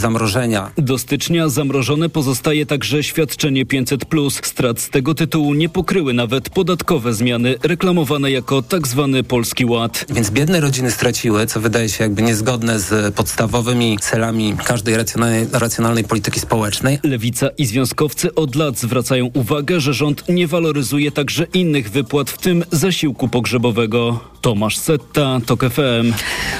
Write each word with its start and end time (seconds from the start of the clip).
zamrożenia. 0.00 0.70
Do 0.76 0.98
stycznia 0.98 1.48
zamrożone 1.48 2.08
pozostaje 2.08 2.66
także 2.66 3.02
świadczenie 3.02 3.66
500. 3.66 4.04
Strat 4.42 4.80
z 4.80 4.90
tego 4.90 5.14
tytułu 5.14 5.54
nie 5.54 5.68
pokryły 5.68 6.12
nawet 6.12 6.50
podatkowe 6.50 7.14
zmiany 7.14 7.54
reklamowane 7.62 8.30
jako 8.30 8.62
tak 8.62 8.88
zwany 8.88 9.22
Polski 9.22 9.64
Ład. 9.64 10.06
Więc 10.08 10.30
biedne 10.30 10.60
rodziny 10.60 10.90
straciły, 10.90 11.46
co 11.46 11.60
wydaje 11.60 11.88
się 11.88 12.04
jakby 12.04 12.22
niezgodne 12.22 12.80
z 12.80 13.14
podstawowymi 13.14 13.98
celami 14.00 14.54
każdej 14.64 14.96
racjonalnej, 14.96 15.46
racjonalnej 15.52 16.04
polityki 16.04 16.40
społecznej. 16.40 16.98
Lewica 17.02 17.48
i 17.58 17.66
związkowcy 17.66 18.34
od 18.34 18.54
lat 18.54 18.78
zwracają 18.78 19.30
uwagę, 19.34 19.80
że 19.80 19.94
rząd 19.94 20.28
nie 20.28 20.46
waloryzuje 20.46 21.12
także 21.12 21.46
innych 21.54 21.90
wypłat, 21.90 22.30
w 22.30 22.38
tym 22.38 22.64
zasiłku 22.70 23.28
pogrzebowego. 23.28 24.20
Tomasz 24.40 24.78
Setta, 24.78 25.40
TOK 25.46 25.64
FM. 25.64 26.12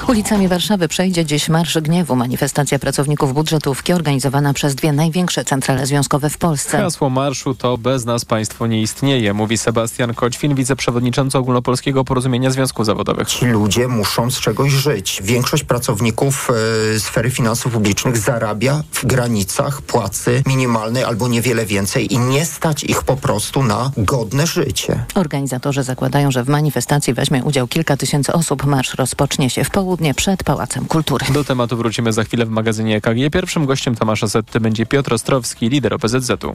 Ulicami 0.08 0.48
Warszawy 0.48 0.88
przejdzie 0.88 1.24
dziś 1.24 1.48
Marsz 1.48 1.78
Gniewu, 1.78 2.16
manifestacja 2.16 2.78
pracowników 2.78 3.29
budżetówki 3.32 3.92
organizowana 3.92 4.52
przez 4.52 4.74
dwie 4.74 4.92
największe 4.92 5.44
centrale 5.44 5.86
związkowe 5.86 6.30
w 6.30 6.38
Polsce. 6.38 6.78
Hasło 6.78 7.10
marszu 7.10 7.54
to 7.54 7.78
bez 7.78 8.04
nas 8.04 8.24
państwo 8.24 8.66
nie 8.66 8.82
istnieje, 8.82 9.34
mówi 9.34 9.58
Sebastian 9.58 10.14
Koćwin, 10.14 10.54
wiceprzewodniczący 10.54 11.38
Ogólnopolskiego 11.38 12.04
Porozumienia 12.04 12.50
Związków 12.50 12.86
Zawodowych. 12.86 13.28
Ci 13.28 13.46
ludzie 13.46 13.88
muszą 13.88 14.30
z 14.30 14.40
czegoś 14.40 14.72
żyć. 14.72 15.20
Większość 15.24 15.64
pracowników 15.64 16.48
e, 16.96 17.00
sfery 17.00 17.30
finansów 17.30 17.72
publicznych 17.72 18.16
zarabia 18.18 18.82
w 18.92 19.06
granicach 19.06 19.82
płacy 19.82 20.42
minimalnej 20.46 21.04
albo 21.04 21.28
niewiele 21.28 21.66
więcej 21.66 22.14
i 22.14 22.18
nie 22.18 22.46
stać 22.46 22.84
ich 22.84 23.02
po 23.02 23.16
prostu 23.16 23.62
na 23.62 23.90
godne 23.96 24.46
życie. 24.46 25.04
Organizatorzy 25.14 25.82
zakładają, 25.82 26.30
że 26.30 26.44
w 26.44 26.48
manifestacji 26.48 27.14
weźmie 27.14 27.44
udział 27.44 27.66
kilka 27.68 27.96
tysięcy 27.96 28.32
osób. 28.32 28.64
Marsz 28.64 28.94
rozpocznie 28.94 29.50
się 29.50 29.64
w 29.64 29.70
południe 29.70 30.14
przed 30.14 30.44
Pałacem 30.44 30.86
Kultury. 30.86 31.26
Do 31.30 31.44
tematu 31.44 31.76
wrócimy 31.76 32.12
za 32.12 32.24
chwilę 32.24 32.46
w 32.46 32.50
magazynie 32.50 32.96
EKG. 32.96 33.19
Pierwszym 33.28 33.66
gościem 33.66 33.96
Tomasza 33.96 34.28
Setty 34.28 34.60
będzie 34.60 34.86
Piotr 34.86 35.14
Ostrowski, 35.14 35.68
lider 35.68 35.94
OPZZ-u. 35.94 36.54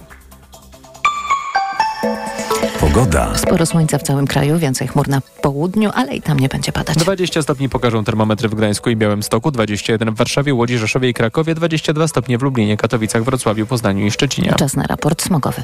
Pogoda. 2.80 3.38
Sporo 3.38 3.66
słońca 3.66 3.98
w 3.98 4.04
całym 4.04 4.28
kraju, 4.28 4.58
więcej 4.58 4.88
chmur 4.88 5.08
na 5.08 5.22
południu, 5.42 5.92
ale 5.94 6.16
i 6.16 6.22
tam 6.22 6.40
nie 6.40 6.50
będzie 6.50 6.72
padać. 6.72 6.98
20 6.98 7.42
stopni 7.42 7.70
pokażą 7.70 8.04
termometry 8.04 8.50
w 8.50 8.56
Gdańsku 8.56 8.90
i 8.90 8.96
Białymstoku, 8.96 9.52
21 9.52 10.12
w 10.14 10.18
Warszawie, 10.18 10.54
Łodzi, 10.54 10.78
Rzeszowie 10.78 11.10
i 11.10 11.14
Krakowie, 11.14 11.56
22 11.56 12.08
stopnie 12.08 12.38
w 12.38 12.42
Lublinie, 12.42 12.78
Katowicach, 12.78 13.24
Wrocławiu, 13.24 13.66
Poznaniu 13.66 14.06
i 14.06 14.12
Szczecinie. 14.12 14.54
Czas 14.58 14.76
na 14.76 14.84
raport 14.84 15.22
smogowy. 15.22 15.64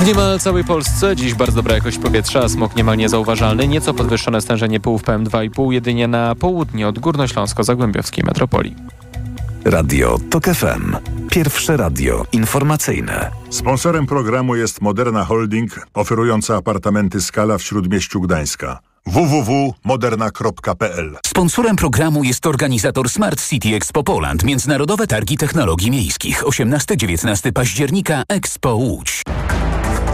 W 0.00 0.06
niemal 0.06 0.40
całej 0.40 0.64
Polsce 0.64 1.16
dziś 1.16 1.34
bardzo 1.34 1.56
dobra 1.56 1.74
jakość 1.74 1.98
powietrza, 1.98 2.48
smog 2.48 2.76
niemal 2.76 2.96
niezauważalny, 2.96 3.68
nieco 3.68 3.94
podwyższone 3.94 4.40
stężenie 4.40 4.80
pyłów 4.80 5.02
PM2,5 5.02 5.72
jedynie 5.72 6.08
na 6.08 6.34
południe 6.34 6.88
od 6.88 6.98
górnośląsko-zagłębiowskiej 6.98 8.24
metropolii. 8.24 8.74
Radio 9.64 10.18
TOK 10.30 10.44
FM. 10.44 10.96
Pierwsze 11.30 11.76
radio 11.76 12.24
informacyjne. 12.32 13.30
Sponsorem 13.50 14.06
programu 14.06 14.56
jest 14.56 14.80
Moderna 14.80 15.24
Holding, 15.24 15.86
oferująca 15.94 16.56
apartamenty 16.56 17.20
Skala 17.20 17.58
w 17.58 17.62
Śródmieściu 17.62 18.20
Gdańska 18.20 18.78
www.moderna.pl 19.06 21.16
Sponsorem 21.26 21.76
programu 21.76 22.24
jest 22.24 22.46
organizator 22.46 23.10
Smart 23.10 23.48
City 23.48 23.68
Expo 23.68 24.02
Poland, 24.02 24.44
Międzynarodowe 24.44 25.06
Targi 25.06 25.36
Technologii 25.36 25.90
Miejskich. 25.90 26.44
18-19 26.44 27.52
października 27.52 28.22
Expo 28.28 28.74
Łódź. 28.74 29.22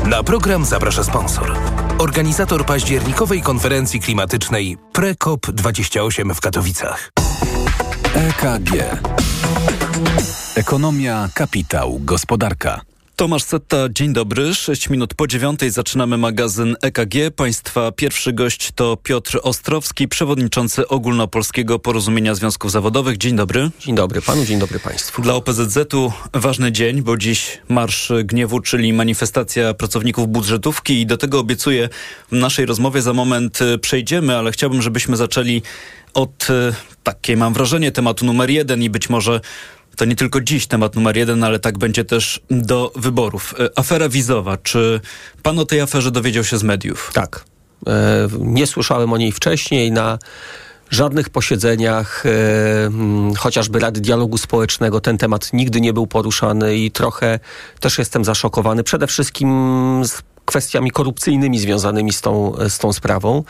Na 0.09 0.23
program 0.23 0.65
zaprasza 0.65 1.05
sponsor. 1.05 1.57
Organizator 1.99 2.67
październikowej 2.67 3.43
konferencji 3.43 4.01
klimatycznej 4.01 4.77
PreCOP28 4.93 6.35
w 6.35 6.41
Katowicach. 6.41 7.11
EKG. 8.15 8.71
Ekonomia, 10.57 11.29
kapitał, 11.35 12.01
gospodarka. 12.01 12.81
Tomasz 13.17 13.43
Setta, 13.43 13.77
dzień 13.91 14.13
dobry. 14.13 14.55
6 14.55 14.91
minut 14.91 15.15
po 15.15 15.27
dziewiątej 15.27 15.71
zaczynamy 15.71 16.19
magazyn 16.19 16.77
EKG. 16.83 17.15
Państwa 17.37 17.93
pierwszy 17.93 18.33
gość 18.33 18.73
to 18.75 18.97
Piotr 18.97 19.41
Ostrowski, 19.43 20.09
przewodniczący 20.09 20.89
Ogólnopolskiego 20.89 21.79
Porozumienia 21.79 22.35
Związków 22.35 22.71
Zawodowych. 22.71 23.19
Dzień 23.19 23.37
dobry. 23.37 23.71
Dzień 23.81 23.95
dobry 23.95 24.23
panu, 24.23 24.45
dzień 24.45 24.59
dobry 24.59 24.79
państwu. 24.79 25.23
Dla 25.23 25.35
OPZZ-u 25.35 26.13
ważny 26.33 26.73
dzień, 26.73 27.03
bo 27.03 27.17
dziś 27.17 27.59
Marsz 27.69 28.13
Gniewu, 28.25 28.61
czyli 28.61 28.93
manifestacja 28.93 29.75
pracowników 29.75 30.29
budżetówki 30.29 31.01
i 31.01 31.07
do 31.07 31.17
tego 31.17 31.39
obiecuję 31.39 31.89
w 32.33 32.37
naszej 32.37 32.67
rozmowie 32.67 33.03
za 33.03 33.13
moment 33.13 33.59
przejdziemy, 33.81 34.37
ale 34.37 34.53
chciałbym, 34.53 34.83
żebyśmy 34.83 35.17
zaczęli 35.17 35.63
od, 36.15 36.49
takie 37.03 37.37
mam 37.37 37.55
wrażenie, 37.55 37.93
tematu 37.93 38.25
numer 38.25 38.51
jeden 38.51 38.83
i 38.83 38.91
być 38.91 39.09
może 39.09 39.41
to 39.97 40.05
nie 40.05 40.17
tylko 40.17 40.41
dziś 40.41 40.67
temat 40.67 40.95
numer 40.95 41.17
jeden, 41.17 41.45
ale 41.45 41.59
tak 41.59 41.79
będzie 41.79 42.05
też 42.05 42.41
do 42.51 42.93
wyborów. 42.97 43.55
Afera 43.77 44.09
wizowa. 44.09 44.57
Czy 44.57 45.01
pan 45.43 45.59
o 45.59 45.65
tej 45.65 45.81
aferze 45.81 46.11
dowiedział 46.11 46.45
się 46.45 46.59
z 46.59 46.63
mediów? 46.63 47.11
Tak. 47.15 47.45
E, 47.87 48.29
nie 48.39 48.67
słyszałem 48.67 49.13
o 49.13 49.17
niej 49.17 49.33
wcześniej 49.33 49.93
na 49.93 50.19
żadnych 50.91 51.31
posiedzeniach, 51.31 52.27
e, 52.27 52.31
chociażby 53.39 53.79
Rady 53.79 54.01
Dialogu 54.01 54.39
Społecznego, 54.39 55.01
ten 55.01 55.19
temat 55.19 55.53
nigdy 55.53 55.81
nie 55.81 55.93
był 55.93 56.07
poruszany 56.07 56.77
i 56.77 56.91
trochę 56.91 57.39
też 57.81 57.99
jestem 57.99 58.25
zaszokowany. 58.25 58.85
Przede 58.85 59.07
wszystkim 59.07 59.49
z 60.05 60.23
kwestiami 60.45 60.91
korupcyjnymi 60.91 61.59
związanymi 61.59 62.13
z 62.13 62.21
tą, 62.21 62.55
z 62.69 62.79
tą 62.79 62.93
sprawą. 62.93 63.45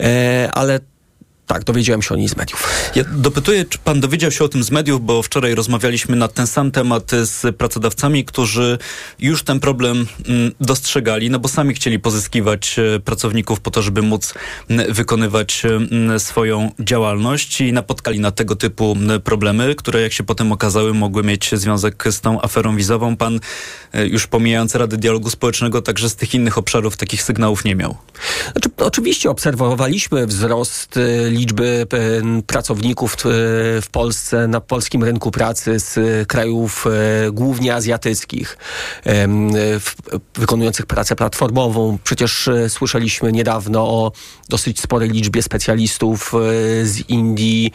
E, 0.00 0.50
ale 0.54 0.80
tak, 1.50 1.64
dowiedziałem 1.64 2.02
się 2.02 2.14
o 2.14 2.16
niej 2.16 2.28
z 2.28 2.36
mediów. 2.36 2.68
Ja 2.94 3.04
dopytuję, 3.12 3.64
czy 3.64 3.78
pan 3.78 4.00
dowiedział 4.00 4.30
się 4.30 4.44
o 4.44 4.48
tym 4.48 4.62
z 4.62 4.70
mediów, 4.70 5.04
bo 5.04 5.22
wczoraj 5.22 5.54
rozmawialiśmy 5.54 6.16
na 6.16 6.28
ten 6.28 6.46
sam 6.46 6.70
temat 6.70 7.10
z 7.22 7.56
pracodawcami, 7.56 8.24
którzy 8.24 8.78
już 9.18 9.42
ten 9.42 9.60
problem 9.60 10.06
mm, 10.28 10.52
dostrzegali, 10.60 11.30
no 11.30 11.38
bo 11.38 11.48
sami 11.48 11.74
chcieli 11.74 11.98
pozyskiwać 11.98 12.76
e, 12.78 13.00
pracowników 13.00 13.60
po 13.60 13.70
to, 13.70 13.82
żeby 13.82 14.02
móc 14.02 14.34
wykonywać 14.88 15.62
swoją 16.18 16.72
działalność 16.80 17.60
i 17.60 17.72
napotkali 17.72 18.20
na 18.20 18.30
tego 18.30 18.56
typu 18.56 18.96
problemy, 19.24 19.74
które 19.74 20.00
jak 20.00 20.12
się 20.12 20.24
potem 20.24 20.52
okazały, 20.52 20.94
mogły 20.94 21.22
mieć 21.22 21.50
związek 21.52 22.04
z 22.10 22.20
tą 22.20 22.42
aferą 22.42 22.76
wizową. 22.76 23.16
Pan 23.16 23.40
e, 23.92 24.06
już 24.06 24.26
pomijając 24.26 24.74
Rady 24.74 24.96
Dialogu 24.96 25.30
Społecznego, 25.30 25.82
także 25.82 26.10
z 26.10 26.16
tych 26.16 26.34
innych 26.34 26.58
obszarów 26.58 26.96
takich 26.96 27.22
sygnałów 27.22 27.64
nie 27.64 27.76
miał. 27.76 27.96
Znaczy, 28.52 28.68
oczywiście 28.76 29.30
obserwowaliśmy 29.30 30.26
wzrost 30.26 30.98
liczby 31.30 31.39
pracowników 32.46 33.16
w 33.82 33.86
Polsce, 33.92 34.48
na 34.48 34.60
polskim 34.60 35.04
rynku 35.04 35.30
pracy 35.30 35.78
z 35.78 35.98
krajów 36.28 36.84
głównie 37.32 37.74
azjatyckich, 37.74 38.58
wykonujących 40.34 40.86
pracę 40.86 41.16
platformową. 41.16 41.98
Przecież 42.04 42.48
słyszeliśmy 42.68 43.32
niedawno 43.32 43.80
o 43.80 44.12
dosyć 44.48 44.80
sporej 44.80 45.10
liczbie 45.10 45.42
specjalistów 45.42 46.32
z 46.82 47.08
Indii, 47.08 47.72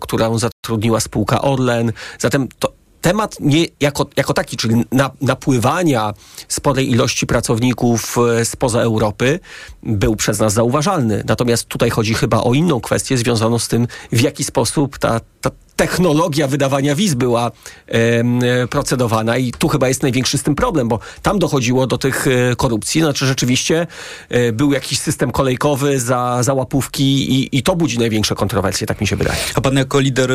którą 0.00 0.38
zatrudniła 0.38 1.00
spółka 1.00 1.42
Orlen. 1.42 1.92
Zatem 2.18 2.48
to 2.58 2.72
temat 3.02 3.36
nie, 3.40 3.66
jako, 3.80 4.06
jako 4.16 4.34
taki, 4.34 4.56
czyli 4.56 4.84
na, 4.92 5.10
napływania 5.20 6.14
sporej 6.48 6.90
ilości 6.90 7.26
pracowników 7.26 8.16
spoza 8.44 8.80
Europy 8.80 9.40
był 9.82 10.16
przez 10.16 10.38
nas 10.38 10.52
zauważalny. 10.52 11.24
Natomiast 11.26 11.64
tutaj 11.64 11.90
chodzi 11.90 12.14
chyba 12.14 12.42
o 12.42 12.54
inną 12.54 12.80
kwestię 12.80 13.18
związaną 13.18 13.58
z 13.58 13.68
tym, 13.68 13.86
w 14.12 14.20
jaki 14.20 14.44
sposób 14.44 14.98
ta, 14.98 15.20
ta 15.40 15.50
technologia 15.82 16.46
wydawania 16.46 16.94
wiz 16.94 17.14
była 17.14 17.50
e, 17.86 18.68
procedowana 18.68 19.36
i 19.36 19.52
tu 19.52 19.68
chyba 19.68 19.88
jest 19.88 20.02
największy 20.02 20.38
z 20.38 20.42
tym 20.42 20.54
problem, 20.54 20.88
bo 20.88 20.98
tam 21.22 21.38
dochodziło 21.38 21.86
do 21.86 21.98
tych 21.98 22.26
e, 22.26 22.56
korupcji, 22.56 23.00
znaczy 23.00 23.26
rzeczywiście 23.26 23.86
e, 24.28 24.52
był 24.52 24.72
jakiś 24.72 24.98
system 24.98 25.30
kolejkowy 25.30 26.00
za, 26.00 26.42
za 26.42 26.54
łapówki 26.54 27.04
i, 27.04 27.58
i 27.58 27.62
to 27.62 27.76
budzi 27.76 27.98
największe 27.98 28.34
kontrowersje, 28.34 28.86
tak 28.86 29.00
mi 29.00 29.06
się 29.06 29.16
wydaje. 29.16 29.38
A 29.54 29.60
pan 29.60 29.76
jako 29.76 30.00
lider 30.00 30.30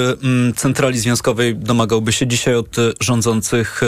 centrali 0.55 0.99
związkowej 0.99 1.55
domagałby 1.55 2.11
się 2.11 2.27
dzisiaj 2.27 2.55
od 2.55 2.75
rządzących 3.01 3.81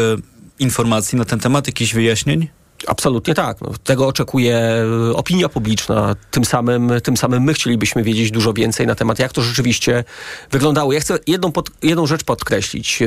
informacji 0.60 1.18
na 1.18 1.26
ten 1.26 1.40
temat, 1.40 1.68
jakichś 1.68 1.94
wyjaśnień? 1.94 2.48
Absolutnie 2.88 3.34
tak. 3.34 3.62
No, 3.62 3.72
tego 3.84 4.08
oczekuje 4.08 4.86
opinia 5.16 5.50
publiczna. 5.50 6.16
Tym 6.32 6.46
samym, 6.46 6.92
tym 7.04 7.18
samym 7.18 7.44
my 7.44 7.54
chcielibyśmy 7.54 8.04
wiedzieć 8.04 8.32
dużo 8.32 8.54
więcej 8.54 8.88
na 8.88 8.96
temat, 8.96 9.20
jak 9.20 9.34
to 9.34 9.42
rzeczywiście 9.42 10.04
wyglądało. 10.52 10.94
Ja 10.94 11.00
chcę 11.00 11.20
jedną, 11.28 11.52
pod, 11.52 11.70
jedną 11.84 12.08
rzecz 12.08 12.24
podkreślić. 12.24 13.00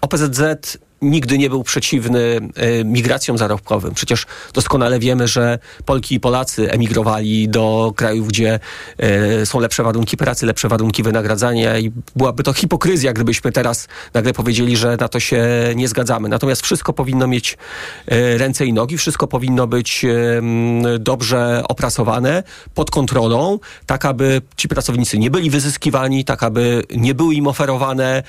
OPZZ 0.00 0.78
nigdy 1.02 1.38
nie 1.38 1.50
był 1.50 1.62
przeciwny 1.62 2.40
e, 2.56 2.84
migracjom 2.84 3.38
zarobkowym. 3.38 3.94
Przecież 3.94 4.26
doskonale 4.54 4.98
wiemy, 4.98 5.28
że 5.28 5.58
Polki 5.84 6.14
i 6.14 6.20
Polacy 6.20 6.70
emigrowali 6.70 7.48
do 7.48 7.92
krajów, 7.96 8.28
gdzie 8.28 8.60
e, 8.98 9.46
są 9.46 9.60
lepsze 9.60 9.82
warunki 9.82 10.16
pracy, 10.16 10.46
lepsze 10.46 10.68
warunki 10.68 11.02
wynagradzania 11.02 11.78
i 11.78 11.92
byłaby 12.16 12.42
to 12.42 12.52
hipokryzja, 12.52 13.12
gdybyśmy 13.12 13.52
teraz 13.52 13.88
nagle 14.14 14.32
powiedzieli, 14.32 14.76
że 14.76 14.96
na 15.00 15.08
to 15.08 15.20
się 15.20 15.44
nie 15.74 15.88
zgadzamy. 15.88 16.28
Natomiast 16.28 16.62
wszystko 16.62 16.92
powinno 16.92 17.26
mieć 17.26 17.58
e, 18.06 18.38
ręce 18.38 18.66
i 18.66 18.72
nogi, 18.72 18.98
wszystko 18.98 19.26
powinno 19.26 19.66
być 19.66 20.06
dobrze 20.98 21.62
opracowane, 21.68 22.42
pod 22.74 22.90
kontrolą, 22.90 23.58
tak 23.86 24.04
aby 24.04 24.42
ci 24.56 24.68
pracownicy 24.68 25.18
nie 25.18 25.30
byli 25.30 25.50
wyzyskiwani, 25.50 26.24
tak 26.24 26.42
aby 26.42 26.82
nie 26.96 27.14
były 27.14 27.34
im 27.34 27.46
oferowane 27.46 28.22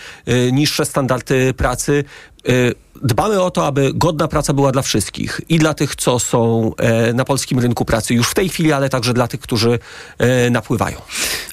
niższe 0.52 0.86
standardy 0.86 1.54
pracy. 1.54 2.04
Y, 2.50 2.76
dbamy 3.04 3.42
o 3.42 3.52
to, 3.52 3.68
aby 3.68 3.92
godna 3.94 4.28
praca 4.28 4.54
była 4.54 4.72
dla 4.72 4.82
wszystkich 4.82 5.42
i 5.50 5.60
dla 5.60 5.74
tych, 5.74 5.96
co 5.96 6.20
są 6.20 6.72
e, 6.78 7.14
na 7.14 7.26
polskim 7.26 7.60
rynku 7.60 7.86
pracy 7.86 8.14
już 8.14 8.30
w 8.30 8.34
tej 8.34 8.50
chwili, 8.50 8.72
ale 8.72 8.90
także 8.90 9.14
dla 9.14 9.28
tych, 9.28 9.40
którzy 9.40 9.80
e, 10.18 10.50
napływają. 10.50 10.98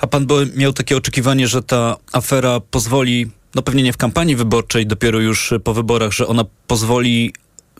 A 0.01 0.07
pan 0.07 0.27
miał 0.57 0.73
takie 0.73 0.97
oczekiwanie, 0.97 1.49
że 1.49 1.63
ta 1.63 1.97
afera 2.13 2.61
pozwoli, 2.61 3.31
no 3.55 3.63
pewnie 3.63 3.83
nie 3.83 3.93
w 3.93 3.97
kampanii 3.97 4.37
wyborczej, 4.37 4.87
dopiero 4.87 5.19
już 5.19 5.55
po 5.65 5.75
wyborach, 5.75 6.13
że 6.13 6.27
ona 6.27 6.45
pozwoli 6.67 7.33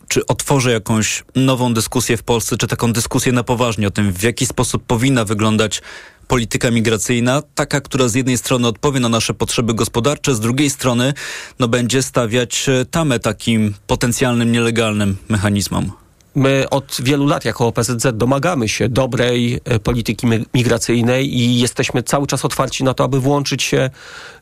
czy 0.07 0.25
otworzy 0.25 0.71
jakąś 0.71 1.23
nową 1.35 1.73
dyskusję 1.73 2.17
w 2.17 2.23
Polsce, 2.23 2.57
czy 2.57 2.67
taką 2.67 2.93
dyskusję 2.93 3.31
na 3.31 3.43
poważnie 3.43 3.87
o 3.87 3.91
tym, 3.91 4.13
w 4.13 4.23
jaki 4.23 4.45
sposób 4.45 4.83
powinna 4.83 5.25
wyglądać 5.25 5.81
polityka 6.31 6.71
migracyjna, 6.71 7.41
taka, 7.55 7.81
która 7.81 8.07
z 8.07 8.15
jednej 8.15 8.37
strony 8.37 8.67
odpowie 8.67 8.99
na 8.99 9.09
nasze 9.09 9.33
potrzeby 9.33 9.73
gospodarcze, 9.73 10.35
z 10.35 10.39
drugiej 10.39 10.69
strony 10.69 11.13
no, 11.59 11.67
będzie 11.67 12.01
stawiać 12.01 12.69
e, 12.69 12.85
tamę 12.85 13.19
takim 13.19 13.73
potencjalnym 13.87 14.51
nielegalnym 14.51 15.17
mechanizmom. 15.29 15.91
My 16.35 16.69
od 16.69 16.97
wielu 17.03 17.25
lat 17.25 17.45
jako 17.45 17.67
OPZZ 17.67 18.07
domagamy 18.13 18.69
się 18.69 18.89
dobrej 18.89 19.59
e, 19.65 19.79
polityki 19.79 20.27
migracyjnej 20.53 21.37
i 21.37 21.59
jesteśmy 21.59 22.03
cały 22.03 22.27
czas 22.27 22.45
otwarci 22.45 22.83
na 22.83 22.93
to, 22.93 23.03
aby 23.03 23.19
włączyć 23.19 23.63
się 23.63 23.89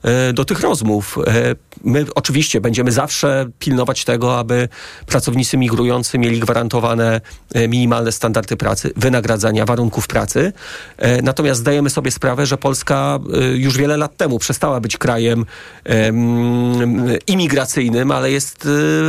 e, 0.04 0.34
do 0.34 0.46
tych 0.46 0.60
rozmów. 0.60 1.18
E, 1.28 1.56
my 1.84 2.06
oczywiście 2.16 2.62
będziemy 2.62 2.92
zawsze 2.92 3.46
pilnować 3.60 4.06
tego, 4.06 4.40
aby 4.40 4.70
pracownicy 5.06 5.58
migrujący 5.58 6.18
mieli 6.18 6.40
gwarantowane 6.40 7.22
minimalne 7.68 8.12
standardy 8.12 8.58
pracy, 8.58 8.92
wynagradzania, 8.96 9.66
warunków 9.66 10.08
pracy. 10.08 10.54
Natomiast 11.24 11.60
zdajemy 11.60 11.90
sobie 11.90 12.12
sprawę, 12.12 12.46
że 12.46 12.58
Polska 12.58 13.20
już 13.56 13.78
wiele 13.78 13.98
lat 13.98 14.18
temu 14.18 14.40
przestała 14.40 14.80
być 14.80 14.98
krajem 14.98 15.46
imigracyjnym, 17.28 18.12
ale 18.12 18.32
jest 18.32 18.68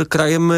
krajem, 0.09 0.51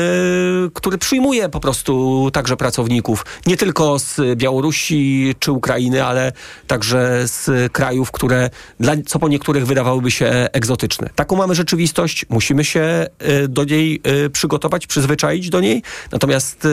który 0.73 0.97
przyjmuje 0.97 1.49
po 1.49 1.59
prostu 1.59 2.12
także 2.33 2.57
pracowników, 2.57 3.25
nie 3.45 3.57
tylko 3.57 3.99
z 3.99 4.19
Białorusi 4.35 5.35
czy 5.39 5.51
Ukrainy, 5.51 6.03
ale 6.03 6.31
także 6.67 7.27
z 7.27 7.71
krajów, 7.71 8.11
które 8.11 8.49
dla, 8.79 8.93
co 9.05 9.19
po 9.19 9.27
niektórych 9.27 9.65
wydawałyby 9.65 10.11
się 10.11 10.25
egzotyczne. 10.53 11.09
Taką 11.15 11.35
mamy 11.35 11.55
rzeczywistość, 11.55 12.25
musimy 12.29 12.63
się 12.65 12.81
e, 13.19 13.47
do 13.47 13.63
niej 13.63 14.01
e, 14.03 14.29
przygotować, 14.29 14.87
przyzwyczaić 14.87 15.49
do 15.49 15.59
niej, 15.59 15.83
natomiast 16.11 16.65
e, 16.65 16.69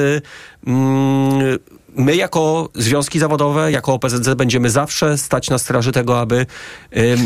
mm, 0.67 1.59
my 1.97 2.17
jako 2.17 2.69
związki 2.75 3.19
zawodowe, 3.19 3.73
jako 3.73 3.95
OPZZ 3.95 4.35
będziemy 4.37 4.71
zawsze 4.71 5.19
stać 5.19 5.51
na 5.51 5.59
straży 5.59 5.93
tego, 5.93 6.21
aby 6.21 6.47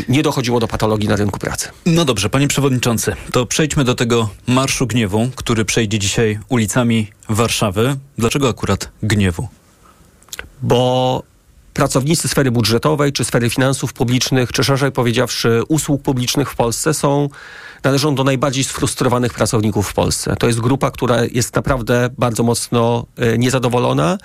nie 0.09 0.23
dochodziło 0.23 0.59
do 0.59 0.67
patologii 0.67 1.09
na 1.09 1.15
rynku 1.15 1.39
pracy. 1.39 1.69
No 1.85 2.05
dobrze, 2.05 2.29
panie 2.29 2.47
przewodniczący, 2.47 3.15
to 3.31 3.45
przejdźmy 3.45 3.83
do 3.83 3.95
tego 3.95 4.29
Marszu 4.47 4.87
Gniewu, 4.87 5.29
który 5.35 5.65
przejdzie 5.65 5.99
dzisiaj 5.99 6.39
ulicami 6.49 7.07
Warszawy. 7.29 7.95
Dlaczego 8.17 8.49
akurat 8.49 8.91
Gniewu? 9.03 9.47
Bo 10.61 11.23
pracownicy 11.75 12.27
sfery 12.27 12.51
budżetowej, 12.51 13.13
czy 13.13 13.25
sfery 13.25 13.49
finansów 13.49 13.93
publicznych, 13.93 14.51
czy 14.51 14.63
szerzej 14.63 14.91
powiedziawszy 14.91 15.61
usług 15.67 16.01
publicznych 16.01 16.51
w 16.51 16.55
Polsce 16.55 16.93
są, 16.93 17.29
należą 17.83 18.15
do 18.15 18.23
najbardziej 18.23 18.63
sfrustrowanych 18.63 19.33
pracowników 19.33 19.89
w 19.89 19.93
Polsce. 19.93 20.35
To 20.35 20.47
jest 20.47 20.59
grupa, 20.59 20.91
która 20.91 21.17
jest 21.31 21.55
naprawdę 21.55 22.09
bardzo 22.17 22.43
mocno 22.43 23.05
e, 23.17 23.37
niezadowolona 23.37 24.17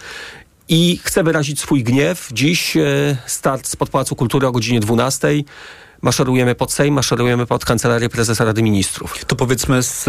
i 0.68 1.00
chce 1.04 1.22
wyrazić 1.22 1.60
swój 1.60 1.84
gniew. 1.84 2.28
Dziś 2.32 2.76
e, 2.76 2.80
start 3.26 3.66
z 3.66 3.76
Pałacu 3.76 4.16
Kultury 4.16 4.46
o 4.46 4.52
godzinie 4.52 4.80
12 4.80 5.28
maszerujemy 6.02 6.54
pod 6.54 6.72
Sejm, 6.72 6.94
maszerujemy 6.94 7.46
pod 7.46 7.64
Kancelarię 7.64 8.08
Prezesa 8.08 8.44
Rady 8.44 8.62
Ministrów. 8.62 9.24
To 9.24 9.36
powiedzmy 9.36 9.82
z 9.82 10.08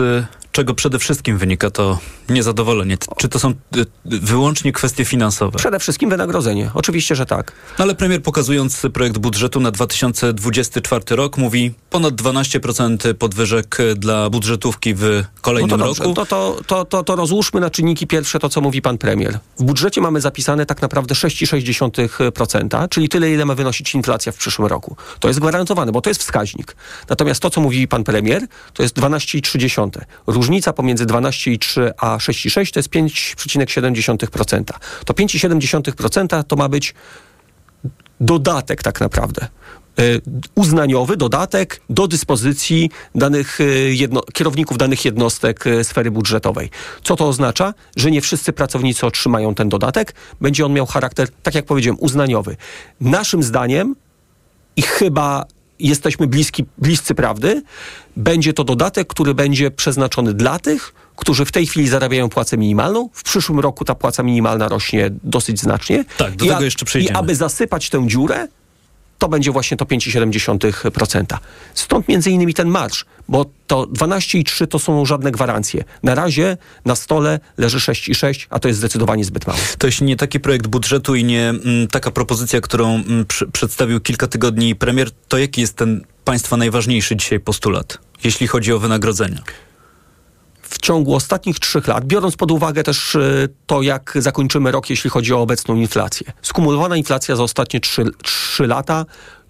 czego 0.51 0.73
przede 0.73 0.99
wszystkim 0.99 1.37
wynika 1.37 1.69
to 1.69 1.99
niezadowolenie? 2.29 2.97
Czy 3.17 3.29
to 3.29 3.39
są 3.39 3.49
y, 3.49 3.85
wyłącznie 4.05 4.71
kwestie 4.71 5.05
finansowe? 5.05 5.57
Przede 5.57 5.79
wszystkim 5.79 6.09
wynagrodzenie. 6.09 6.71
Oczywiście, 6.73 7.15
że 7.15 7.25
tak. 7.25 7.51
No 7.79 7.83
ale 7.83 7.95
premier 7.95 8.23
pokazując 8.23 8.81
projekt 8.93 9.17
budżetu 9.17 9.59
na 9.59 9.71
2024 9.71 11.03
rok 11.09 11.37
mówi 11.37 11.73
ponad 11.89 12.13
12% 12.13 13.13
podwyżek 13.13 13.77
dla 13.95 14.29
budżetówki 14.29 14.93
w 14.93 15.23
kolejnym 15.41 15.69
no 15.69 15.77
to 15.77 15.85
roku. 15.85 16.13
To, 16.13 16.25
to, 16.25 16.57
to, 16.67 16.85
to, 16.85 17.03
to 17.03 17.15
rozłóżmy 17.15 17.61
na 17.61 17.69
czynniki 17.69 18.07
pierwsze 18.07 18.39
to, 18.39 18.49
co 18.49 18.61
mówi 18.61 18.81
pan 18.81 18.97
premier. 18.97 19.39
W 19.59 19.63
budżecie 19.63 20.01
mamy 20.01 20.21
zapisane 20.21 20.65
tak 20.65 20.81
naprawdę 20.81 21.15
6,6%, 21.15 22.89
czyli 22.89 23.09
tyle, 23.09 23.31
ile 23.31 23.45
ma 23.45 23.55
wynosić 23.55 23.95
inflacja 23.95 24.31
w 24.31 24.35
przyszłym 24.35 24.67
roku. 24.67 24.95
To 25.19 25.27
jest 25.27 25.39
gwarantowane, 25.39 25.91
bo 25.91 26.01
to 26.01 26.09
jest 26.09 26.21
wskaźnik. 26.21 26.75
Natomiast 27.09 27.41
to, 27.41 27.49
co 27.49 27.61
mówi 27.61 27.87
pan 27.87 28.03
premier, 28.03 28.47
to 28.73 28.83
jest 28.83 28.95
12,3%. 28.97 29.89
Różnica 30.41 30.73
pomiędzy 30.73 31.05
12,3 31.05 31.91
a 31.97 32.17
6,6 32.17 32.73
to 32.73 32.79
jest 32.79 32.89
5,7%. 32.89 34.63
To 35.05 35.13
5,7% 35.13 36.43
to 36.43 36.55
ma 36.55 36.69
być 36.69 36.93
dodatek 38.21 38.83
tak 38.83 39.01
naprawdę 39.01 39.47
e, 39.99 40.03
uznaniowy 40.55 41.17
dodatek 41.17 41.81
do 41.89 42.07
dyspozycji 42.07 42.89
danych 43.15 43.61
e, 43.61 43.63
jedno, 43.93 44.21
kierowników 44.33 44.77
danych 44.77 45.05
jednostek 45.05 45.67
e, 45.67 45.83
sfery 45.83 46.11
budżetowej. 46.11 46.69
Co 47.03 47.15
to 47.15 47.27
oznacza? 47.27 47.73
Że 47.95 48.11
nie 48.11 48.21
wszyscy 48.21 48.53
pracownicy 48.53 49.05
otrzymają 49.05 49.55
ten 49.55 49.69
dodatek. 49.69 50.13
Będzie 50.41 50.65
on 50.65 50.73
miał 50.73 50.85
charakter, 50.85 51.27
tak 51.43 51.55
jak 51.55 51.65
powiedziałem, 51.65 51.97
uznaniowy. 51.99 52.57
Naszym 53.01 53.43
zdaniem 53.43 53.95
i 54.75 54.81
chyba 54.81 55.45
jesteśmy 55.87 56.27
bliski, 56.27 56.65
bliscy 56.77 57.15
prawdy, 57.15 57.63
będzie 58.17 58.53
to 58.53 58.63
dodatek, 58.63 59.07
który 59.07 59.33
będzie 59.33 59.71
przeznaczony 59.71 60.33
dla 60.33 60.59
tych, 60.59 60.93
którzy 61.15 61.45
w 61.45 61.51
tej 61.51 61.67
chwili 61.67 61.87
zarabiają 61.87 62.29
płacę 62.29 62.57
minimalną. 62.57 63.09
W 63.13 63.23
przyszłym 63.23 63.59
roku 63.59 63.85
ta 63.85 63.95
płaca 63.95 64.23
minimalna 64.23 64.67
rośnie 64.67 65.09
dosyć 65.23 65.59
znacznie. 65.59 66.05
Tak, 66.17 66.35
do 66.35 66.45
I 66.45 66.47
tego 66.47 66.63
jeszcze 66.63 66.85
przejdziemy. 66.85 67.13
I 67.13 67.19
aby 67.19 67.35
zasypać 67.35 67.89
tę 67.89 68.07
dziurę, 68.07 68.47
to 69.21 69.29
będzie 69.29 69.51
właśnie 69.51 69.77
to 69.77 69.85
5,7%. 69.85 71.37
Stąd 71.73 72.07
między 72.07 72.31
innymi 72.31 72.53
ten 72.53 72.67
marsz, 72.67 73.05
bo 73.27 73.45
to 73.67 73.83
12,3 73.83 74.67
to 74.67 74.79
są 74.79 75.05
żadne 75.05 75.31
gwarancje. 75.31 75.83
Na 76.03 76.15
razie 76.15 76.57
na 76.85 76.95
stole 76.95 77.39
leży 77.57 77.77
6,6, 77.77 78.47
a 78.49 78.59
to 78.59 78.67
jest 78.67 78.79
zdecydowanie 78.79 79.25
zbyt 79.25 79.47
mało. 79.47 79.59
To 79.77 79.87
jeśli 79.87 80.05
nie 80.05 80.15
taki 80.15 80.39
projekt 80.39 80.67
budżetu 80.67 81.15
i 81.15 81.23
nie 81.23 81.49
m, 81.49 81.59
mm, 81.65 81.87
taka 81.87 82.11
propozycja, 82.11 82.61
którą 82.61 82.95
m, 82.95 83.03
mm, 83.07 83.25
przy, 83.25 83.47
przedstawił 83.47 83.99
kilka 83.99 84.27
tygodni 84.27 84.75
premier, 84.75 85.09
to 85.27 85.37
jaki 85.37 85.61
jest 85.61 85.75
ten 85.75 86.05
państwa 86.25 86.57
najważniejszy 86.57 87.15
dzisiaj 87.15 87.39
postulat, 87.39 87.97
jeśli 88.23 88.47
chodzi 88.47 88.73
o 88.73 88.79
wynagrodzenia? 88.79 89.41
W 90.71 90.77
ciągu 90.77 91.15
ostatnich 91.15 91.59
trzech 91.59 91.87
lat, 91.87 92.05
biorąc 92.05 92.35
pod 92.35 92.51
uwagę 92.51 92.83
też 92.83 93.15
e, 93.15 93.47
to, 93.65 93.81
jak 93.81 94.13
zakończymy 94.15 94.71
rok, 94.71 94.89
jeśli 94.89 95.09
chodzi 95.09 95.33
o 95.33 95.41
obecną 95.41 95.75
inflację. 95.75 96.33
Skumulowana 96.41 96.97
inflacja 96.97 97.35
za 97.35 97.43
ostatnie 97.43 97.79
trzy, 97.79 98.03
trzy 98.23 98.67
lata 98.67 99.05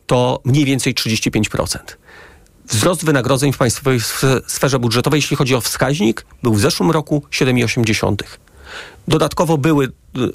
to 0.08 0.42
mniej 0.46 0.66
więcej 0.66 0.94
35%. 0.94 1.78
Wzrost 2.66 3.06
wynagrodzeń 3.06 3.54
w 3.54 3.58
państwowej 3.58 4.00
sferze 4.48 4.80
budżetowej, 4.80 5.18
jeśli 5.18 5.38
chodzi 5.38 5.56
o 5.56 5.62
wskaźnik, 5.62 6.25
był 6.44 6.54
w 6.54 6.60
zeszłym 6.60 6.92
roku 6.92 7.24
7,8. 7.32 8.16
Dodatkowo 9.08 9.58
były 9.58 9.86
e, 9.86 10.20
e, 10.20 10.28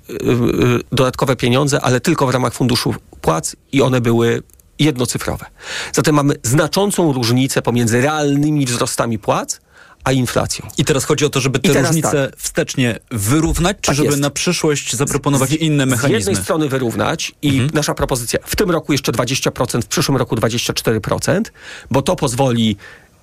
dodatkowe 0.93 1.37
pieniądze, 1.37 1.81
ale 1.81 2.00
tylko 2.00 2.26
w 2.26 2.31
ramach 2.31 2.55
funduszu 2.55 2.95
płac 3.21 3.57
i 3.73 3.83
one 3.83 4.00
były 4.00 4.43
jednocyfrowe. 4.78 5.47
Zatem 5.93 6.14
mamy 6.14 6.35
znaczącą 6.43 7.12
różnicę 7.12 7.62
pomiędzy 7.62 8.00
realnymi 8.00 8.66
wzrostami 8.66 9.19
płac 9.19 9.61
a 10.06 10.12
inflacją. 10.12 10.66
I 10.78 10.84
teraz 10.84 11.04
chodzi 11.04 11.25
o 11.25 11.30
to, 11.30 11.40
żeby 11.40 11.58
te 11.58 11.82
różnice 11.82 12.28
tak. 12.30 12.40
wstecznie 12.40 12.98
wyrównać, 13.10 13.76
czy 13.80 13.86
tak 13.86 13.96
żeby 13.96 14.08
jest. 14.08 14.20
na 14.20 14.30
przyszłość 14.30 14.96
zaproponować 14.96 15.50
z, 15.50 15.52
inne 15.52 15.86
mechanizmy? 15.86 16.22
Z 16.22 16.26
jednej 16.26 16.44
strony 16.44 16.68
wyrównać 16.68 17.32
i 17.42 17.48
mhm. 17.48 17.70
nasza 17.75 17.94
propozycja 17.94 18.40
w 18.44 18.56
tym 18.56 18.70
roku 18.70 18.92
jeszcze 18.92 19.12
20%, 19.12 19.82
w 19.82 19.86
przyszłym 19.86 20.16
roku 20.16 20.36
24%, 20.36 21.42
bo 21.90 22.02
to 22.02 22.16
pozwoli 22.16 22.76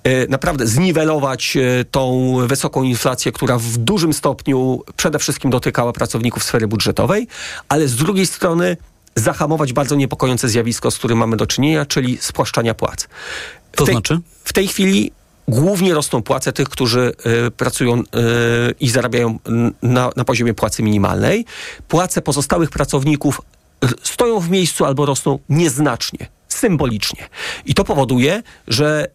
e, 0.04 0.26
naprawdę 0.26 0.66
zniwelować 0.66 1.56
e, 1.56 1.84
tą 1.84 2.36
wysoką 2.46 2.82
inflację, 2.82 3.32
która 3.32 3.58
w 3.58 3.76
dużym 3.76 4.12
stopniu 4.12 4.82
przede 4.96 5.18
wszystkim 5.18 5.50
dotykała 5.50 5.92
pracowników 5.92 6.44
sfery 6.44 6.68
budżetowej, 6.68 7.26
ale 7.68 7.88
z 7.88 7.96
drugiej 7.96 8.26
strony 8.26 8.76
zahamować 9.16 9.72
bardzo 9.72 9.94
niepokojące 9.94 10.48
zjawisko, 10.48 10.90
z 10.90 10.98
którym 10.98 11.18
mamy 11.18 11.36
do 11.36 11.46
czynienia, 11.46 11.86
czyli 11.86 12.18
spłaszczania 12.20 12.74
płac. 12.74 13.08
W 13.72 13.76
to 13.76 13.84
tej, 13.84 13.94
znaczy? 13.94 14.20
W 14.44 14.52
tej 14.52 14.68
chwili 14.68 15.12
głównie 15.48 15.94
rosną 15.94 16.22
płace 16.22 16.52
tych, 16.52 16.68
którzy 16.68 17.12
y, 17.46 17.50
pracują 17.50 18.00
y, 18.00 18.04
i 18.80 18.90
zarabiają 18.90 19.38
na, 19.82 20.10
na 20.16 20.24
poziomie 20.24 20.54
płacy 20.54 20.82
minimalnej. 20.82 21.44
Płace 21.88 22.22
pozostałych 22.22 22.70
pracowników 22.70 23.40
stoją 24.02 24.40
w 24.40 24.50
miejscu 24.50 24.84
albo 24.84 25.06
rosną 25.06 25.38
nieznacznie, 25.48 26.26
symbolicznie. 26.48 27.28
I 27.66 27.74
to 27.74 27.84
powoduje, 27.84 28.42
że 28.68 29.06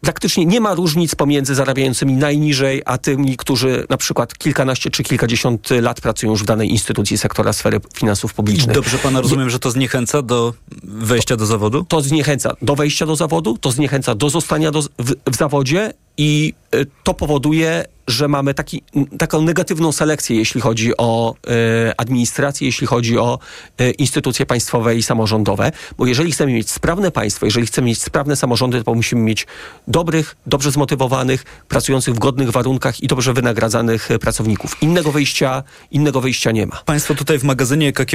praktycznie 0.00 0.46
nie 0.46 0.60
ma 0.60 0.74
różnic 0.74 1.14
pomiędzy 1.14 1.54
zarabiającymi 1.54 2.12
najniżej, 2.12 2.82
a 2.84 2.98
tymi, 2.98 3.36
którzy 3.36 3.86
na 3.88 3.96
przykład 3.96 4.38
kilkanaście 4.38 4.90
czy 4.90 5.02
kilkadziesiąt 5.02 5.70
lat 5.70 6.00
pracują 6.00 6.32
już 6.32 6.42
w 6.42 6.46
danej 6.46 6.70
instytucji 6.70 7.18
sektora 7.18 7.52
sfery 7.52 7.80
finansów 7.94 8.34
publicznych. 8.34 8.74
Dobrze 8.74 8.98
pana 8.98 9.20
rozumiem, 9.20 9.50
że 9.50 9.58
to 9.58 9.70
zniechęca 9.70 10.22
do 10.22 10.54
wejścia 10.82 11.36
do 11.36 11.46
zawodu? 11.46 11.84
To 11.88 12.00
zniechęca 12.00 12.56
do 12.62 12.76
wejścia 12.76 13.06
do 13.06 13.16
zawodu, 13.16 13.58
to 13.58 13.70
zniechęca 13.70 14.14
do 14.14 14.30
zostania 14.30 14.70
do, 14.70 14.82
w, 14.82 15.14
w 15.30 15.36
zawodzie 15.36 15.92
i 16.18 16.54
y, 16.74 16.86
to 17.04 17.14
powoduje, 17.14 17.84
że 18.08 18.28
mamy 18.28 18.54
taki, 18.54 18.82
taką 19.18 19.42
negatywną 19.42 19.92
selekcję, 19.92 20.36
jeśli 20.36 20.60
chodzi 20.60 20.96
o 20.96 21.34
e, 21.46 22.00
administrację, 22.00 22.66
jeśli 22.66 22.86
chodzi 22.86 23.18
o 23.18 23.38
e, 23.78 23.90
instytucje 23.90 24.46
państwowe 24.46 24.96
i 24.96 25.02
samorządowe. 25.02 25.72
Bo 25.98 26.06
jeżeli 26.06 26.32
chcemy 26.32 26.52
mieć 26.52 26.70
sprawne 26.70 27.10
państwo, 27.10 27.46
jeżeli 27.46 27.66
chcemy 27.66 27.86
mieć 27.86 28.02
sprawne 28.02 28.36
samorządy, 28.36 28.84
to 28.84 28.94
musimy 28.94 29.22
mieć 29.22 29.46
dobrych, 29.88 30.36
dobrze 30.46 30.70
zmotywowanych, 30.70 31.44
pracujących 31.68 32.14
w 32.14 32.18
godnych 32.18 32.50
warunkach 32.50 33.00
i 33.00 33.06
dobrze 33.06 33.32
wynagradzanych 33.32 34.08
pracowników. 34.20 34.82
Innego 34.82 35.12
wyjścia, 35.12 35.62
innego 35.90 36.20
wyjścia 36.20 36.50
nie 36.50 36.66
ma. 36.66 36.76
Państwo 36.84 37.14
tutaj 37.14 37.38
w 37.38 37.44
magazynie 37.44 37.88
EKG, 37.88 38.12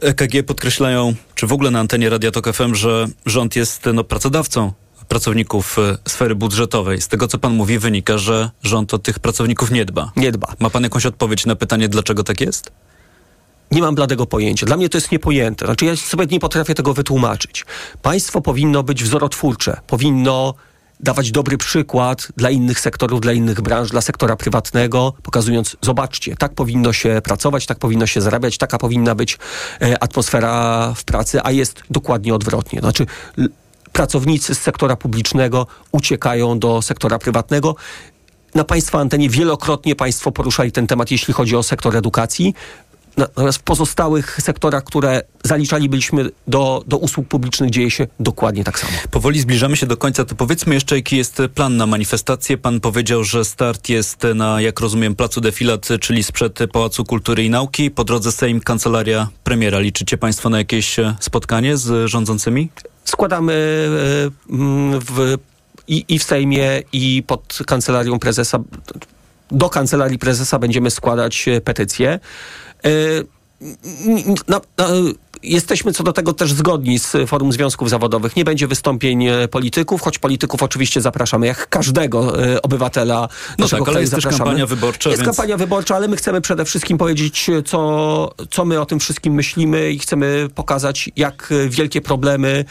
EKG 0.00 0.42
podkreślają, 0.46 1.14
czy 1.34 1.46
w 1.46 1.52
ogóle 1.52 1.70
na 1.70 1.80
antenie 1.80 2.10
Radia 2.10 2.30
Tok 2.30 2.52
FM, 2.52 2.74
że 2.74 3.06
rząd 3.26 3.56
jest 3.56 3.82
no, 3.94 4.04
pracodawcą 4.04 4.72
pracowników 5.10 5.78
e, 5.78 5.98
sfery 6.08 6.34
budżetowej. 6.34 7.00
Z 7.00 7.08
tego, 7.08 7.28
co 7.28 7.38
pan 7.38 7.54
mówi, 7.54 7.78
wynika, 7.78 8.18
że 8.18 8.50
rząd 8.62 8.94
o 8.94 8.98
tych 8.98 9.18
pracowników 9.18 9.70
nie 9.70 9.84
dba. 9.84 10.12
Nie 10.16 10.32
dba. 10.32 10.54
Ma 10.58 10.70
pan 10.70 10.82
jakąś 10.82 11.06
odpowiedź 11.06 11.46
na 11.46 11.56
pytanie, 11.56 11.88
dlaczego 11.88 12.24
tak 12.24 12.40
jest? 12.40 12.72
Nie 13.70 13.80
mam 13.80 13.94
bladego 13.94 14.26
pojęcia. 14.26 14.66
Dla 14.66 14.76
mnie 14.76 14.88
to 14.88 14.98
jest 14.98 15.12
niepojęte. 15.12 15.66
Znaczy 15.66 15.84
ja 15.84 15.96
sobie 15.96 16.26
nie 16.26 16.40
potrafię 16.40 16.74
tego 16.74 16.94
wytłumaczyć. 16.94 17.64
Państwo 18.02 18.40
powinno 18.40 18.82
być 18.82 19.04
wzorotwórcze. 19.04 19.80
Powinno 19.86 20.54
dawać 21.00 21.30
dobry 21.30 21.58
przykład 21.58 22.28
dla 22.36 22.50
innych 22.50 22.80
sektorów, 22.80 23.20
dla 23.20 23.32
innych 23.32 23.60
branż, 23.60 23.90
dla 23.90 24.00
sektora 24.00 24.36
prywatnego, 24.36 25.12
pokazując, 25.22 25.76
zobaczcie, 25.82 26.36
tak 26.36 26.54
powinno 26.54 26.92
się 26.92 27.20
pracować, 27.24 27.66
tak 27.66 27.78
powinno 27.78 28.06
się 28.06 28.20
zarabiać, 28.20 28.58
taka 28.58 28.78
powinna 28.78 29.14
być 29.14 29.38
e, 29.82 30.02
atmosfera 30.02 30.94
w 30.96 31.04
pracy, 31.04 31.40
a 31.44 31.50
jest 31.50 31.82
dokładnie 31.90 32.34
odwrotnie. 32.34 32.80
Znaczy 32.80 33.06
pracownicy 33.92 34.54
z 34.54 34.58
sektora 34.58 34.96
publicznego 34.96 35.66
uciekają 35.92 36.58
do 36.58 36.82
sektora 36.82 37.18
prywatnego. 37.18 37.76
Na 38.54 38.64
Państwa 38.64 38.98
antenie 38.98 39.30
wielokrotnie 39.30 39.96
Państwo 39.96 40.32
poruszali 40.32 40.72
ten 40.72 40.86
temat, 40.86 41.10
jeśli 41.10 41.34
chodzi 41.34 41.56
o 41.56 41.62
sektor 41.62 41.96
edukacji. 41.96 42.54
Natomiast 43.16 43.58
w 43.58 43.62
pozostałych 43.62 44.38
sektorach, 44.42 44.84
które 44.84 45.22
zaliczalibyśmy 45.44 46.30
do, 46.48 46.84
do 46.86 46.96
usług 46.98 47.28
publicznych, 47.28 47.70
dzieje 47.70 47.90
się 47.90 48.06
dokładnie 48.20 48.64
tak 48.64 48.78
samo. 48.78 48.92
Powoli 49.10 49.40
zbliżamy 49.40 49.76
się 49.76 49.86
do 49.86 49.96
końca. 49.96 50.24
To 50.24 50.34
powiedzmy 50.34 50.74
jeszcze, 50.74 50.96
jaki 50.96 51.16
jest 51.16 51.42
plan 51.54 51.76
na 51.76 51.86
manifestację. 51.86 52.58
Pan 52.58 52.80
powiedział, 52.80 53.24
że 53.24 53.44
start 53.44 53.88
jest 53.88 54.22
na, 54.34 54.60
jak 54.60 54.80
rozumiem, 54.80 55.14
placu 55.16 55.40
Defilat, 55.40 55.88
czyli 56.00 56.22
sprzed 56.22 56.58
Pałacu 56.72 57.04
Kultury 57.04 57.44
i 57.44 57.50
Nauki. 57.50 57.90
Po 57.90 58.04
drodze 58.04 58.32
Sejm, 58.32 58.60
kancelaria 58.60 59.28
premiera. 59.44 59.78
Liczycie 59.78 60.18
Państwo 60.18 60.48
na 60.48 60.58
jakieś 60.58 60.96
spotkanie 61.20 61.76
z 61.76 62.10
rządzącymi? 62.10 62.70
Składamy 63.04 63.88
e, 64.48 64.52
mm, 64.52 65.00
w, 65.00 65.38
i, 65.88 66.04
i 66.08 66.18
w 66.18 66.22
Sejmie, 66.22 66.82
i 66.92 67.22
pod 67.26 67.58
kancelarią 67.66 68.18
prezesa, 68.18 68.58
do 69.50 69.70
kancelarii 69.70 70.18
prezesa 70.18 70.58
będziemy 70.58 70.90
składać 70.90 71.48
e, 71.48 71.60
petycje. 71.60 72.20
E, 72.84 72.90
na, 74.48 74.60
na, 74.78 74.86
jesteśmy 75.42 75.92
co 75.92 76.04
do 76.04 76.12
tego 76.12 76.32
też 76.32 76.52
zgodni 76.52 76.98
z 76.98 77.16
Forum 77.26 77.52
Związków 77.52 77.90
Zawodowych. 77.90 78.36
Nie 78.36 78.44
będzie 78.44 78.66
wystąpień 78.66 79.26
e, 79.26 79.48
polityków, 79.48 80.02
choć 80.02 80.18
polityków 80.18 80.62
oczywiście 80.62 81.00
zapraszamy, 81.00 81.46
jak 81.46 81.68
każdego 81.68 82.44
e, 82.44 82.62
obywatela. 82.62 83.28
No 83.58 83.68
tak, 83.68 83.88
ale 83.88 84.00
jest 84.00 84.10
zapraszamy. 84.10 84.32
też 84.32 84.38
kampania 84.38 84.66
wyborcza. 84.66 85.10
Jest 85.10 85.22
więc... 85.22 85.36
kampania 85.36 85.56
wyborcza, 85.56 85.96
ale 85.96 86.08
my 86.08 86.16
chcemy 86.16 86.40
przede 86.40 86.64
wszystkim 86.64 86.98
powiedzieć, 86.98 87.50
co, 87.64 88.34
co 88.50 88.64
my 88.64 88.80
o 88.80 88.86
tym 88.86 89.00
wszystkim 89.00 89.34
myślimy 89.34 89.92
i 89.92 89.98
chcemy 89.98 90.48
pokazać, 90.54 91.10
jak 91.16 91.52
wielkie 91.68 92.00
problemy 92.00 92.64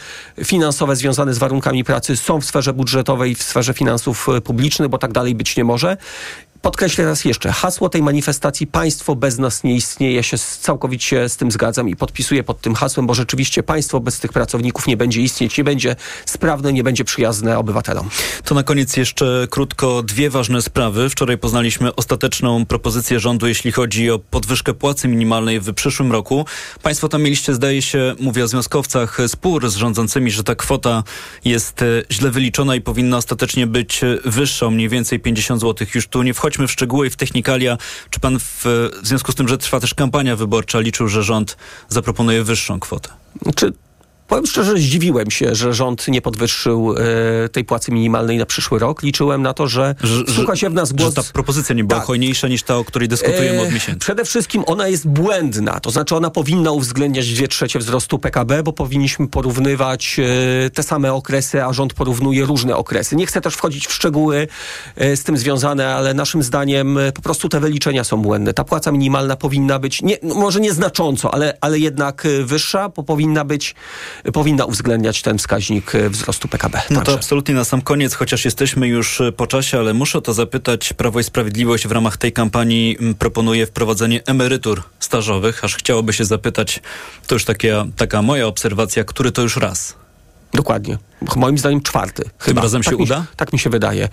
finansowe 0.44 0.96
związane 0.96 1.34
z 1.34 1.38
warunkami 1.38 1.84
pracy 1.84 2.16
są 2.16 2.40
w 2.40 2.44
sferze 2.44 2.72
budżetowej, 2.72 3.34
w 3.34 3.42
sferze 3.42 3.74
finansów 3.74 4.26
publicznych, 4.44 4.88
bo 4.88 4.98
tak 4.98 5.12
dalej 5.12 5.34
być 5.34 5.56
nie 5.56 5.64
może. 5.64 5.96
Podkreślę 6.62 7.04
raz 7.04 7.24
jeszcze, 7.24 7.52
hasło 7.52 7.88
tej 7.88 8.02
manifestacji 8.02 8.66
państwo 8.66 9.16
bez 9.16 9.38
nas 9.38 9.64
nie 9.64 9.74
istnieje. 9.74 10.14
Ja 10.14 10.22
się 10.22 10.38
całkowicie 10.38 11.28
z 11.28 11.36
tym 11.36 11.50
zgadzam 11.50 11.88
i 11.88 11.96
podpisuję 11.96 12.44
pod 12.44 12.60
tym 12.60 12.74
hasłem, 12.74 13.06
bo 13.06 13.14
rzeczywiście 13.14 13.62
państwo 13.62 14.00
bez 14.00 14.20
tych 14.20 14.32
pracowników 14.32 14.86
nie 14.86 14.96
będzie 14.96 15.20
istnieć, 15.20 15.58
nie 15.58 15.64
będzie 15.64 15.96
sprawne, 16.26 16.72
nie 16.72 16.82
będzie 16.82 17.04
przyjazne 17.04 17.58
obywatelom. 17.58 18.08
To 18.44 18.54
na 18.54 18.62
koniec 18.62 18.96
jeszcze 18.96 19.46
krótko 19.50 20.02
dwie 20.02 20.30
ważne 20.30 20.62
sprawy. 20.62 21.10
Wczoraj 21.10 21.38
poznaliśmy 21.38 21.94
ostateczną 21.94 22.66
propozycję 22.66 23.20
rządu, 23.20 23.46
jeśli 23.46 23.72
chodzi 23.72 24.10
o 24.10 24.18
podwyżkę 24.18 24.74
płacy 24.74 25.08
minimalnej 25.08 25.60
w 25.60 25.74
przyszłym 25.74 26.12
roku. 26.12 26.46
Państwo 26.82 27.08
tam 27.08 27.22
mieliście, 27.22 27.54
zdaje 27.54 27.82
się, 27.82 28.14
mówię 28.20 28.44
o 28.44 28.48
związkowcach, 28.48 29.18
spór 29.26 29.70
z 29.70 29.76
rządzącymi, 29.76 30.30
że 30.30 30.44
ta 30.44 30.54
kwota 30.54 31.02
jest 31.44 31.82
e, 31.82 31.86
źle 32.12 32.30
wyliczona 32.30 32.74
i 32.74 32.80
powinna 32.80 33.16
ostatecznie 33.16 33.66
być 33.66 34.00
wyższa, 34.24 34.70
mniej 34.70 34.88
więcej 34.88 35.20
50 35.20 35.60
zł. 35.60 35.86
Już 35.94 36.08
tu 36.08 36.22
nie 36.22 36.34
wchodzi 36.34 36.49
wchodźmy 36.50 36.66
w 36.66 36.72
szczegóły 36.72 37.06
i 37.06 37.10
w 37.10 37.16
technikalia. 37.16 37.78
Czy 38.10 38.20
pan 38.20 38.38
w, 38.38 38.62
w 39.02 39.06
związku 39.06 39.32
z 39.32 39.34
tym, 39.34 39.48
że 39.48 39.58
trwa 39.58 39.80
też 39.80 39.94
kampania 39.94 40.36
wyborcza, 40.36 40.80
liczył, 40.80 41.08
że 41.08 41.22
rząd 41.22 41.56
zaproponuje 41.88 42.44
wyższą 42.44 42.80
kwotę? 42.80 43.08
Czy 43.56 43.72
Powiem 44.30 44.46
szczerze, 44.46 44.78
zdziwiłem 44.78 45.30
się, 45.30 45.54
że 45.54 45.74
rząd 45.74 46.08
nie 46.08 46.22
podwyższył 46.22 46.94
e, 46.96 47.48
tej 47.48 47.64
płacy 47.64 47.92
minimalnej 47.92 48.38
na 48.38 48.46
przyszły 48.46 48.78
rok. 48.78 49.02
Liczyłem 49.02 49.42
na 49.42 49.54
to, 49.54 49.68
że, 49.68 49.94
że 50.02 50.34
słucha 50.34 50.56
się 50.56 50.70
w 50.70 50.74
nas 50.74 50.92
głos... 50.92 51.14
Że 51.14 51.22
ta 51.22 51.32
propozycja 51.32 51.74
nie 51.74 51.84
była 51.84 52.00
tak. 52.00 52.06
hojniejsza 52.06 52.48
niż 52.48 52.62
ta, 52.62 52.76
o 52.76 52.84
której 52.84 53.08
dyskutujemy 53.08 53.58
e, 53.58 53.62
od 53.62 53.72
miesięcy. 53.72 54.00
Przede 54.00 54.24
wszystkim 54.24 54.62
ona 54.66 54.88
jest 54.88 55.08
błędna. 55.08 55.80
To 55.80 55.90
znaczy 55.90 56.16
ona 56.16 56.30
powinna 56.30 56.70
uwzględniać 56.70 57.32
dwie 57.32 57.48
trzecie 57.48 57.78
wzrostu 57.78 58.18
PKB, 58.18 58.62
bo 58.62 58.72
powinniśmy 58.72 59.28
porównywać 59.28 60.16
e, 60.18 60.70
te 60.70 60.82
same 60.82 61.12
okresy, 61.12 61.64
a 61.64 61.72
rząd 61.72 61.94
porównuje 61.94 62.44
różne 62.44 62.76
okresy. 62.76 63.16
Nie 63.16 63.26
chcę 63.26 63.40
też 63.40 63.54
wchodzić 63.54 63.86
w 63.86 63.92
szczegóły 63.92 64.48
z 64.96 65.22
tym 65.22 65.36
związane, 65.36 65.94
ale 65.94 66.14
naszym 66.14 66.42
zdaniem 66.42 66.98
po 67.14 67.22
prostu 67.22 67.48
te 67.48 67.60
wyliczenia 67.60 68.04
są 68.04 68.16
błędne. 68.16 68.54
Ta 68.54 68.64
płaca 68.64 68.92
minimalna 68.92 69.36
powinna 69.36 69.78
być, 69.78 70.02
nie, 70.02 70.16
no 70.22 70.34
może 70.34 70.60
nieznacząco, 70.60 71.34
ale, 71.34 71.58
ale 71.60 71.78
jednak 71.78 72.26
wyższa, 72.44 72.88
bo 72.88 73.02
powinna 73.02 73.44
być 73.44 73.74
powinna 74.32 74.64
uwzględniać 74.64 75.22
ten 75.22 75.38
wskaźnik 75.38 75.94
e, 75.94 76.10
wzrostu 76.10 76.48
PKB. 76.48 76.82
No 76.90 77.00
to 77.00 77.14
absolutnie 77.14 77.54
na 77.54 77.64
sam 77.64 77.82
koniec, 77.82 78.14
chociaż 78.14 78.44
jesteśmy 78.44 78.88
już 78.88 79.20
e, 79.20 79.32
po 79.32 79.46
czasie, 79.46 79.78
ale 79.78 79.94
muszę 79.94 80.22
to 80.22 80.34
zapytać. 80.34 80.92
Prawo 80.92 81.20
i 81.20 81.24
Sprawiedliwość 81.24 81.86
w 81.86 81.92
ramach 81.92 82.16
tej 82.16 82.32
kampanii 82.32 82.96
proponuje 83.18 83.66
wprowadzenie 83.66 84.22
emerytur 84.26 84.82
stażowych, 85.00 85.64
aż 85.64 85.76
chciałoby 85.76 86.12
się 86.12 86.24
zapytać, 86.24 86.80
to 87.26 87.34
już 87.34 87.44
taka, 87.44 87.86
taka 87.96 88.22
moja 88.22 88.46
obserwacja, 88.46 89.04
który 89.04 89.32
to 89.32 89.42
już 89.42 89.56
raz? 89.56 89.94
Dokładnie. 90.54 90.98
Moim 91.36 91.58
zdaniem 91.58 91.82
czwarty. 91.82 92.22
Chyba. 92.38 92.54
Tym 92.54 92.62
razem 92.62 92.82
tak 92.82 92.92
się 92.92 92.96
uda? 92.96 93.24
tak 93.36 93.52
mi 93.52 93.58
się 93.58 93.70
wydaje. 93.70 94.08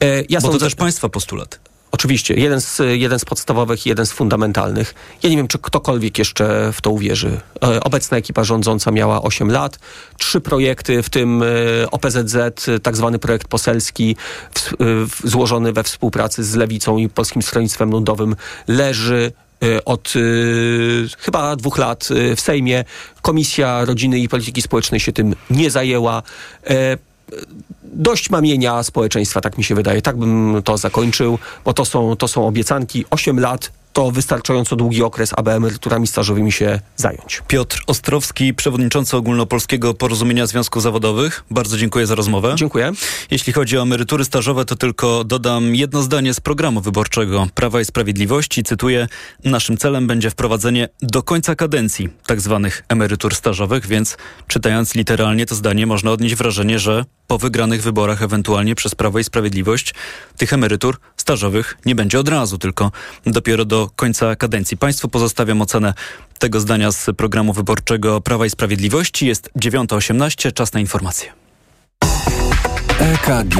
E, 0.00 0.22
ja 0.28 0.40
Bo 0.40 0.52
to 0.52 0.58
też 0.58 0.74
państwa 0.74 1.08
postulat. 1.08 1.60
Oczywiście, 1.94 2.34
jeden 2.34 2.60
z, 2.60 2.80
jeden 2.92 3.18
z 3.18 3.24
podstawowych 3.24 3.86
i 3.86 3.88
jeden 3.88 4.06
z 4.06 4.12
fundamentalnych. 4.12 4.94
Ja 5.22 5.30
nie 5.30 5.36
wiem, 5.36 5.48
czy 5.48 5.58
ktokolwiek 5.58 6.18
jeszcze 6.18 6.72
w 6.72 6.80
to 6.80 6.90
uwierzy. 6.90 7.40
E, 7.62 7.80
obecna 7.80 8.16
ekipa 8.16 8.44
rządząca 8.44 8.90
miała 8.90 9.22
8 9.22 9.50
lat, 9.50 9.78
trzy 10.18 10.40
projekty, 10.40 11.02
w 11.02 11.10
tym 11.10 11.42
e, 11.42 11.46
OPZZ, 11.90 12.36
tak 12.82 12.96
zwany 12.96 13.18
projekt 13.18 13.48
poselski, 13.48 14.16
w, 14.54 14.72
w, 14.80 15.28
złożony 15.30 15.72
we 15.72 15.82
współpracy 15.82 16.44
z 16.44 16.54
Lewicą 16.54 16.96
i 16.96 17.08
Polskim 17.08 17.42
Stronnictwem 17.42 17.90
Ludowym, 17.90 18.36
leży 18.68 19.32
e, 19.62 19.84
od 19.84 20.14
chyba 21.18 21.56
dwóch 21.56 21.78
lat 21.78 22.08
w 22.36 22.40
Sejmie. 22.40 22.84
Komisja 23.22 23.84
Rodziny 23.84 24.18
i 24.18 24.28
Polityki 24.28 24.62
Społecznej 24.62 25.00
się 25.00 25.12
tym 25.12 25.34
nie 25.50 25.70
zajęła. 25.70 26.22
Dość 27.82 28.30
mamienia 28.30 28.82
społeczeństwa, 28.82 29.40
tak 29.40 29.58
mi 29.58 29.64
się 29.64 29.74
wydaje. 29.74 30.02
Tak 30.02 30.16
bym 30.16 30.62
to 30.64 30.78
zakończył, 30.78 31.38
bo 31.64 31.74
to 31.74 31.84
są, 31.84 32.16
to 32.16 32.28
są 32.28 32.46
obiecanki. 32.46 33.04
8 33.10 33.40
lat 33.40 33.72
to 33.94 34.10
wystarczająco 34.10 34.76
długi 34.76 35.02
okres, 35.02 35.30
aby 35.36 35.50
emeryturami 35.50 36.06
stażowymi 36.06 36.52
się 36.52 36.80
zająć. 36.96 37.42
Piotr 37.48 37.82
Ostrowski, 37.86 38.54
przewodniczący 38.54 39.16
Ogólnopolskiego 39.16 39.94
Porozumienia 39.94 40.46
Związków 40.46 40.82
Zawodowych. 40.82 41.44
Bardzo 41.50 41.76
dziękuję 41.76 42.06
za 42.06 42.14
rozmowę. 42.14 42.54
Dziękuję. 42.58 42.92
Jeśli 43.30 43.52
chodzi 43.52 43.78
o 43.78 43.82
emerytury 43.82 44.24
stażowe, 44.24 44.64
to 44.64 44.76
tylko 44.76 45.24
dodam 45.24 45.74
jedno 45.74 46.02
zdanie 46.02 46.34
z 46.34 46.40
programu 46.40 46.80
wyborczego 46.80 47.46
Prawa 47.54 47.80
i 47.80 47.84
Sprawiedliwości. 47.84 48.62
Cytuję, 48.62 49.08
naszym 49.44 49.76
celem 49.76 50.06
będzie 50.06 50.30
wprowadzenie 50.30 50.88
do 51.02 51.22
końca 51.22 51.54
kadencji 51.54 52.08
tzw. 52.28 52.60
Tak 52.62 52.84
emerytur 52.88 53.34
stażowych, 53.34 53.86
więc 53.86 54.16
czytając 54.48 54.94
literalnie 54.94 55.46
to 55.46 55.54
zdanie 55.54 55.86
można 55.86 56.10
odnieść 56.10 56.34
wrażenie, 56.34 56.78
że 56.78 57.04
po 57.26 57.38
wygranych 57.38 57.82
wyborach, 57.82 58.22
ewentualnie 58.22 58.74
przez 58.74 58.94
Prawo 58.94 59.18
i 59.18 59.24
Sprawiedliwość, 59.24 59.94
tych 60.36 60.52
emerytur 60.52 60.96
stażowych 61.16 61.78
nie 61.86 61.94
będzie 61.94 62.20
od 62.20 62.28
razu, 62.28 62.58
tylko 62.58 62.90
dopiero 63.26 63.64
do 63.64 63.90
końca 63.96 64.36
kadencji. 64.36 64.76
Państwu 64.76 65.08
pozostawiam 65.08 65.62
ocenę 65.62 65.94
tego 66.38 66.60
zdania 66.60 66.92
z 66.92 67.06
programu 67.16 67.52
wyborczego 67.52 68.20
Prawa 68.20 68.46
i 68.46 68.50
Sprawiedliwości. 68.50 69.26
Jest 69.26 69.50
9.18, 69.58 70.52
czas 70.52 70.72
na 70.72 70.80
informacje. 70.80 71.32
EKG. 72.98 73.56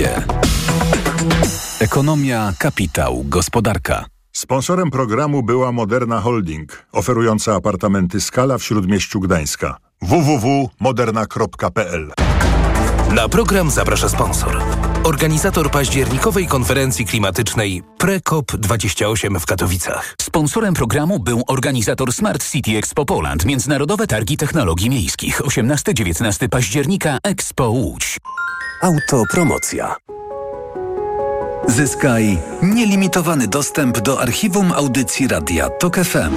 Ekonomia, 1.80 2.52
kapitał, 2.58 3.24
gospodarka. 3.24 4.04
Sponsorem 4.32 4.90
programu 4.90 5.42
była 5.42 5.72
Moderna 5.72 6.20
Holding, 6.20 6.86
oferująca 6.92 7.54
apartamenty 7.54 8.20
Skala 8.20 8.58
w 8.58 8.64
Śródmieściu 8.64 9.20
Gdańska. 9.20 9.76
www.moderna.pl 10.02 12.23
Na 13.14 13.28
program 13.28 13.70
zaprasza 13.70 14.08
sponsor. 14.08 14.62
Organizator 15.04 15.70
październikowej 15.70 16.46
konferencji 16.46 17.06
klimatycznej 17.06 17.82
PreCOP28 17.98 19.40
w 19.40 19.46
Katowicach. 19.46 20.14
Sponsorem 20.22 20.74
programu 20.74 21.18
był 21.18 21.42
organizator 21.46 22.12
Smart 22.12 22.50
City 22.50 22.76
Expo 22.76 23.04
Poland, 23.04 23.44
Międzynarodowe 23.44 24.06
Targi 24.06 24.36
Technologii 24.36 24.90
Miejskich, 24.90 25.40
18-19 25.40 26.48
października 26.48 27.18
Expo 27.22 27.68
Łódź. 27.68 28.18
Autopromocja. 28.82 29.96
Zyskaj 31.68 32.38
nielimitowany 32.62 33.48
dostęp 33.48 33.98
do 33.98 34.20
archiwum 34.20 34.72
audycji 34.72 35.28
Radia 35.28 35.70
TOK 35.70 35.96
FM. 35.96 36.34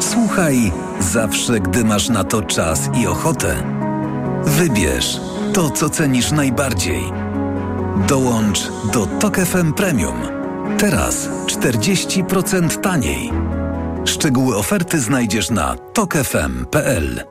Słuchaj 0.00 0.72
zawsze, 1.00 1.60
gdy 1.60 1.84
masz 1.84 2.08
na 2.08 2.24
to 2.24 2.42
czas 2.42 2.80
i 3.02 3.06
ochotę. 3.06 3.62
Wybierz 4.44 5.20
to, 5.54 5.70
co 5.70 5.90
cenisz 5.90 6.32
najbardziej. 6.32 7.02
Dołącz 8.08 8.68
do 8.92 9.06
TOK 9.06 9.36
FM 9.36 9.72
Premium. 9.72 10.16
Teraz 10.78 11.28
40% 11.46 12.80
taniej. 12.80 13.30
Szczegóły 14.04 14.56
oferty 14.56 15.00
znajdziesz 15.00 15.50
na 15.50 15.76
tokefm.pl. 15.76 17.24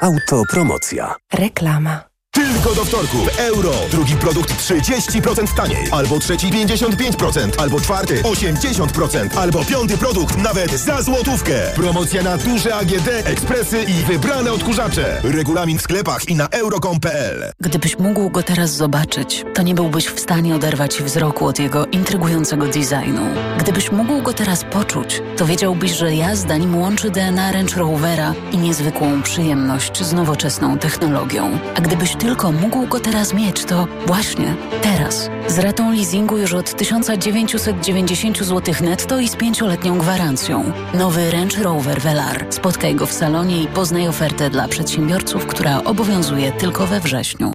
Autopromocja. 0.00 1.14
Reklama. 1.32 2.11
Tylko 2.42 2.74
do 2.74 2.84
wtorku. 2.84 3.18
Euro. 3.38 3.72
Drugi 3.90 4.16
produkt 4.16 4.54
30% 4.54 5.54
taniej. 5.56 5.88
Albo 5.90 6.18
trzeci 6.18 6.46
55%. 6.46 7.50
Albo 7.58 7.80
czwarty 7.80 8.22
80%. 8.22 9.38
Albo 9.38 9.64
piąty 9.64 9.98
produkt 9.98 10.38
nawet 10.38 10.70
za 10.70 11.02
złotówkę. 11.02 11.52
Promocja 11.74 12.22
na 12.22 12.36
duże 12.36 12.74
AGD, 12.74 13.08
ekspresy 13.24 13.82
i 13.82 13.92
wybrane 13.92 14.52
odkurzacze. 14.52 15.20
Regulamin 15.24 15.78
w 15.78 15.82
sklepach 15.82 16.28
i 16.28 16.34
na 16.34 16.48
euro.com.pl 16.48 17.52
Gdybyś 17.60 17.98
mógł 17.98 18.30
go 18.30 18.42
teraz 18.42 18.70
zobaczyć, 18.70 19.44
to 19.54 19.62
nie 19.62 19.74
byłbyś 19.74 20.06
w 20.06 20.20
stanie 20.20 20.54
oderwać 20.54 21.02
wzroku 21.02 21.46
od 21.46 21.58
jego 21.58 21.86
intrygującego 21.86 22.66
designu. 22.66 23.22
Gdybyś 23.58 23.92
mógł 23.92 24.22
go 24.22 24.32
teraz 24.32 24.64
poczuć, 24.64 25.22
to 25.36 25.46
wiedziałbyś, 25.46 25.92
że 25.92 26.14
jazda 26.14 26.56
nim 26.56 26.78
łączy 26.78 27.10
DNA 27.10 27.52
Range 27.52 27.76
Rovera 27.76 28.34
i 28.52 28.58
niezwykłą 28.58 29.22
przyjemność 29.22 30.04
z 30.04 30.12
nowoczesną 30.12 30.78
technologią. 30.78 31.58
A 31.74 31.80
gdybyś 31.80 32.16
tylko 32.16 32.31
mógł 32.60 32.86
go 32.86 33.00
teraz 33.00 33.34
mieć, 33.34 33.64
to 33.64 33.86
właśnie 34.06 34.54
teraz. 34.82 35.30
Z 35.48 35.58
ratą 35.58 35.92
leasingu 35.92 36.38
już 36.38 36.52
od 36.52 36.76
1990 36.76 38.38
zł 38.38 38.74
netto 38.80 39.20
i 39.20 39.28
z 39.28 39.36
pięcioletnią 39.36 39.98
gwarancją. 39.98 40.72
Nowy 40.94 41.30
Range 41.30 41.62
Rover 41.62 42.00
Velar. 42.00 42.46
Spotkaj 42.50 42.94
go 42.94 43.06
w 43.06 43.12
salonie 43.12 43.62
i 43.62 43.66
poznaj 43.66 44.08
ofertę 44.08 44.50
dla 44.50 44.68
przedsiębiorców, 44.68 45.46
która 45.46 45.84
obowiązuje 45.84 46.52
tylko 46.52 46.86
we 46.86 47.00
wrześniu. 47.00 47.52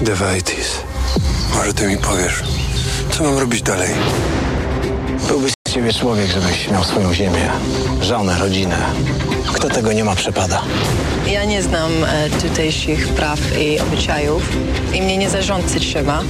Dewaitis. 0.00 0.82
Może 1.54 1.74
ty 1.74 1.86
mi 1.86 1.96
powiesz, 1.96 2.42
co 3.10 3.24
mam 3.24 3.38
robić 3.38 3.62
dalej? 3.62 3.90
Byłby 5.28 5.50
z 5.50 5.72
ciebie 5.72 5.92
człowiek, 5.92 6.26
żebyś 6.26 6.70
miał 6.70 6.84
swoją 6.84 7.14
ziemię, 7.14 7.50
żonę, 8.02 8.38
rodzinę. 8.38 8.76
Kto 9.46 9.68
tego 9.68 9.92
nie 9.92 10.04
ma, 10.04 10.14
przepada. 10.14 10.62
Ja 11.32 11.44
nie 11.44 11.62
znam 11.62 11.90
e, 12.04 12.30
tutejszych 12.30 13.08
praw 13.08 13.40
i 13.58 13.80
obyczajów 13.80 14.42
i 14.94 15.02
mnie 15.02 15.16
nie 15.16 15.30
zarządcy 15.30 15.80
trzeba, 15.80 16.22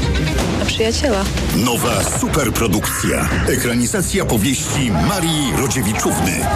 a 0.63 0.65
przyjaciela. 0.65 1.25
Nowa 1.57 2.05
superprodukcja. 2.21 3.29
Ekranizacja 3.49 4.25
powieści 4.25 4.91
Marii 5.09 5.53
Rodziewiczówny. 5.57 6.47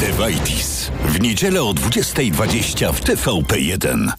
Dewaitis. 0.00 0.90
W 1.04 1.20
niedzielę 1.20 1.62
o 1.62 1.72
20.20 1.72 2.92
w 2.92 3.00
TVP1. 3.00 4.12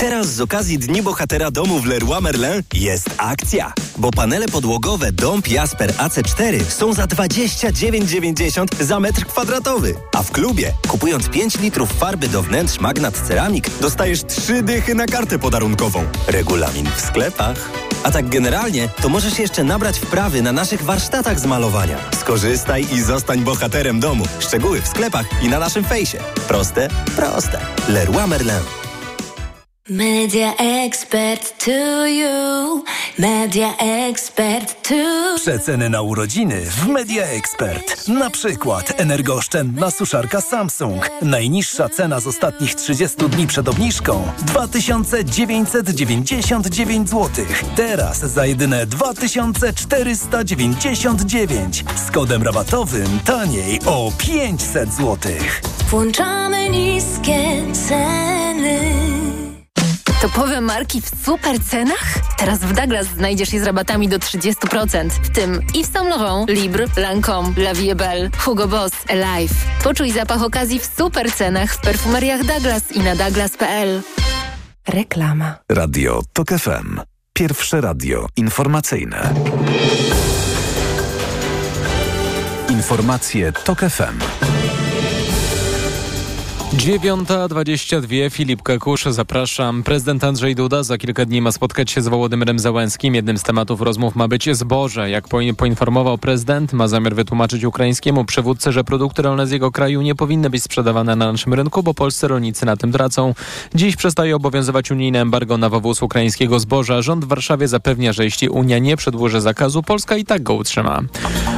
Teraz 0.00 0.26
z 0.26 0.40
okazji 0.40 0.78
Dni 0.78 1.02
Bohatera 1.02 1.50
Domu 1.50 1.78
w 1.78 1.86
Leroy 1.86 2.20
Merlin 2.20 2.62
jest 2.74 3.10
akcja. 3.18 3.72
Bo 3.96 4.10
panele 4.10 4.48
podłogowe 4.48 5.12
Dom 5.12 5.42
Jasper 5.50 5.92
AC4 5.92 6.64
są 6.64 6.92
za 6.92 7.04
29,90 7.04 8.82
za 8.82 9.00
metr 9.00 9.26
kwadratowy. 9.26 9.94
A 10.16 10.22
w 10.22 10.30
klubie, 10.30 10.72
kupując 10.88 11.28
5 11.28 11.58
litrów 11.58 11.92
farby 11.92 12.28
do 12.28 12.42
wnętrz 12.42 12.80
Magnat 12.80 13.14
Ceramik, 13.28 13.70
dostajesz 13.80 14.24
3 14.24 14.62
dychy 14.62 14.94
na 14.94 15.06
kartę 15.06 15.38
podarunkową. 15.38 16.04
Regulamin 16.26 16.86
w 16.96 17.00
sklepach. 17.00 17.70
A 18.02 18.10
tak 18.10 18.28
generalnie, 18.28 18.88
to 19.02 19.08
możesz 19.08 19.38
jeszcze 19.38 19.64
nabrać 19.64 19.98
wprawy 19.98 20.42
na 20.42 20.52
naszych 20.52 20.82
warsztatach 20.82 21.40
z 21.40 21.46
malowania. 21.46 21.98
Skorzystaj 22.20 22.86
i 22.92 23.02
zostań 23.02 23.40
bohaterem 23.40 24.00
domu. 24.00 24.24
Szczegóły 24.38 24.80
w 24.82 24.88
sklepach 24.88 25.26
i 25.42 25.48
na 25.48 25.58
naszym 25.58 25.84
fejsie. 25.84 26.18
Proste? 26.48 26.88
Proste. 27.16 27.60
Leroy 27.88 28.26
Merlin. 28.26 28.89
Media 29.90 30.54
expert 30.56 31.64
to 31.64 32.06
you. 32.06 32.84
Media 33.18 33.74
expert 33.78 34.88
to 34.88 34.94
Przeceny 35.36 35.90
na 35.90 36.02
urodziny 36.02 36.60
w 36.60 36.86
Media 36.86 37.24
Expert. 37.24 38.08
Na 38.08 38.30
przykład 38.30 39.00
energooszczędna 39.00 39.90
suszarka 39.90 40.40
Samsung. 40.40 41.10
Najniższa 41.22 41.88
cena 41.88 42.20
z 42.20 42.26
ostatnich 42.26 42.74
30 42.74 43.16
dni 43.28 43.46
przed 43.46 43.68
obniżką 43.68 44.22
2999 44.38 47.10
zł. 47.10 47.28
Teraz 47.76 48.18
za 48.18 48.46
jedyne 48.46 48.86
2499. 48.86 51.84
Z 52.08 52.10
kodem 52.10 52.42
rabatowym 52.42 53.20
taniej 53.24 53.80
o 53.86 54.12
500 54.18 54.92
zł. 54.92 55.16
Włączamy 55.90 56.68
niskie 56.68 57.62
ceny. 57.88 58.80
Topowe 60.20 60.60
marki 60.60 61.00
w 61.00 61.10
super 61.24 61.60
cenach? 61.60 62.14
Teraz 62.38 62.58
w 62.58 62.72
Douglas 62.72 63.06
znajdziesz 63.06 63.52
je 63.52 63.60
z 63.60 63.64
rabatami 63.64 64.08
do 64.08 64.18
30%, 64.18 65.10
w 65.10 65.30
tym 65.30 65.60
Yves 65.74 65.92
Saint 65.92 66.08
Laurent, 66.08 66.50
Libre, 66.50 66.86
Lancome, 66.96 67.48
La 67.56 67.74
Vie 67.74 67.94
Belle, 67.94 68.30
Hugo 68.38 68.68
Boss, 68.68 68.92
Alive. 69.08 69.54
Poczuj 69.84 70.10
zapach 70.10 70.42
okazji 70.42 70.80
w 70.80 70.86
super 70.96 71.32
cenach 71.32 71.74
w 71.74 71.80
perfumeriach 71.80 72.44
Douglas 72.44 72.92
i 72.92 73.00
na 73.00 73.16
douglas.pl. 73.16 74.02
Reklama. 74.88 75.54
Radio 75.68 76.22
TOK 76.32 76.48
FM. 76.48 77.00
Pierwsze 77.32 77.80
radio 77.80 78.26
informacyjne. 78.36 79.34
Informacje 82.68 83.52
TOK 83.52 83.80
FM. 83.80 84.18
9.22 86.76 88.30
Filip 88.30 88.62
Kakusz, 88.62 89.04
zapraszam. 89.04 89.82
Prezydent 89.82 90.24
Andrzej 90.24 90.54
Duda 90.54 90.82
za 90.82 90.98
kilka 90.98 91.24
dni 91.24 91.42
ma 91.42 91.52
spotkać 91.52 91.90
się 91.90 92.02
z 92.02 92.08
Wołodymyrem 92.08 92.58
Załęskim. 92.58 93.14
Jednym 93.14 93.38
z 93.38 93.42
tematów 93.42 93.80
rozmów 93.80 94.16
ma 94.16 94.28
być 94.28 94.56
zboże. 94.56 95.10
Jak 95.10 95.28
poinformował 95.56 96.18
prezydent, 96.18 96.72
ma 96.72 96.88
zamiar 96.88 97.14
wytłumaczyć 97.14 97.64
ukraińskiemu 97.64 98.24
przywódcy, 98.24 98.72
że 98.72 98.84
produkty 98.84 99.22
rolne 99.22 99.46
z 99.46 99.50
jego 99.50 99.70
kraju 99.70 100.02
nie 100.02 100.14
powinny 100.14 100.50
być 100.50 100.62
sprzedawane 100.62 101.16
na 101.16 101.32
naszym 101.32 101.54
rynku, 101.54 101.82
bo 101.82 101.94
polscy 101.94 102.28
rolnicy 102.28 102.66
na 102.66 102.76
tym 102.76 102.92
tracą. 102.92 103.34
Dziś 103.74 103.96
przestaje 103.96 104.36
obowiązywać 104.36 104.90
unijne 104.90 105.20
embargo 105.20 105.58
na 105.58 105.68
wywóz 105.68 106.02
ukraińskiego 106.02 106.60
zboża. 106.60 107.02
Rząd 107.02 107.24
w 107.24 107.28
Warszawie 107.28 107.68
zapewnia, 107.68 108.12
że 108.12 108.24
jeśli 108.24 108.48
Unia 108.48 108.78
nie 108.78 108.96
przedłuży 108.96 109.40
zakazu, 109.40 109.82
Polska 109.82 110.16
i 110.16 110.24
tak 110.24 110.42
go 110.42 110.54
utrzyma. 110.54 111.00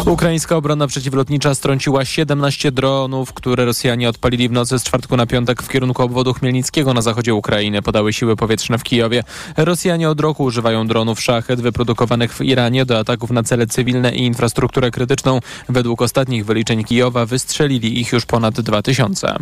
Ukraińska 0.07 0.57
obrona 0.57 0.87
przeciwlotnicza 0.87 1.55
strąciła 1.55 2.05
17 2.05 2.73
dronów, 2.73 3.33
które 3.33 3.65
Rosjanie 3.65 4.09
odpalili 4.09 4.49
w 4.49 4.53
nocy 4.53 4.79
z 4.79 4.83
czwartku 5.03 5.17
na 5.17 5.27
piątek 5.27 5.63
w 5.63 5.69
kierunku 5.69 6.03
obwodu 6.03 6.35
Chmielnickiego 6.35 6.95
na 6.95 7.03
zachodzie 7.03 7.35
Ukrainy, 7.35 7.83
podały 7.83 8.13
siły 8.13 8.37
powietrzne 8.37 8.79
w 8.79 8.83
Kijowie. 8.83 9.25
Rosjanie 9.57 10.11
od 10.11 10.21
roku 10.21 10.45
używają 10.45 10.87
dronów 10.87 11.21
szachet 11.21 11.61
wyprodukowanych 11.61 12.35
w 12.35 12.41
Iranie 12.41 12.85
do 12.85 12.99
ataków 12.99 13.31
na 13.31 13.43
cele 13.43 13.67
cywilne 13.67 14.15
i 14.15 14.25
infrastrukturę 14.25 14.91
krytyczną. 14.91 15.41
Według 15.69 16.03
ostatnich 16.03 16.45
wyliczeń 16.45 16.85
Kijowa 16.85 17.27
wystrzelili 17.27 18.01
ich 18.01 18.13
już 18.13 18.27
ponad 18.27 18.61
2000. 18.61 19.37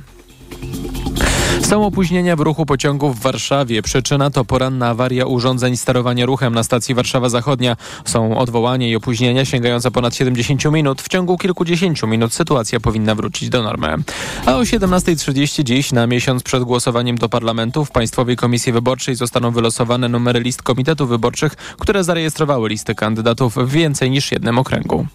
Są 1.71 1.87
opóźnienia 1.87 2.37
w 2.37 2.41
ruchu 2.41 2.67
pociągów 2.67 3.19
w 3.19 3.23
Warszawie. 3.23 3.83
Przyczyna 3.83 4.31
to 4.31 4.45
poranna 4.45 4.89
awaria 4.89 5.27
urządzeń 5.27 5.77
sterowania 5.77 6.27
ruchem 6.27 6.55
na 6.55 6.63
stacji 6.63 6.95
Warszawa 6.95 7.29
Zachodnia. 7.29 7.77
Są 8.05 8.39
odwołania 8.39 8.89
i 8.89 8.97
opóźnienia 8.97 9.45
sięgające 9.45 9.91
ponad 9.91 10.15
70 10.15 10.65
minut. 10.65 11.03
W 11.03 11.09
ciągu 11.09 11.39
kilkudziesięciu 11.39 12.07
minut 12.07 12.35
sytuacja 12.35 12.81
powinna 12.81 13.15
wrócić 13.15 13.49
do 13.49 13.63
normy. 13.63 13.97
A 14.47 14.57
o 14.57 14.61
17.30 14.61 15.63
dziś, 15.63 15.93
na 15.93 16.07
miesiąc 16.07 16.43
przed 16.43 16.65
głosowaniem 16.65 17.19
do 17.19 17.29
parlamentu, 17.29 17.85
w 17.85 17.91
Państwowej 17.91 18.37
Komisji 18.37 18.73
Wyborczej 18.73 19.15
zostaną 19.15 19.51
wylosowane 19.51 20.09
numery 20.09 20.41
list 20.41 20.63
komitetów 20.63 21.09
wyborczych, 21.09 21.57
które 21.57 22.05
zarejestrowały 22.05 22.69
listy 22.69 22.95
kandydatów 22.95 23.55
w 23.55 23.71
więcej 23.71 24.11
niż 24.11 24.33
jednym 24.33 24.59
okręgu. 24.59 25.07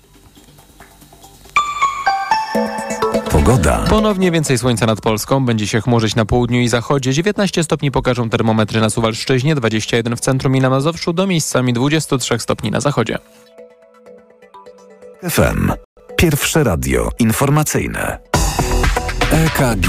Pogoda. 3.35 3.85
Ponownie 3.89 4.31
więcej 4.31 4.57
słońca 4.57 4.85
nad 4.85 5.01
Polską. 5.01 5.45
Będzie 5.45 5.67
się 5.67 5.81
chmurzyć 5.81 6.15
na 6.15 6.25
południu 6.25 6.61
i 6.61 6.67
zachodzie. 6.67 7.13
19 7.13 7.63
stopni 7.63 7.91
pokażą 7.91 8.29
termometry 8.29 8.81
na 8.81 8.89
Suwalszczyźnie, 8.89 9.55
21 9.55 10.15
w 10.15 10.19
centrum 10.19 10.55
i 10.55 10.59
na 10.59 10.69
Mazowszu, 10.69 11.13
do 11.13 11.27
miejscami 11.27 11.73
23 11.73 12.39
stopni 12.39 12.71
na 12.71 12.79
zachodzie. 12.79 13.17
FM. 15.29 15.71
Pierwsze 16.17 16.63
radio 16.63 17.09
informacyjne. 17.19 18.17
EKG. 19.31 19.87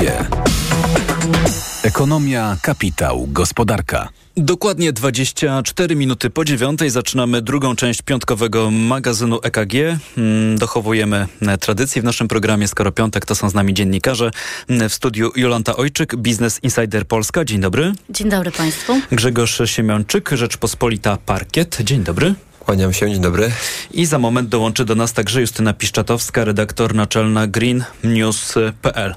Ekonomia, 1.83 2.57
kapitał, 2.63 3.27
gospodarka. 3.29 4.09
Dokładnie 4.39 4.93
24 4.93 5.97
minuty 5.97 6.31
po 6.31 6.45
dziewiątej 6.45 6.91
zaczynamy 6.91 7.43
drugą 7.43 7.77
część 7.77 8.03
piątkowego 8.03 8.71
magazynu 8.71 9.39
EKG. 9.43 9.75
Mm, 10.19 10.59
dochowujemy 10.59 11.27
e, 11.43 11.59
tradycji 11.59 12.03
w 12.03 12.05
naszym 12.05 12.29
programie. 12.29 12.69
Skoro 12.69 12.93
piątek, 12.93 13.27
to 13.27 13.35
są 13.35 13.51
z 13.51 13.55
nami 13.55 13.75
dziennikarze. 13.75 14.31
Mm, 14.69 14.89
w 14.89 14.95
studiu 14.95 15.33
Jolanta 15.37 15.77
Ojczyk, 15.77 16.17
Business 16.17 16.61
Insider 16.63 17.07
Polska. 17.07 17.45
Dzień 17.45 17.61
dobry. 17.61 17.93
Dzień 18.11 18.29
dobry 18.29 18.51
Państwu. 18.51 19.01
Grzegorz 19.13 19.63
Siemiączyk, 19.65 20.31
Rzeczpospolita 20.33 21.19
Parkiet. 21.27 21.79
Dzień 21.81 22.05
dobry. 22.05 22.35
Kłaniam 22.67 22.93
się, 22.93 23.11
dzień 23.11 23.21
dobry. 23.21 23.53
I 23.91 24.07
za 24.07 24.19
moment 24.19 24.49
dołączy 24.49 24.85
do 24.85 24.95
nas 24.95 25.13
także 25.13 25.41
Justyna 25.41 25.73
Piszczatowska, 25.73 26.45
redaktor 26.45 26.95
naczelna 26.95 27.47
greennews.pl. 27.47 29.15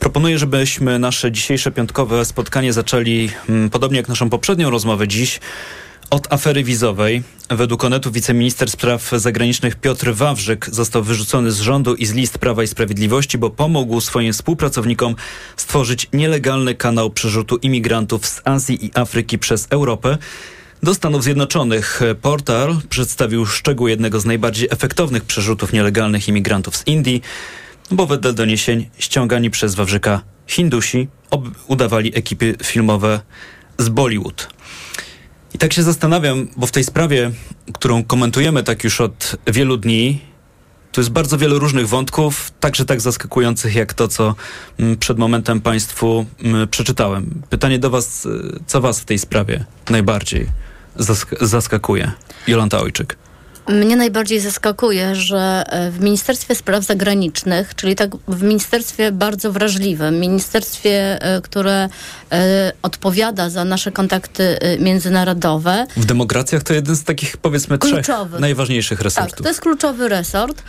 Proponuję, 0.00 0.38
żebyśmy 0.38 0.98
nasze 0.98 1.32
dzisiejsze 1.32 1.70
piątkowe 1.70 2.24
spotkanie 2.24 2.72
zaczęli, 2.72 3.30
mm, 3.48 3.70
podobnie 3.70 3.96
jak 3.96 4.08
naszą 4.08 4.30
poprzednią 4.30 4.70
rozmowę 4.70 5.08
dziś, 5.08 5.40
od 6.10 6.32
afery 6.32 6.64
wizowej. 6.64 7.22
Według 7.50 7.84
Onetu 7.84 8.12
wiceminister 8.12 8.70
spraw 8.70 9.10
zagranicznych 9.10 9.76
Piotr 9.76 10.12
Wawrzyk 10.14 10.68
został 10.72 11.02
wyrzucony 11.02 11.52
z 11.52 11.60
rządu 11.60 11.94
i 11.94 12.06
z 12.06 12.12
list 12.12 12.38
Prawa 12.38 12.62
i 12.62 12.66
Sprawiedliwości, 12.66 13.38
bo 13.38 13.50
pomógł 13.50 14.00
swoim 14.00 14.32
współpracownikom 14.32 15.14
stworzyć 15.56 16.08
nielegalny 16.12 16.74
kanał 16.74 17.10
przerzutu 17.10 17.56
imigrantów 17.56 18.26
z 18.26 18.40
Azji 18.44 18.86
i 18.86 18.90
Afryki 18.94 19.38
przez 19.38 19.66
Europę 19.70 20.18
do 20.82 20.94
Stanów 20.94 21.22
Zjednoczonych. 21.24 22.00
Portal 22.22 22.76
przedstawił 22.88 23.46
szczegóły 23.46 23.90
jednego 23.90 24.20
z 24.20 24.24
najbardziej 24.24 24.68
efektownych 24.70 25.24
przerzutów 25.24 25.72
nielegalnych 25.72 26.28
imigrantów 26.28 26.76
z 26.76 26.86
Indii, 26.86 27.22
bo 27.90 28.06
wedle 28.06 28.32
doniesień 28.32 28.90
ściągani 28.98 29.50
przez 29.50 29.74
Wawrzyka 29.74 30.22
Hindusi 30.46 31.08
udawali 31.66 32.18
ekipy 32.18 32.54
filmowe 32.62 33.20
z 33.78 33.88
Bollywood. 33.88 34.48
I 35.54 35.58
tak 35.58 35.72
się 35.72 35.82
zastanawiam, 35.82 36.48
bo 36.56 36.66
w 36.66 36.72
tej 36.72 36.84
sprawie, 36.84 37.30
którą 37.72 38.04
komentujemy 38.04 38.62
tak 38.62 38.84
już 38.84 39.00
od 39.00 39.36
wielu 39.46 39.76
dni, 39.76 40.20
tu 40.92 41.00
jest 41.00 41.10
bardzo 41.10 41.38
wiele 41.38 41.58
różnych 41.58 41.88
wątków, 41.88 42.52
także 42.60 42.84
tak 42.84 43.00
zaskakujących 43.00 43.74
jak 43.74 43.94
to, 43.94 44.08
co 44.08 44.34
mm, 44.78 44.96
przed 44.96 45.18
momentem 45.18 45.60
Państwu 45.60 46.26
mm, 46.42 46.68
przeczytałem. 46.68 47.42
Pytanie 47.50 47.78
do 47.78 47.90
Was, 47.90 48.26
y, 48.26 48.60
co 48.66 48.80
Was 48.80 49.00
w 49.00 49.04
tej 49.04 49.18
sprawie 49.18 49.64
najbardziej 49.90 50.61
zask 50.96 51.34
zaskakuje? 51.40 52.12
Jolanta 52.46 52.80
Ojczyk. 52.80 53.16
Mnie 53.68 53.96
najbardziej 53.96 54.40
zaskakuje, 54.40 55.14
że 55.14 55.64
e, 55.66 55.90
w 55.90 56.00
Ministerstwie 56.00 56.54
Spraw 56.54 56.84
Zagranicznych, 56.84 57.74
czyli 57.74 57.94
tak 57.94 58.10
w 58.28 58.42
ministerstwie 58.42 59.12
bardzo 59.12 59.52
wrażliwym, 59.52 60.20
ministerstwie, 60.20 61.22
e, 61.22 61.40
które 61.40 61.88
e, 62.32 62.72
odpowiada 62.82 63.50
za 63.50 63.64
nasze 63.64 63.92
kontakty 63.92 64.58
międzynarodowe. 64.78 65.86
W 65.96 66.04
demokracjach 66.04 66.62
to 66.62 66.74
jeden 66.74 66.96
z 66.96 67.04
takich 67.04 67.36
powiedzmy 67.36 67.78
trzech 67.78 68.06
najważniejszych 68.40 69.00
resortów. 69.00 69.32
Tak, 69.32 69.42
to 69.42 69.48
jest 69.48 69.60
kluczowy 69.60 70.08
resort. 70.08 70.62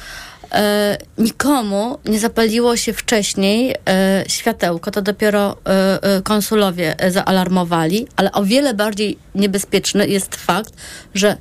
E, 0.54 0.98
nikomu 1.18 2.00
nie 2.06 2.20
zapaliło 2.20 2.78
się 2.78 2.94
wcześniej 2.94 3.76
e, 3.90 4.24
światełko, 4.28 4.92
to 4.92 5.02
dopiero 5.02 5.58
e, 5.66 6.22
konsulowie 6.22 6.96
zaalarmowali, 7.10 8.08
ale 8.16 8.32
o 8.32 8.44
wiele 8.44 8.74
bardziej 8.74 9.18
niebezpieczny 9.36 10.08
jest 10.08 10.36
fakt, 10.36 10.74
że 11.14 11.38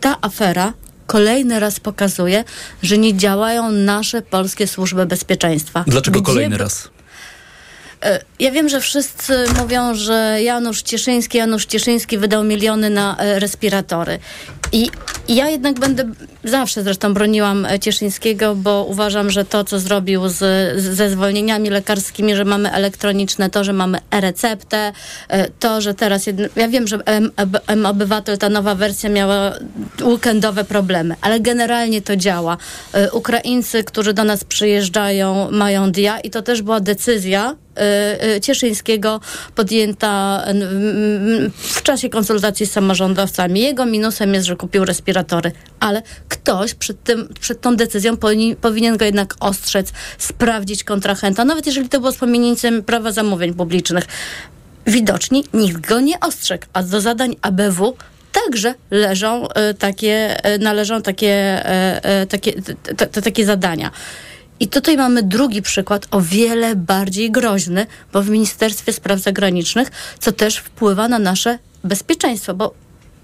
ta 0.00 0.16
afera 0.20 0.72
kolejny 1.06 1.60
raz 1.60 1.80
pokazuje, 1.80 2.44
że 2.82 2.98
nie 2.98 3.16
działają 3.16 3.70
nasze 3.70 4.22
polskie 4.22 4.66
służby 4.66 5.06
bezpieczeństwa. 5.06 5.84
Dlaczego 5.86 6.20
Gdzie 6.20 6.32
kolejny 6.32 6.58
raz? 6.58 6.88
E, 8.04 8.20
ja 8.40 8.50
wiem, 8.50 8.68
że 8.68 8.80
wszyscy 8.80 9.44
mówią, 9.60 9.94
że 9.94 10.38
Janusz 10.42 10.82
Cieszyński, 10.82 11.38
Janusz 11.38 11.66
Cieszyński 11.66 12.18
wydał 12.18 12.44
miliony 12.44 12.90
na 12.90 13.16
e, 13.16 13.38
respiratory. 13.38 14.18
I 14.72 14.90
ja 15.28 15.48
jednak 15.48 15.80
będę, 15.80 16.04
zawsze 16.44 16.82
zresztą 16.82 17.14
broniłam 17.14 17.66
e, 17.66 17.78
Cieszyńskiego, 17.78 18.54
bo 18.54 18.84
uważam, 18.88 19.30
że 19.30 19.44
to, 19.44 19.64
co 19.64 19.78
zrobił 19.78 20.28
z, 20.28 20.38
ze 20.80 21.10
zwolnieniami 21.10 21.70
lekarskimi, 21.70 22.36
że 22.36 22.44
mamy 22.44 22.72
elektroniczne, 22.72 23.50
to, 23.50 23.64
że 23.64 23.72
mamy 23.72 23.98
e-receptę, 24.10 24.92
to, 25.58 25.80
że 25.80 25.94
teraz, 25.94 26.26
jedno, 26.26 26.46
ja 26.56 26.68
wiem, 26.68 26.86
że 26.86 26.98
M-Obywatel, 27.66 28.38
ta 28.38 28.48
nowa 28.48 28.74
wersja 28.74 29.10
miała 29.10 29.52
weekendowe 30.02 30.64
problemy, 30.64 31.14
ale 31.20 31.40
generalnie 31.40 32.02
to 32.02 32.16
działa. 32.16 32.56
Ukraińcy, 33.12 33.84
którzy 33.84 34.12
do 34.12 34.24
nas 34.24 34.44
przyjeżdżają, 34.44 35.50
mają 35.50 35.92
DIA 35.92 36.20
i 36.20 36.30
to 36.30 36.42
też 36.42 36.62
była 36.62 36.80
decyzja, 36.80 37.56
Cieszyńskiego 38.42 39.20
podjęta 39.54 40.44
w 41.58 41.82
czasie 41.82 42.08
konsultacji 42.08 42.66
z 42.66 42.72
samorządowcami. 42.72 43.60
Jego 43.60 43.86
minusem 43.86 44.34
jest, 44.34 44.46
że 44.46 44.56
kupił 44.56 44.84
respiratory, 44.84 45.52
ale 45.80 46.02
ktoś 46.28 46.74
przed, 46.74 47.04
tym, 47.04 47.28
przed 47.40 47.60
tą 47.60 47.76
decyzją 47.76 48.16
powinien, 48.16 48.56
powinien 48.56 48.96
go 48.96 49.04
jednak 49.04 49.34
ostrzec, 49.40 49.92
sprawdzić 50.18 50.84
kontrahenta, 50.84 51.44
nawet 51.44 51.66
jeżeli 51.66 51.88
to 51.88 52.00
było 52.00 52.12
z 52.12 52.16
pominięciem 52.16 52.82
prawa 52.82 53.12
zamówień 53.12 53.54
publicznych. 53.54 54.04
Widocznie 54.86 55.42
nikt 55.54 55.86
go 55.86 56.00
nie 56.00 56.20
ostrzegł, 56.20 56.66
a 56.72 56.82
do 56.82 57.00
zadań 57.00 57.36
ABW 57.42 57.96
także 58.32 58.74
leżą 58.90 59.46
y, 59.46 59.74
takie, 59.74 60.36
należą 60.60 61.02
takie, 61.02 61.64
takie, 62.28 62.52
t, 62.96 63.06
t, 63.06 63.22
takie 63.22 63.46
zadania. 63.46 63.90
I 64.64 64.68
tutaj 64.68 64.96
mamy 64.96 65.22
drugi 65.22 65.62
przykład, 65.62 66.06
o 66.10 66.20
wiele 66.20 66.76
bardziej 66.76 67.30
groźny, 67.30 67.86
bo 68.12 68.22
w 68.22 68.30
Ministerstwie 68.30 68.92
Spraw 68.92 69.20
Zagranicznych, 69.20 69.90
co 70.18 70.32
też 70.32 70.56
wpływa 70.56 71.08
na 71.08 71.18
nasze 71.18 71.58
bezpieczeństwo, 71.84 72.54
bo 72.54 72.74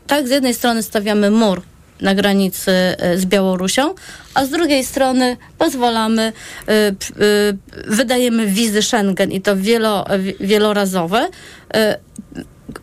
tak 0.06 0.28
z 0.28 0.30
jednej 0.30 0.54
strony 0.54 0.82
stawiamy 0.82 1.30
mur 1.30 1.62
na 2.00 2.14
granicy 2.14 2.70
e, 2.70 3.18
z 3.18 3.26
Białorusią, 3.26 3.94
a 4.34 4.44
z 4.44 4.50
drugiej 4.50 4.84
strony 4.84 5.36
pozwalamy, 5.58 6.32
y, 6.68 6.72
y, 6.72 7.56
wydajemy 7.86 8.46
wizy 8.46 8.82
Schengen 8.82 9.32
i 9.32 9.40
to 9.40 9.56
wielo, 9.56 10.04
wielorazowe. 10.40 11.28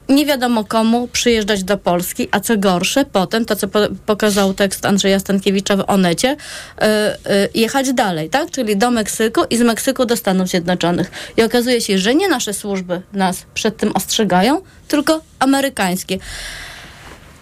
Nie 0.10 0.26
wiadomo 0.26 0.64
komu 0.64 1.08
przyjeżdżać 1.08 1.64
do 1.64 1.78
Polski, 1.78 2.28
a 2.32 2.40
co 2.40 2.58
gorsze, 2.58 3.06
potem, 3.06 3.46
to 3.46 3.56
co 3.56 3.68
po, 3.68 3.80
pokazał 4.06 4.54
tekst 4.54 4.86
Andrzeja 4.86 5.20
Stankiewicza 5.20 5.76
w 5.76 5.84
Onecie, 5.88 6.28
yy, 6.28 6.88
yy, 6.88 7.50
jechać 7.54 7.94
dalej, 7.94 8.30
tak? 8.30 8.52
Czyli 8.52 8.78
do 8.78 8.92
Meksyku 8.92 9.42
i 9.50 9.58
z 9.58 9.62
Meksyku 9.62 10.06
do 10.06 10.18
Stanów 10.18 10.48
Zjednoczonych. 10.48 11.12
I 11.38 11.44
okazuje 11.44 11.82
się, 11.82 11.98
że 11.98 12.16
nie 12.16 12.30
nasze 12.30 12.54
służby 12.54 13.02
nas 13.14 13.46
przed 13.54 13.78
tym 13.78 13.92
ostrzegają, 13.96 14.62
tylko 14.88 15.22
amerykańskie. 15.40 16.18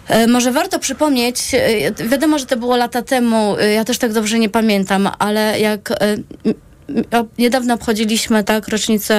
E, 0.08 0.26
może 0.26 0.52
warto 0.52 0.78
przypomnieć, 0.78 1.38
wiadomo, 2.08 2.38
że 2.38 2.46
to 2.46 2.56
było 2.56 2.76
lata 2.76 3.02
temu, 3.02 3.56
ja 3.74 3.84
też 3.84 3.98
tak 3.98 4.12
dobrze 4.12 4.38
nie 4.38 4.48
pamiętam, 4.48 5.08
ale 5.18 5.60
jak 5.60 5.92
niedawno 7.38 7.74
obchodziliśmy 7.74 8.44
tak 8.44 8.68
rocznicę 8.68 9.14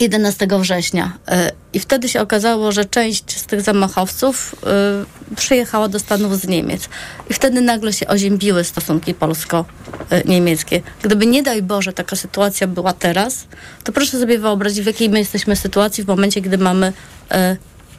11 0.00 0.46
września. 0.60 1.18
E, 1.28 1.52
I 1.72 1.80
wtedy 1.80 2.08
się 2.08 2.20
okazało, 2.20 2.72
że 2.72 2.84
część 2.84 3.38
z 3.38 3.46
tych 3.46 3.60
zamachowców 3.62 4.54
y, 5.32 5.36
przyjechała 5.36 5.88
do 5.88 5.98
Stanów 5.98 6.40
z 6.40 6.46
Niemiec. 6.46 6.88
I 7.30 7.34
wtedy 7.34 7.60
nagle 7.60 7.92
się 7.92 8.06
oziębiły 8.06 8.64
stosunki 8.64 9.14
polsko-niemieckie. 9.14 10.82
Gdyby 11.02 11.26
nie 11.26 11.42
daj 11.42 11.62
Boże 11.62 11.92
taka 11.92 12.16
sytuacja 12.16 12.66
była 12.66 12.92
teraz, 12.92 13.46
to 13.84 13.92
proszę 13.92 14.20
sobie 14.20 14.38
wyobrazić, 14.38 14.84
w 14.84 14.86
jakiej 14.86 15.10
my 15.10 15.18
jesteśmy 15.18 15.56
sytuacji 15.56 16.04
w 16.04 16.06
momencie, 16.06 16.40
gdy 16.40 16.58
mamy 16.58 16.92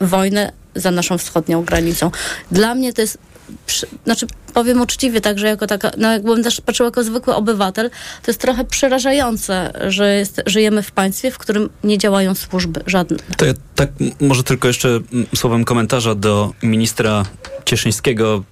y, 0.01 0.05
wojnę 0.05 0.51
za 0.75 0.91
naszą 0.91 1.17
wschodnią 1.17 1.63
granicą. 1.63 2.11
Dla 2.51 2.75
mnie 2.75 2.93
to 2.93 3.01
jest 3.01 3.17
przy, 3.65 3.87
znaczy 4.05 4.27
powiem 4.53 4.81
uczciwie, 4.81 5.21
także 5.21 5.47
jako 5.47 5.67
taka, 5.67 5.91
no 5.97 6.11
jakbym 6.11 6.43
też 6.43 6.61
patrzyła 6.61 6.87
jako 6.87 7.03
zwykły 7.03 7.35
obywatel, 7.35 7.89
to 8.23 8.31
jest 8.31 8.41
trochę 8.41 8.63
przerażające, 8.65 9.73
że 9.87 10.15
jest, 10.15 10.41
żyjemy 10.45 10.83
w 10.83 10.91
państwie, 10.91 11.31
w 11.31 11.37
którym 11.37 11.69
nie 11.83 11.97
działają 11.97 12.35
służby 12.35 12.81
żadne. 12.85 13.17
To 13.37 13.45
ja 13.45 13.53
tak 13.75 13.89
może 14.21 14.43
tylko 14.43 14.67
jeszcze 14.67 14.99
słowem 15.35 15.65
komentarza 15.65 16.15
do 16.15 16.53
ministra 16.63 17.25
Cieszyńskiego. 17.65 18.43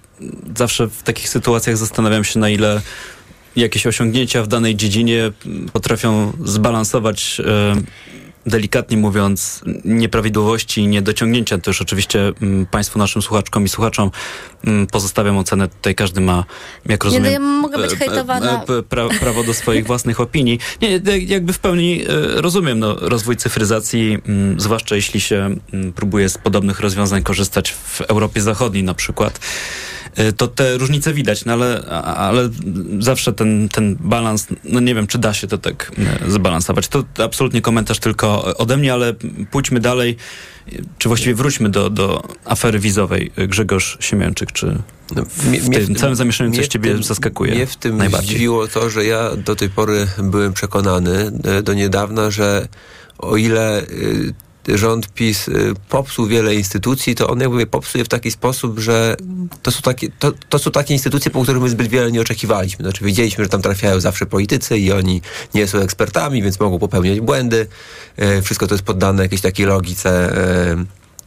Zawsze 0.56 0.88
w 0.88 1.02
takich 1.02 1.28
sytuacjach 1.28 1.76
zastanawiam 1.76 2.24
się, 2.24 2.38
na 2.38 2.48
ile 2.48 2.80
jakieś 3.56 3.86
osiągnięcia 3.86 4.42
w 4.42 4.48
danej 4.48 4.76
dziedzinie 4.76 5.32
potrafią 5.72 6.32
zbalansować 6.44 7.40
e, 7.40 7.76
delikatnie 8.46 8.96
mówiąc, 8.96 9.60
nieprawidłowości 9.84 10.80
i 10.80 10.86
niedociągnięcia. 10.86 11.58
To 11.58 11.70
już 11.70 11.82
oczywiście 11.82 12.32
mm, 12.42 12.66
Państwu, 12.66 12.98
naszym 12.98 13.22
słuchaczkom 13.22 13.64
i 13.64 13.68
słuchaczom 13.68 14.10
mm, 14.64 14.86
pozostawiam 14.86 15.38
ocenę. 15.38 15.68
Tutaj 15.68 15.94
każdy 15.94 16.20
ma, 16.20 16.44
jak 16.86 17.04
rozumiem... 17.04 17.24
Nie, 17.24 17.38
no 17.38 17.44
ja 17.44 17.60
mogę 17.60 17.78
być 17.78 17.92
e, 17.92 17.96
hejtowana. 17.96 18.64
e, 18.78 18.82
pra, 18.82 19.08
prawo 19.20 19.42
do 19.42 19.54
swoich 19.54 19.86
własnych 19.92 20.20
opinii. 20.20 20.58
Nie, 20.82 21.00
jakby 21.26 21.52
w 21.52 21.58
pełni 21.58 22.02
e, 22.02 22.06
rozumiem 22.40 22.78
no, 22.78 22.96
rozwój 23.00 23.36
cyfryzacji, 23.36 24.18
mm, 24.28 24.60
zwłaszcza 24.60 24.96
jeśli 24.96 25.20
się 25.20 25.56
próbuje 25.94 26.28
z 26.28 26.38
podobnych 26.38 26.80
rozwiązań 26.80 27.22
korzystać 27.22 27.72
w 27.72 28.00
Europie 28.00 28.40
Zachodniej 28.40 28.84
na 28.84 28.94
przykład 28.94 29.40
to 30.36 30.48
te 30.48 30.78
różnice 30.78 31.14
widać, 31.14 31.44
no 31.44 31.52
ale, 31.52 31.82
ale 32.04 32.50
zawsze 32.98 33.32
ten, 33.32 33.68
ten 33.68 33.96
balans, 34.00 34.46
no 34.64 34.80
nie 34.80 34.94
wiem, 34.94 35.06
czy 35.06 35.18
da 35.18 35.34
się 35.34 35.46
to 35.46 35.58
tak 35.58 35.92
zbalansować. 36.28 36.88
To 36.88 37.04
absolutnie 37.24 37.62
komentarz 37.62 37.98
tylko 37.98 38.56
ode 38.56 38.76
mnie, 38.76 38.92
ale 38.92 39.14
pójdźmy 39.50 39.80
dalej, 39.80 40.16
czy 40.98 41.08
właściwie 41.08 41.34
wróćmy 41.34 41.68
do, 41.68 41.90
do 41.90 42.22
afery 42.44 42.78
wizowej. 42.78 43.32
Grzegorz 43.48 43.96
Siemięczyk, 44.00 44.52
czy 44.52 44.78
no, 45.16 45.24
w, 45.24 45.70
tym, 45.70 45.94
w 45.94 45.98
całym 45.98 46.16
zamieszaniu 46.16 46.52
coś 46.52 46.68
ciebie 46.68 46.92
tym, 46.92 47.02
zaskakuje 47.02 47.54
Mnie 47.54 47.66
w 47.66 47.76
tym 47.76 47.96
najbardziej? 47.96 48.30
zdziwiło 48.30 48.68
to, 48.68 48.90
że 48.90 49.04
ja 49.04 49.36
do 49.36 49.56
tej 49.56 49.70
pory 49.70 50.06
byłem 50.18 50.52
przekonany, 50.52 51.30
do 51.62 51.74
niedawna, 51.74 52.30
że 52.30 52.68
o 53.18 53.36
ile 53.36 53.82
rząd 54.74 55.12
PiS 55.12 55.48
y, 55.48 55.74
popsuł 55.88 56.26
wiele 56.26 56.54
instytucji, 56.54 57.14
to 57.14 57.28
on 57.28 57.40
jakby 57.40 57.66
popsuje 57.66 58.04
w 58.04 58.08
taki 58.08 58.30
sposób, 58.30 58.78
że 58.78 59.16
to 59.62 59.70
są 59.70 59.82
takie, 59.82 60.08
to, 60.18 60.32
to 60.48 60.58
są 60.58 60.70
takie 60.70 60.94
instytucje, 60.94 61.30
po 61.30 61.42
których 61.42 61.62
my 61.62 61.68
zbyt 61.68 61.88
wiele 61.88 62.12
nie 62.12 62.20
oczekiwaliśmy. 62.20 62.84
Znaczy 62.84 63.04
wiedzieliśmy, 63.04 63.44
że 63.44 63.50
tam 63.50 63.62
trafiają 63.62 64.00
zawsze 64.00 64.26
politycy 64.26 64.78
i 64.78 64.92
oni 64.92 65.22
nie 65.54 65.66
są 65.66 65.78
ekspertami, 65.78 66.42
więc 66.42 66.60
mogą 66.60 66.78
popełniać 66.78 67.20
błędy. 67.20 67.66
Y, 68.38 68.42
wszystko 68.42 68.66
to 68.66 68.74
jest 68.74 68.84
poddane 68.84 69.22
jakiejś 69.22 69.40
takiej 69.40 69.66
logice 69.66 70.36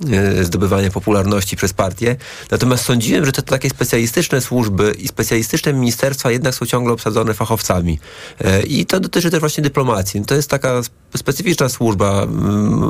E, 0.07 0.43
zdobywania 0.43 0.91
popularności 0.91 1.55
przez 1.55 1.73
partię. 1.73 2.15
Natomiast 2.51 2.85
sądziłem, 2.85 3.25
że 3.25 3.31
te 3.31 3.41
takie 3.41 3.69
specjalistyczne 3.69 4.41
służby 4.41 4.95
i 4.99 5.07
specjalistyczne 5.07 5.73
ministerstwa 5.73 6.31
jednak 6.31 6.55
są 6.55 6.65
ciągle 6.65 6.93
obsadzone 6.93 7.33
fachowcami. 7.33 7.99
E, 8.41 8.61
I 8.61 8.85
to 8.85 8.99
dotyczy 8.99 9.31
też 9.31 9.39
właśnie 9.39 9.63
dyplomacji. 9.63 10.25
To 10.25 10.35
jest 10.35 10.49
taka 10.49 10.81
specyficzna 11.15 11.69
służba, 11.69 12.27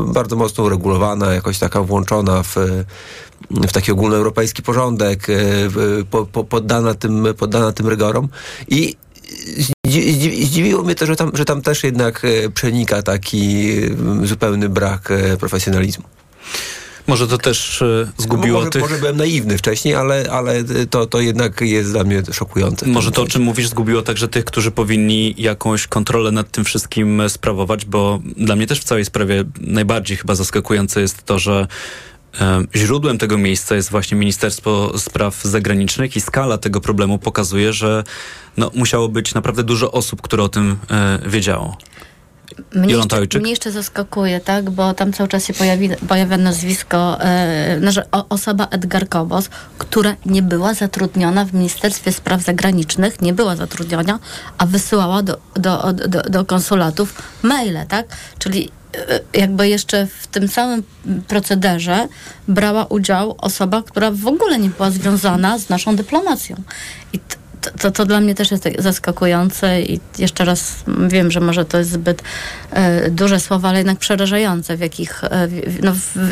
bardzo 0.07 0.35
mocno 0.35 0.63
uregulowana, 0.63 1.33
jakoś 1.33 1.59
taka 1.59 1.83
włączona 1.83 2.43
w, 2.43 2.55
w 3.51 3.71
taki 3.71 3.91
ogólnoeuropejski 3.91 4.63
porządek, 4.63 5.29
e, 5.29 5.33
po, 6.11 6.25
po, 6.25 6.43
poddana, 6.43 6.93
tym, 6.93 7.27
poddana 7.37 7.71
tym 7.71 7.87
rygorom. 7.87 8.29
I 8.67 8.95
Zdziwiło 10.43 10.83
mnie 10.83 10.95
to, 10.95 11.05
że 11.05 11.15
tam, 11.15 11.31
że 11.33 11.45
tam 11.45 11.61
też 11.61 11.83
jednak 11.83 12.21
przenika 12.53 13.01
taki 13.01 13.73
zupełny 14.23 14.69
brak 14.69 15.09
profesjonalizmu. 15.39 16.03
Może 17.09 17.27
to 17.27 17.37
też 17.37 17.81
e, 17.81 18.11
zgubiło 18.17 18.59
może, 18.59 18.69
tych... 18.69 18.81
Może 18.81 18.97
byłem 18.97 19.17
naiwny 19.17 19.57
wcześniej, 19.57 19.95
ale, 19.95 20.25
ale 20.31 20.63
to, 20.89 21.05
to 21.05 21.21
jednak 21.21 21.61
jest 21.61 21.91
dla 21.91 22.03
mnie 22.03 22.23
szokujące. 22.31 22.87
Może 22.87 23.11
to, 23.11 23.21
o 23.21 23.27
czym 23.27 23.41
mówisz, 23.41 23.67
zgubiło 23.67 24.01
także 24.01 24.27
tych, 24.27 24.45
którzy 24.45 24.71
powinni 24.71 25.35
jakąś 25.37 25.87
kontrolę 25.87 26.31
nad 26.31 26.51
tym 26.51 26.65
wszystkim 26.65 27.21
sprawować, 27.29 27.85
bo 27.85 28.19
dla 28.37 28.55
mnie 28.55 28.67
też 28.67 28.79
w 28.79 28.83
całej 28.83 29.05
sprawie 29.05 29.43
najbardziej 29.61 30.17
chyba 30.17 30.35
zaskakujące 30.35 31.01
jest 31.01 31.23
to, 31.23 31.39
że 31.39 31.67
e, 32.41 32.63
Źródłem 32.75 33.17
tego 33.17 33.37
miejsca 33.37 33.75
jest 33.75 33.91
właśnie 33.91 34.17
Ministerstwo 34.17 34.93
Spraw 34.97 35.43
Zagranicznych 35.43 36.15
i 36.15 36.21
skala 36.21 36.57
tego 36.57 36.81
problemu 36.81 37.19
pokazuje, 37.19 37.73
że 37.73 38.03
no, 38.57 38.71
musiało 38.75 39.09
być 39.09 39.33
naprawdę 39.33 39.63
dużo 39.63 39.91
osób, 39.91 40.21
które 40.21 40.43
o 40.43 40.49
tym 40.49 40.77
e, 40.91 41.19
wiedziało. 41.25 41.77
Mnie 42.75 42.93
jeszcze, 42.93 43.39
mnie 43.39 43.49
jeszcze 43.49 43.71
zaskakuje, 43.71 44.39
tak, 44.39 44.69
bo 44.69 44.93
tam 44.93 45.13
cały 45.13 45.29
czas 45.29 45.45
się 45.45 45.53
pojawi, 45.53 45.89
pojawia 46.07 46.37
nazwisko, 46.37 47.17
znaczy 47.79 48.03
osoba 48.29 48.67
Edgar 48.71 49.09
Kobos, 49.09 49.49
która 49.77 50.15
nie 50.25 50.41
była 50.41 50.73
zatrudniona 50.73 51.45
w 51.45 51.53
Ministerstwie 51.53 52.11
Spraw 52.11 52.41
Zagranicznych, 52.41 53.21
nie 53.21 53.33
była 53.33 53.55
zatrudniona, 53.55 54.19
a 54.57 54.65
wysyłała 54.65 55.23
do, 55.23 55.39
do, 55.53 55.93
do, 55.93 56.21
do 56.21 56.45
konsulatów 56.45 57.13
maile, 57.43 57.85
tak? 57.87 58.07
Czyli 58.39 58.71
e, 59.09 59.39
jakby 59.39 59.69
jeszcze 59.69 60.07
w 60.07 60.27
tym 60.27 60.47
samym 60.47 60.83
procederze 61.27 62.07
brała 62.47 62.85
udział 62.85 63.35
osoba, 63.37 63.83
która 63.83 64.11
w 64.11 64.27
ogóle 64.27 64.59
nie 64.59 64.69
była 64.69 64.91
związana 64.91 65.57
z 65.59 65.69
naszą 65.69 65.95
dyplomacją. 65.95 66.55
I 67.13 67.19
to, 67.61 67.71
to, 67.71 67.91
to, 67.91 68.05
dla 68.05 68.21
mnie 68.21 68.35
też 68.35 68.51
jest 68.51 68.63
tak 68.63 68.81
zaskakujące 68.81 69.81
i 69.81 69.99
jeszcze 70.19 70.45
raz 70.45 70.75
wiem, 71.07 71.31
że 71.31 71.39
może 71.39 71.65
to 71.65 71.77
jest 71.77 71.91
zbyt 71.91 72.23
e, 72.71 73.09
duże 73.09 73.39
słowa, 73.39 73.69
ale 73.69 73.77
jednak 73.77 73.97
przerażające, 73.97 74.77
w 74.77 74.79
jakich, 74.79 75.23
e, 75.23 75.47
no, 75.83 75.93
w, 75.93 76.31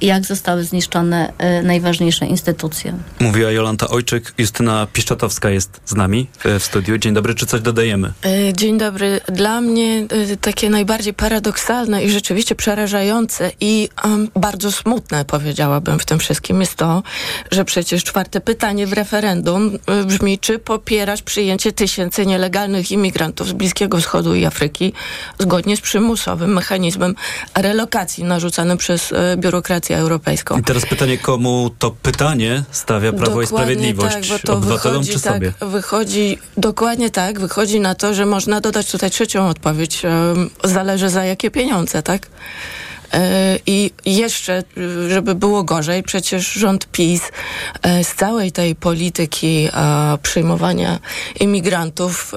jak 0.00 0.24
zostały 0.24 0.64
zniszczone 0.64 1.32
e, 1.38 1.62
najważniejsze 1.62 2.26
instytucje. 2.26 2.94
Mówiła 3.20 3.50
Jolanta 3.50 3.88
Ojczyk, 3.88 4.34
Justyna 4.38 4.86
Piszczatowska 4.92 5.50
jest 5.50 5.80
z 5.84 5.94
nami 5.94 6.26
w, 6.38 6.60
w 6.60 6.64
studiu. 6.64 6.98
Dzień 6.98 7.14
dobry, 7.14 7.34
czy 7.34 7.46
coś 7.46 7.60
dodajemy? 7.60 8.12
E, 8.24 8.52
dzień 8.52 8.78
dobry. 8.78 9.20
Dla 9.26 9.60
mnie 9.60 10.06
e, 10.32 10.36
takie 10.36 10.70
najbardziej 10.70 11.14
paradoksalne 11.14 12.04
i 12.04 12.10
rzeczywiście 12.10 12.54
przerażające 12.54 13.50
i 13.60 13.88
um, 14.04 14.28
bardzo 14.36 14.72
smutne, 14.72 15.24
powiedziałabym 15.24 15.98
w 15.98 16.04
tym 16.04 16.18
wszystkim, 16.18 16.60
jest 16.60 16.74
to, 16.74 17.02
że 17.50 17.64
przecież 17.64 18.04
czwarte 18.04 18.40
pytanie 18.40 18.86
w 18.86 18.92
referendum 18.92 19.78
e, 19.86 20.04
brzmi, 20.04 20.38
czy 20.38 20.58
popierać 20.68 21.22
przyjęcie 21.22 21.72
tysięcy 21.72 22.26
nielegalnych 22.26 22.92
imigrantów 22.92 23.48
z 23.48 23.52
Bliskiego 23.52 23.98
Wschodu 23.98 24.34
i 24.34 24.44
Afryki 24.44 24.92
zgodnie 25.38 25.76
z 25.76 25.80
przymusowym 25.80 26.52
mechanizmem 26.54 27.14
relokacji 27.54 28.24
narzucanym 28.24 28.78
przez 28.78 29.12
e, 29.12 29.36
biurokrację 29.36 29.96
europejską. 29.96 30.58
I 30.58 30.62
teraz 30.62 30.86
pytanie, 30.86 31.18
komu 31.18 31.70
to 31.78 31.90
pytanie 31.90 32.64
stawia 32.70 33.12
Prawo 33.12 33.24
dokładnie 33.24 33.44
i 33.44 33.46
Sprawiedliwość? 33.46 34.14
Tak, 34.14 34.24
bo 34.28 34.38
to 34.46 34.52
obywatelom 34.52 35.02
wychodzi, 35.02 35.12
czy 35.12 35.18
sobie? 35.18 35.52
Tak, 35.60 35.68
wychodzi, 35.68 36.38
dokładnie 36.56 37.10
tak, 37.10 37.40
wychodzi 37.40 37.80
na 37.80 37.94
to, 37.94 38.14
że 38.14 38.26
można 38.26 38.60
dodać 38.60 38.90
tutaj 38.90 39.10
trzecią 39.10 39.48
odpowiedź. 39.48 40.02
Zależy 40.64 41.08
za 41.08 41.24
jakie 41.24 41.50
pieniądze, 41.50 42.02
tak? 42.02 42.28
E, 43.12 43.58
I 43.66 43.90
jeszcze, 44.06 44.62
żeby 45.08 45.34
było 45.34 45.64
gorzej, 45.64 46.02
przecież 46.02 46.52
rząd 46.52 46.86
PiS 46.86 47.22
e, 47.82 48.04
z 48.04 48.14
całej 48.14 48.52
tej 48.52 48.74
polityki 48.74 49.68
e, 49.72 50.18
przyjmowania 50.22 50.98
imigrantów 51.40 52.34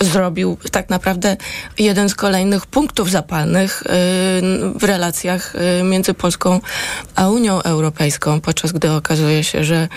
zrobił 0.00 0.58
tak 0.70 0.90
naprawdę 0.90 1.36
jeden 1.78 2.08
z 2.08 2.14
kolejnych 2.14 2.66
punktów 2.66 3.10
zapalnych 3.10 3.82
w 4.74 4.84
relacjach 4.84 5.54
między 5.84 6.14
Polską 6.14 6.60
a 7.14 7.28
Unią 7.28 7.62
Europejską, 7.62 8.40
podczas 8.40 8.72
gdy 8.72 8.92
okazuje 8.92 9.44
się, 9.44 9.64
że 9.64 9.88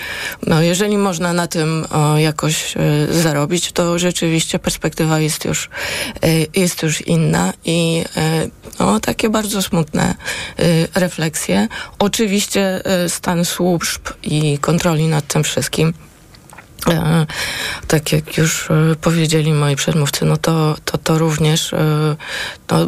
no, 0.47 0.61
jeżeli 0.61 0.97
można 0.97 1.33
na 1.33 1.47
tym 1.47 1.85
jakoś 2.17 2.75
zarobić, 3.09 3.71
to 3.71 3.99
rzeczywiście 3.99 4.59
perspektywa 4.59 5.19
jest 5.19 5.45
już, 5.45 5.69
jest 6.55 6.83
już 6.83 7.01
inna 7.01 7.53
i 7.65 8.03
no, 8.79 8.99
takie 8.99 9.29
bardzo 9.29 9.61
smutne 9.61 10.06
Y, 10.59 10.87
refleksje. 10.95 11.67
Oczywiście 11.99 12.81
y, 13.05 13.09
stan 13.09 13.45
służb 13.45 14.01
i 14.23 14.57
kontroli 14.57 15.07
nad 15.07 15.27
tym 15.27 15.43
wszystkim 15.43 15.93
e, 16.89 17.25
tak 17.87 18.11
jak 18.11 18.37
już 18.37 18.69
y, 18.69 18.95
powiedzieli 19.01 19.53
moi 19.53 19.75
przedmówcy, 19.75 20.25
no 20.25 20.37
to, 20.37 20.75
to, 20.85 20.97
to 20.97 21.17
również 21.17 21.71
no, 22.71 22.85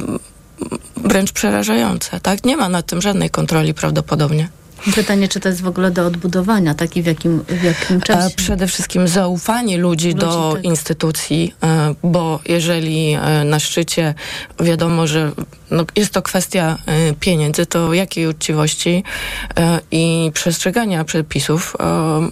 wręcz 0.98 1.32
przerażające. 1.32 2.20
Tak? 2.20 2.46
Nie 2.46 2.58
ma 2.58 2.70
nad 2.70 2.86
tym 2.86 3.02
żadnej 3.02 3.30
kontroli 3.30 3.74
prawdopodobnie. 3.74 4.50
Pytanie, 4.96 5.28
czy 5.28 5.40
to 5.40 5.50
jest 5.50 5.62
w 5.62 5.68
ogóle 5.68 5.92
do 5.92 6.06
odbudowania, 6.06 6.74
tak 6.74 6.98
i 6.98 7.02
w 7.04 7.06
jakim, 7.06 7.44
w 7.48 7.64
jakim 7.64 8.02
czasie? 8.02 8.36
Przede 8.36 8.68
wszystkim 8.68 9.08
zaufanie 9.08 9.78
ludzi, 9.78 10.08
ludzi 10.08 10.20
do 10.20 10.52
tak. 10.56 10.64
instytucji, 10.64 11.54
e, 11.64 11.96
bo 12.04 12.40
jeżeli 12.46 13.14
e, 13.14 13.44
na 13.44 13.60
szczycie 13.60 14.14
wiadomo, 14.60 15.08
że 15.08 15.32
no, 15.72 15.86
jest 15.96 16.14
to 16.14 16.22
kwestia 16.22 16.78
y, 17.12 17.16
pieniędzy, 17.20 17.66
to 17.66 17.94
jakiej 17.94 18.28
uczciwości 18.28 19.04
y, 19.50 19.62
i 19.92 20.32
przestrzegania 20.34 21.04
przepisów 21.04 21.76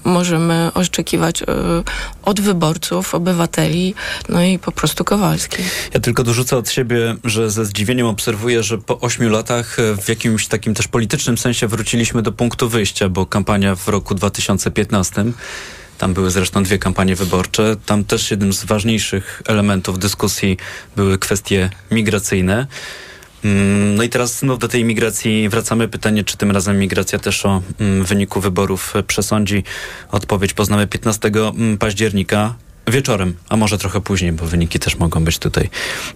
y, 0.06 0.10
możemy 0.10 0.72
oczekiwać 0.74 1.44
od 2.24 2.42
wyborców, 2.42 3.16
obywateli, 3.16 3.96
no 4.30 4.44
i 4.44 4.60
po 4.60 4.72
prostu 4.72 5.04
Kowalski. 5.04 5.64
Ja 5.94 6.00
tylko 6.00 6.24
dorzucę 6.24 6.58
od 6.58 6.70
siebie, 6.70 7.16
że 7.24 7.52
ze 7.52 7.66
zdziwieniem 7.66 8.08
obserwuję, 8.08 8.64
że 8.64 8.78
po 8.78 9.00
ośmiu 9.00 9.30
latach 9.30 9.78
w 10.02 10.10
jakimś 10.10 10.48
takim 10.48 10.74
też 10.74 10.88
politycznym 10.88 11.38
sensie 11.38 11.68
wróciliśmy 11.68 12.22
do 12.22 12.32
punktu 12.32 12.70
wyjścia, 12.70 13.10
bo 13.10 13.26
kampania 13.26 13.76
w 13.76 13.88
roku 13.88 14.16
2015 14.16 15.26
tam 15.98 16.14
były 16.14 16.32
zresztą 16.32 16.64
dwie 16.64 16.78
kampanie 16.78 17.16
wyborcze. 17.16 17.76
Tam 17.86 18.04
też 18.04 18.32
jednym 18.32 18.54
z 18.54 18.66
ważniejszych 18.66 19.42
elementów 19.48 20.00
dyskusji 20.00 20.58
były 20.96 21.18
kwestie 21.18 21.70
migracyjne. 21.92 22.68
Mm, 23.44 23.96
no 23.96 24.04
i 24.04 24.10
teraz 24.10 24.40
znów 24.40 24.60
do 24.60 24.68
tej 24.68 24.84
migracji 24.84 25.50
wracamy. 25.50 25.88
Pytanie, 25.88 26.24
czy 26.24 26.38
tym 26.38 26.52
razem 26.52 26.80
migracja 26.80 27.20
też 27.20 27.46
o 27.46 27.62
mm, 27.80 28.04
wyniku 28.04 28.42
wyborów 28.42 28.94
przesądzi. 29.08 29.64
Odpowiedź 30.12 30.54
poznamy 30.54 30.88
15 30.88 31.28
mm, 31.28 31.78
października. 31.78 32.56
Wieczorem, 32.88 33.36
a 33.50 33.58
może 33.58 33.78
trochę 33.78 34.02
później, 34.02 34.32
bo 34.32 34.46
wyniki 34.46 34.80
też 34.80 34.96
mogą 34.96 35.24
być 35.24 35.40
tutaj 35.40 35.70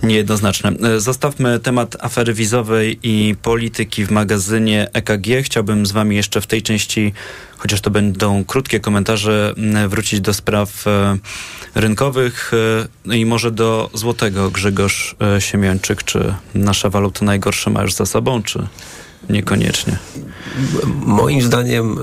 niejednoznaczne. 0.03 0.71
E, 0.84 0.99
zostawmy 0.99 1.60
temat 1.60 1.97
afery 1.99 2.34
wizowej 2.34 2.99
i 3.03 3.36
polityki 3.41 4.05
w 4.05 4.12
magazynie 4.12 4.88
EKG. 4.93 5.27
Chciałbym 5.43 5.86
z 5.86 5.91
wami 5.91 6.15
jeszcze 6.15 6.41
w 6.41 6.47
tej 6.47 6.62
części, 6.62 7.13
chociaż 7.57 7.81
to 7.81 7.91
będą 7.91 8.45
krótkie 8.45 8.79
komentarze, 8.79 9.53
wrócić 9.88 10.21
do 10.21 10.34
spraw 10.34 10.88
e, 10.88 11.17
rynkowych 11.75 12.51
e, 13.10 13.17
i 13.17 13.25
może 13.25 13.51
do 13.51 13.89
złotego. 13.93 14.51
Grzegorz 14.51 15.15
Siemięczyk, 15.39 16.03
czy 16.03 16.34
nasza 16.55 16.89
waluta 16.89 17.25
najgorsze 17.25 17.69
ma 17.69 17.81
już 17.81 17.93
za 17.93 18.05
sobą, 18.05 18.43
czy 18.43 18.67
niekoniecznie? 19.29 19.97
Moim 21.05 21.41
zdaniem 21.41 21.97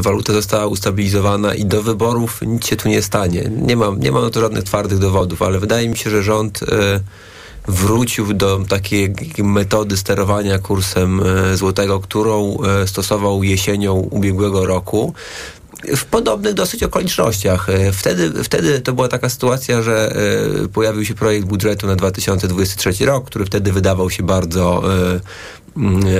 waluta 0.00 0.32
została 0.32 0.66
ustabilizowana 0.66 1.54
i 1.54 1.64
do 1.64 1.82
wyborów 1.82 2.40
nic 2.42 2.66
się 2.66 2.76
tu 2.76 2.88
nie 2.88 3.02
stanie. 3.02 3.50
Nie 3.56 3.76
mam, 3.76 4.00
nie 4.00 4.12
mam 4.12 4.24
na 4.24 4.30
to 4.30 4.40
żadnych 4.40 4.64
twardych 4.64 4.98
dowodów, 4.98 5.42
ale 5.42 5.58
wydaje 5.58 5.88
mi 5.88 5.96
się, 5.96 6.10
że 6.10 6.22
rząd 6.22 6.62
e, 6.62 7.00
wrócił 7.68 8.34
do 8.34 8.60
takiej 8.68 9.14
metody 9.38 9.96
sterowania 9.96 10.58
kursem 10.58 11.20
e, 11.20 11.56
złotego, 11.56 12.00
którą 12.00 12.58
e, 12.62 12.86
stosował 12.88 13.42
jesienią 13.42 13.94
ubiegłego 13.94 14.66
roku 14.66 15.14
w 15.96 16.04
podobnych 16.04 16.54
dosyć 16.54 16.82
okolicznościach. 16.82 17.66
Wtedy, 17.92 18.44
wtedy 18.44 18.80
to 18.80 18.92
była 18.92 19.08
taka 19.08 19.28
sytuacja, 19.28 19.82
że 19.82 20.14
pojawił 20.72 21.04
się 21.04 21.14
projekt 21.14 21.46
budżetu 21.46 21.86
na 21.86 21.96
2023 21.96 23.06
rok, 23.06 23.24
który 23.24 23.44
wtedy 23.44 23.72
wydawał 23.72 24.10
się 24.10 24.22
bardzo 24.22 24.82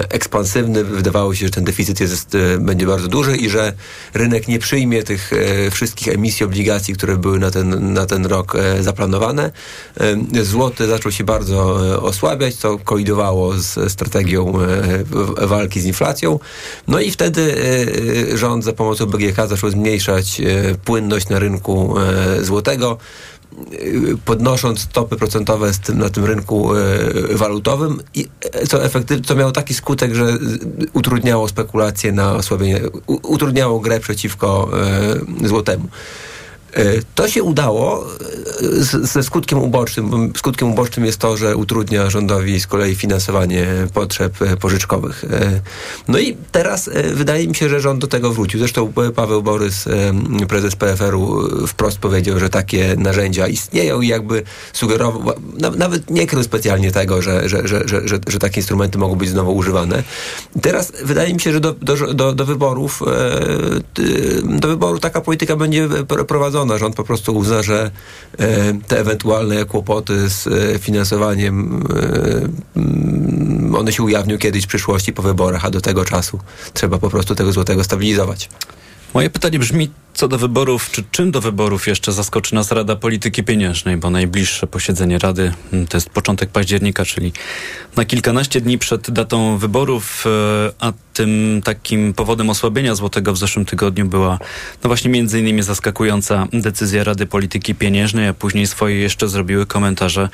ekspansywny. 0.08 0.84
Wydawało 0.84 1.34
się, 1.34 1.46
że 1.46 1.50
ten 1.50 1.64
deficyt 1.64 2.00
jest, 2.00 2.34
e, 2.34 2.58
będzie 2.58 2.86
bardzo 2.86 3.08
duży 3.08 3.36
i 3.36 3.50
że 3.50 3.72
rynek 4.14 4.48
nie 4.48 4.58
przyjmie 4.58 5.02
tych 5.02 5.32
e, 5.32 5.70
wszystkich 5.70 6.08
emisji 6.08 6.46
obligacji, 6.46 6.94
które 6.94 7.16
były 7.16 7.38
na 7.38 7.50
ten, 7.50 7.92
na 7.92 8.06
ten 8.06 8.26
rok 8.26 8.54
e, 8.54 8.82
zaplanowane. 8.82 9.50
Złoty 10.42 10.86
zaczął 10.86 11.12
się 11.12 11.24
bardzo 11.24 11.74
osłabiać, 12.02 12.54
co 12.54 12.78
kolidowało 12.78 13.58
z 13.58 13.92
strategią 13.92 14.52
walki 15.42 15.80
z 15.80 15.84
inflacją. 15.84 16.38
No 16.88 17.00
i 17.00 17.10
wtedy 17.10 17.56
rząd 18.34 18.64
za 18.64 18.72
pomocą 18.72 19.06
BGK 19.06 19.46
zaczął 19.46 19.70
zmniejszać 19.70 20.40
płynność 20.84 21.28
na 21.28 21.38
rynku 21.38 21.94
złotego 22.42 22.98
podnosząc 24.24 24.80
stopy 24.80 25.16
procentowe 25.16 25.70
na 25.94 26.10
tym 26.10 26.24
rynku 26.24 26.76
e, 26.76 26.80
walutowym, 27.34 28.02
co, 28.68 28.84
efektyw, 28.84 29.26
co 29.26 29.34
miało 29.34 29.52
taki 29.52 29.74
skutek, 29.74 30.14
że 30.14 30.38
utrudniało 30.92 31.48
spekulacje 31.48 32.12
na 32.12 32.34
osłabienie, 32.34 32.80
utrudniało 33.06 33.80
grę 33.80 34.00
przeciwko 34.00 34.70
złotemu. 35.44 35.88
E, 36.72 36.84
to 37.14 37.28
się 37.28 37.42
udało 37.42 38.04
e, 38.04 39.06
ze 39.06 39.22
skutkiem 39.22 39.58
ubocznym. 39.58 40.32
Skutkiem 40.36 40.72
ubocznym 40.72 41.06
jest 41.06 41.18
to, 41.18 41.36
że 41.36 41.56
utrudnia 41.56 42.10
rządowi 42.10 42.60
z 42.60 42.66
kolei 42.66 42.94
finansowanie 42.94 43.66
potrzeb 43.94 44.42
e, 44.42 44.56
pożyczkowych. 44.56 45.24
No 46.08 46.18
i 46.18 46.36
teraz 46.52 46.90
wydaje 47.14 47.48
mi 47.48 47.54
się, 47.54 47.68
że 47.68 47.80
rząd 47.80 48.00
do 48.00 48.06
tego 48.06 48.32
wrócił. 48.32 48.58
Zresztą 48.60 48.92
Paweł 49.14 49.42
Borys, 49.42 49.84
prezes 50.48 50.76
PFR-u, 50.76 51.48
wprost 51.66 51.98
powiedział, 51.98 52.38
że 52.38 52.48
takie 52.48 52.96
narzędzia 52.98 53.48
istnieją 53.48 54.00
i 54.00 54.08
jakby 54.08 54.42
sugerował, 54.72 55.34
nawet 55.76 56.10
nie 56.10 56.26
krył 56.26 56.42
specjalnie 56.42 56.92
tego, 56.92 57.22
że, 57.22 57.48
że, 57.48 57.68
że, 57.68 57.88
że, 57.88 58.18
że, 58.28 58.38
takie 58.38 58.60
instrumenty 58.60 58.98
mogą 58.98 59.14
być 59.14 59.28
znowu 59.28 59.56
używane. 59.56 60.02
Teraz 60.62 60.92
wydaje 61.04 61.34
mi 61.34 61.40
się, 61.40 61.52
że 61.52 61.60
do, 61.60 61.72
do, 61.72 62.14
do, 62.14 62.32
do 62.32 62.44
wyborów 62.44 63.02
do 64.44 64.68
wyboru 64.68 64.98
taka 64.98 65.20
polityka 65.20 65.56
będzie 65.56 65.88
prowadzona 66.28 66.61
Rząd 66.78 66.96
po 66.96 67.04
prostu 67.04 67.36
uzna, 67.36 67.62
że 67.62 67.90
e, 68.38 68.74
te 68.88 69.00
ewentualne 69.00 69.64
kłopoty 69.64 70.28
z 70.28 70.46
e, 70.46 70.78
finansowaniem 70.78 71.82
e, 73.72 73.78
one 73.78 73.92
się 73.92 74.02
ujawnią 74.02 74.38
kiedyś 74.38 74.64
w 74.64 74.66
przyszłości 74.66 75.12
po 75.12 75.22
wyborach, 75.22 75.64
a 75.64 75.70
do 75.70 75.80
tego 75.80 76.04
czasu 76.04 76.38
trzeba 76.72 76.98
po 76.98 77.10
prostu 77.10 77.34
tego 77.34 77.52
złotego 77.52 77.84
stabilizować. 77.84 78.48
Moje 79.14 79.30
pytanie 79.30 79.58
brzmi, 79.58 79.90
co 80.22 80.28
do 80.28 80.38
wyborów, 80.38 80.90
czy 80.90 81.04
czym 81.10 81.30
do 81.30 81.40
wyborów 81.40 81.86
jeszcze 81.86 82.12
zaskoczy 82.12 82.54
nas 82.54 82.72
Rada 82.72 82.96
Polityki 82.96 83.44
Pieniężnej, 83.44 83.96
bo 83.96 84.10
najbliższe 84.10 84.66
posiedzenie 84.66 85.18
Rady 85.18 85.52
mm, 85.72 85.86
to 85.86 85.96
jest 85.96 86.10
początek 86.10 86.50
października, 86.50 87.04
czyli 87.04 87.32
na 87.96 88.04
kilkanaście 88.04 88.60
dni 88.60 88.78
przed 88.78 89.10
datą 89.10 89.58
wyborów, 89.58 90.24
e, 90.26 90.72
a 90.80 90.92
tym 91.12 91.60
takim 91.64 92.14
powodem 92.14 92.50
osłabienia 92.50 92.94
złotego 92.94 93.32
w 93.32 93.38
zeszłym 93.38 93.64
tygodniu 93.64 94.06
była 94.06 94.38
no 94.84 94.88
właśnie 94.88 95.10
między 95.10 95.40
innymi 95.40 95.62
zaskakująca 95.62 96.46
decyzja 96.52 97.04
Rady 97.04 97.26
Polityki 97.26 97.74
Pieniężnej, 97.74 98.28
a 98.28 98.34
później 98.34 98.66
swoje 98.66 98.96
jeszcze 98.96 99.28
zrobiły 99.28 99.66
komentarze 99.66 100.28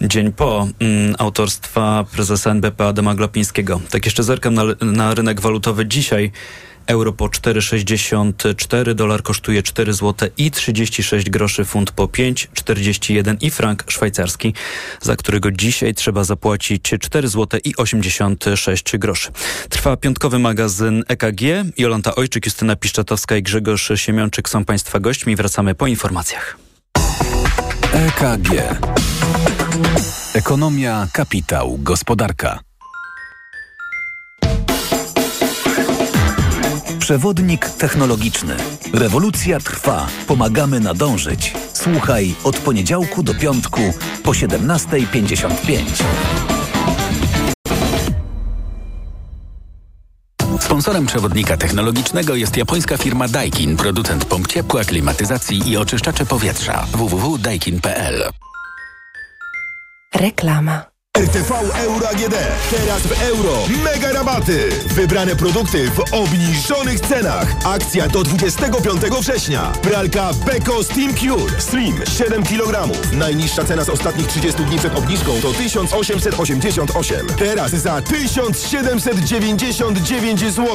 dzień 0.00 0.32
po 0.32 0.68
mm, 0.80 1.14
autorstwa 1.18 2.04
prezesa 2.12 2.50
NBP 2.50 2.86
Adama 2.86 3.14
Glapińskiego. 3.14 3.80
Tak 3.90 4.04
jeszcze 4.04 4.22
zerkam 4.22 4.54
na, 4.54 4.62
na 4.80 5.14
rynek 5.14 5.40
walutowy 5.40 5.86
dzisiaj. 5.86 6.32
Euro 6.86 7.12
po 7.12 7.24
4,64, 7.24 8.94
dolar 8.94 9.22
kosztuje 9.22 9.62
4 9.62 9.92
zł 9.92 10.28
i 10.36 10.50
36 10.50 11.30
groszy, 11.30 11.64
funt 11.64 11.90
po 11.90 12.04
5,41 12.04 13.36
i 13.40 13.50
frank 13.50 13.84
szwajcarski, 13.88 14.54
za 15.00 15.16
którego 15.16 15.50
dzisiaj 15.50 15.94
trzeba 15.94 16.24
zapłacić 16.24 16.94
4 17.00 17.28
zł 17.28 17.60
i 17.64 17.76
86 17.76 18.98
groszy. 18.98 19.30
Trwa 19.68 19.96
piątkowy 19.96 20.38
magazyn 20.38 21.04
EKG. 21.08 21.40
Jolanta 21.78 22.14
Ojczyk, 22.14 22.46
Justyna 22.46 22.76
Piszczatowska 22.76 23.36
i 23.36 23.42
Grzegorz 23.42 23.92
Siemiączyk 23.94 24.48
są 24.48 24.64
Państwa 24.64 25.00
gośćmi. 25.00 25.36
Wracamy 25.36 25.74
po 25.74 25.86
informacjach. 25.86 26.56
EKG. 27.92 28.50
Ekonomia, 30.34 31.08
kapitał, 31.12 31.78
gospodarka. 31.78 32.73
Przewodnik 37.04 37.68
technologiczny. 37.68 38.56
Rewolucja 38.92 39.60
trwa. 39.60 40.06
Pomagamy 40.26 40.80
nadążyć. 40.80 41.54
Słuchaj 41.72 42.34
od 42.44 42.56
poniedziałku 42.56 43.22
do 43.22 43.34
piątku 43.34 43.80
po 44.22 44.30
17.55. 44.30 46.04
Sponsorem 50.60 51.06
przewodnika 51.06 51.56
technologicznego 51.56 52.34
jest 52.34 52.56
japońska 52.56 52.96
firma 52.96 53.28
Daikin, 53.28 53.76
producent 53.76 54.24
pomp 54.24 54.46
ciepła, 54.46 54.84
klimatyzacji 54.84 55.70
i 55.70 55.76
oczyszczacze 55.76 56.26
powietrza. 56.26 56.86
www.daikin.pl 56.92 58.30
Reklama. 60.14 60.93
RTV 61.18 61.50
Euro 61.84 62.08
AGD. 62.08 62.34
Teraz 62.70 63.02
w 63.02 63.22
euro. 63.22 63.52
Mega 63.84 64.12
rabaty. 64.12 64.68
Wybrane 64.86 65.36
produkty 65.36 65.90
w 65.90 66.00
obniżonych 66.12 67.00
cenach. 67.00 67.48
Akcja 67.64 68.08
do 68.08 68.22
25 68.22 69.00
września. 69.20 69.72
Pralka 69.82 70.30
Beko 70.46 70.84
Steam 70.84 71.14
Cure. 71.14 71.60
Slim 71.60 72.00
7 72.18 72.42
kg. 72.42 72.88
Najniższa 73.12 73.64
cena 73.64 73.84
z 73.84 73.88
ostatnich 73.88 74.26
30 74.26 74.64
dni 74.64 74.78
przed 74.78 74.98
obniżką 74.98 75.32
to 75.42 75.52
1888. 75.52 77.26
Teraz 77.26 77.70
za 77.70 78.02
1799 78.02 80.40
zł. 80.40 80.66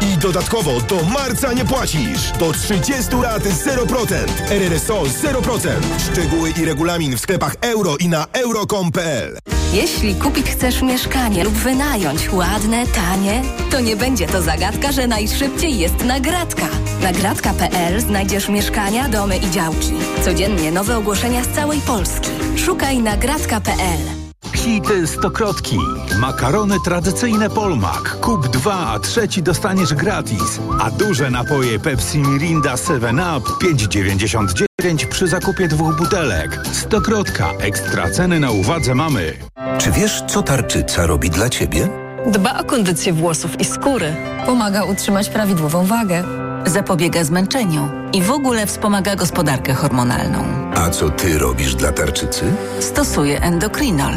I 0.00 0.16
dodatkowo 0.18 0.80
do 0.80 1.02
marca 1.02 1.52
nie 1.52 1.64
płacisz. 1.64 2.30
Do 2.38 2.52
30 2.52 3.16
lat 3.22 3.42
0%. 3.42 4.14
RRSO 4.50 5.02
0%. 5.02 5.68
Szczegóły 6.12 6.50
i 6.50 6.64
regulamin 6.64 7.16
w 7.16 7.20
sklepach 7.20 7.56
euro 7.60 7.96
i 7.96 8.08
na 8.08 8.26
euro.com.pl. 8.32 9.38
Jeśli 9.72 10.14
kupić 10.14 10.46
chcesz 10.46 10.82
mieszkanie 10.82 11.44
lub 11.44 11.54
wynająć 11.54 12.32
ładne, 12.32 12.86
tanie, 12.86 13.42
to 13.70 13.80
nie 13.80 13.96
będzie 13.96 14.26
to 14.26 14.42
zagadka, 14.42 14.92
że 14.92 15.06
najszybciej 15.06 15.78
jest 15.78 16.04
nagradka. 16.04 16.68
Nagradka.pl 17.02 18.00
znajdziesz 18.00 18.48
mieszkania, 18.48 19.08
domy 19.08 19.36
i 19.36 19.50
działki. 19.50 19.92
Codziennie 20.24 20.72
nowe 20.72 20.96
ogłoszenia 20.96 21.44
z 21.44 21.48
całej 21.48 21.80
Polski. 21.80 22.30
Szukaj 22.56 22.98
nagradka.pl. 22.98 24.21
Hity 24.54 25.06
stokrotki. 25.06 25.78
Makarony 26.18 26.76
tradycyjne 26.84 27.50
Polmak. 27.50 28.20
Kup 28.20 28.48
dwa, 28.48 28.74
a 28.86 28.98
trzeci 28.98 29.42
dostaniesz 29.42 29.94
gratis. 29.94 30.60
A 30.80 30.90
duże 30.90 31.30
napoje 31.30 31.78
Pepsi 31.78 32.18
Mirinda 32.18 32.76
7 32.76 33.20
Up 33.36 33.50
5,99 33.66 35.06
przy 35.08 35.28
zakupie 35.28 35.68
dwóch 35.68 35.96
butelek. 35.96 36.60
Stokrotka. 36.72 37.50
Ekstra 37.60 38.10
ceny 38.10 38.40
na 38.40 38.50
uwadze 38.50 38.94
mamy. 38.94 39.32
Czy 39.78 39.90
wiesz, 39.90 40.22
co 40.28 40.42
tarczyca 40.42 41.06
robi 41.06 41.30
dla 41.30 41.48
ciebie? 41.48 41.88
Dba 42.26 42.58
o 42.58 42.64
kondycję 42.64 43.12
włosów 43.12 43.60
i 43.60 43.64
skóry. 43.64 44.16
Pomaga 44.46 44.84
utrzymać 44.84 45.28
prawidłową 45.28 45.86
wagę. 45.86 46.24
Zapobiega 46.66 47.24
zmęczeniu 47.24 47.88
i 48.12 48.22
w 48.22 48.30
ogóle 48.30 48.66
wspomaga 48.66 49.16
gospodarkę 49.16 49.74
hormonalną. 49.74 50.44
A 50.74 50.90
co 50.90 51.10
ty 51.10 51.38
robisz 51.38 51.74
dla 51.74 51.92
tarczycy? 51.92 52.44
Stosuje 52.80 53.40
endokrinol. 53.40 54.12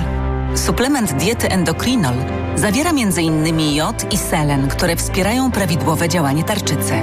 Suplement 0.55 1.13
diety 1.19 1.47
endokrinol 1.47 2.15
zawiera 2.55 2.89
m.in. 2.89 3.59
jod 3.75 4.13
i 4.13 4.17
selen, 4.17 4.67
które 4.67 4.95
wspierają 4.95 5.51
prawidłowe 5.51 6.09
działanie 6.09 6.43
tarczycy. 6.43 6.93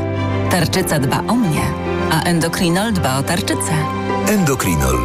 Tarczyca 0.50 0.98
dba 0.98 1.18
o 1.28 1.34
mnie, 1.34 1.62
a 2.10 2.22
endokrinol 2.22 2.92
dba 2.92 3.18
o 3.18 3.22
tarczycę. 3.22 3.72
Endokrinol. 4.28 4.98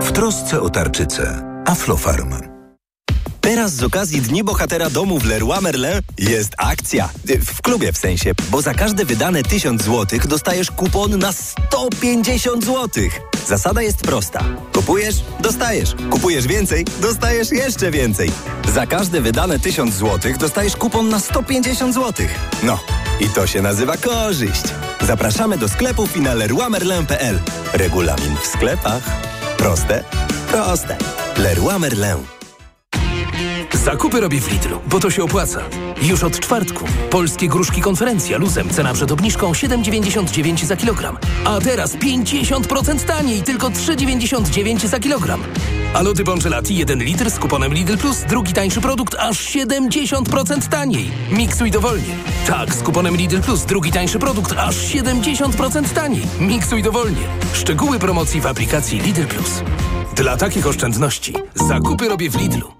W 0.00 0.12
trosce 0.12 0.60
o 0.60 0.70
tarczycę. 0.70 1.42
Aflofarm. 1.66 2.49
Teraz 3.40 3.74
z 3.74 3.82
okazji 3.82 4.20
Dni 4.20 4.44
Bohatera 4.44 4.90
Domu 4.90 5.18
w 5.18 5.24
Leroy 5.24 5.60
Merlin 5.60 6.00
jest 6.18 6.52
akcja. 6.58 7.08
W 7.24 7.62
klubie 7.62 7.92
w 7.92 7.98
sensie, 7.98 8.32
bo 8.50 8.62
za 8.62 8.74
każde 8.74 9.04
wydane 9.04 9.42
1000 9.42 9.82
zł 9.82 10.20
dostajesz 10.28 10.70
kupon 10.70 11.18
na 11.18 11.32
150 11.32 12.64
zł. 12.64 12.88
Zasada 13.46 13.82
jest 13.82 13.98
prosta. 13.98 14.44
Kupujesz, 14.72 15.14
dostajesz. 15.40 15.94
Kupujesz 16.10 16.46
więcej, 16.46 16.84
dostajesz 17.00 17.50
jeszcze 17.52 17.90
więcej. 17.90 18.30
Za 18.74 18.86
każde 18.86 19.20
wydane 19.20 19.58
1000 19.58 19.94
zł 19.94 20.32
dostajesz 20.38 20.76
kupon 20.76 21.08
na 21.08 21.20
150 21.20 21.94
zł. 21.94 22.26
No, 22.62 22.78
i 23.20 23.28
to 23.28 23.46
się 23.46 23.62
nazywa 23.62 23.96
korzyść. 23.96 24.62
Zapraszamy 25.00 25.58
do 25.58 25.68
sklepów 25.68 26.16
i 26.16 26.20
na 26.20 26.34
leroymerlin.pl. 26.34 27.38
Regulamin 27.72 28.36
w 28.42 28.46
sklepach. 28.46 29.02
Proste? 29.56 30.04
Proste. 30.50 30.96
Leroy 31.36 31.78
Merlin. 31.78 32.39
Zakupy 33.84 34.20
robię 34.20 34.40
w 34.40 34.52
Lidlu, 34.52 34.80
bo 34.86 35.00
to 35.00 35.10
się 35.10 35.24
opłaca. 35.24 35.60
Już 36.02 36.22
od 36.22 36.40
czwartku. 36.40 36.84
Polskie 37.10 37.48
gruszki 37.48 37.80
konferencja 37.80 38.38
luzem. 38.38 38.70
Cena 38.70 38.94
przed 38.94 39.12
obniżką 39.12 39.52
7,99 39.52 40.64
za 40.64 40.76
kilogram. 40.76 41.18
A 41.44 41.60
teraz 41.60 41.96
50% 41.96 43.04
taniej, 43.04 43.42
tylko 43.42 43.70
3,99 43.70 44.86
za 44.86 45.00
kilogram. 45.00 45.42
A 45.94 46.02
lody 46.02 46.24
Bongelati 46.24 46.76
1 46.76 47.02
litr 47.02 47.30
z 47.30 47.38
kuponem 47.38 47.74
Lidl 47.74 47.96
Plus. 47.96 48.20
Drugi 48.28 48.52
tańszy 48.52 48.80
produkt 48.80 49.14
aż 49.18 49.38
70% 49.38 50.68
taniej. 50.68 51.10
Miksuj 51.30 51.70
dowolnie. 51.70 52.16
Tak, 52.46 52.74
z 52.74 52.82
kuponem 52.82 53.16
Lidl 53.16 53.40
Plus. 53.40 53.64
Drugi 53.64 53.92
tańszy 53.92 54.18
produkt 54.18 54.54
aż 54.58 54.76
70% 54.76 55.88
taniej. 55.94 56.22
Miksuj 56.40 56.82
dowolnie. 56.82 57.22
Szczegóły 57.52 57.98
promocji 57.98 58.40
w 58.40 58.46
aplikacji 58.46 59.00
Lidl 59.00 59.24
Plus. 59.24 59.62
Dla 60.16 60.36
takich 60.36 60.66
oszczędności 60.66 61.34
zakupy 61.68 62.08
robię 62.08 62.30
w 62.30 62.36
Lidlu. 62.36 62.79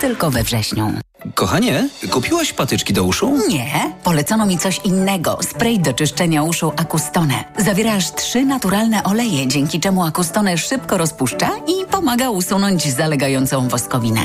tylko 0.00 0.30
we 0.30 0.42
wrześniu. 0.42 0.92
Kochanie, 1.34 1.88
kupiłaś 2.10 2.52
patyczki 2.52 2.92
do 2.92 3.04
uszu? 3.04 3.38
Nie, 3.48 3.92
polecono 4.04 4.46
mi 4.46 4.58
coś 4.58 4.80
innego. 4.84 5.38
Spray 5.42 5.78
do 5.78 5.92
czyszczenia 5.92 6.42
uszu 6.42 6.72
Akustone. 6.76 7.44
Zawiera 7.58 7.94
aż 7.94 8.14
trzy 8.14 8.44
naturalne 8.44 9.04
oleje, 9.04 9.46
dzięki 9.46 9.80
czemu 9.80 10.04
Akustone 10.04 10.58
szybko 10.58 10.98
rozpuszcza 10.98 11.50
i 11.66 11.86
pomaga 11.90 12.30
usunąć 12.30 12.94
zalegającą 12.94 13.68
woskowinę. 13.68 14.20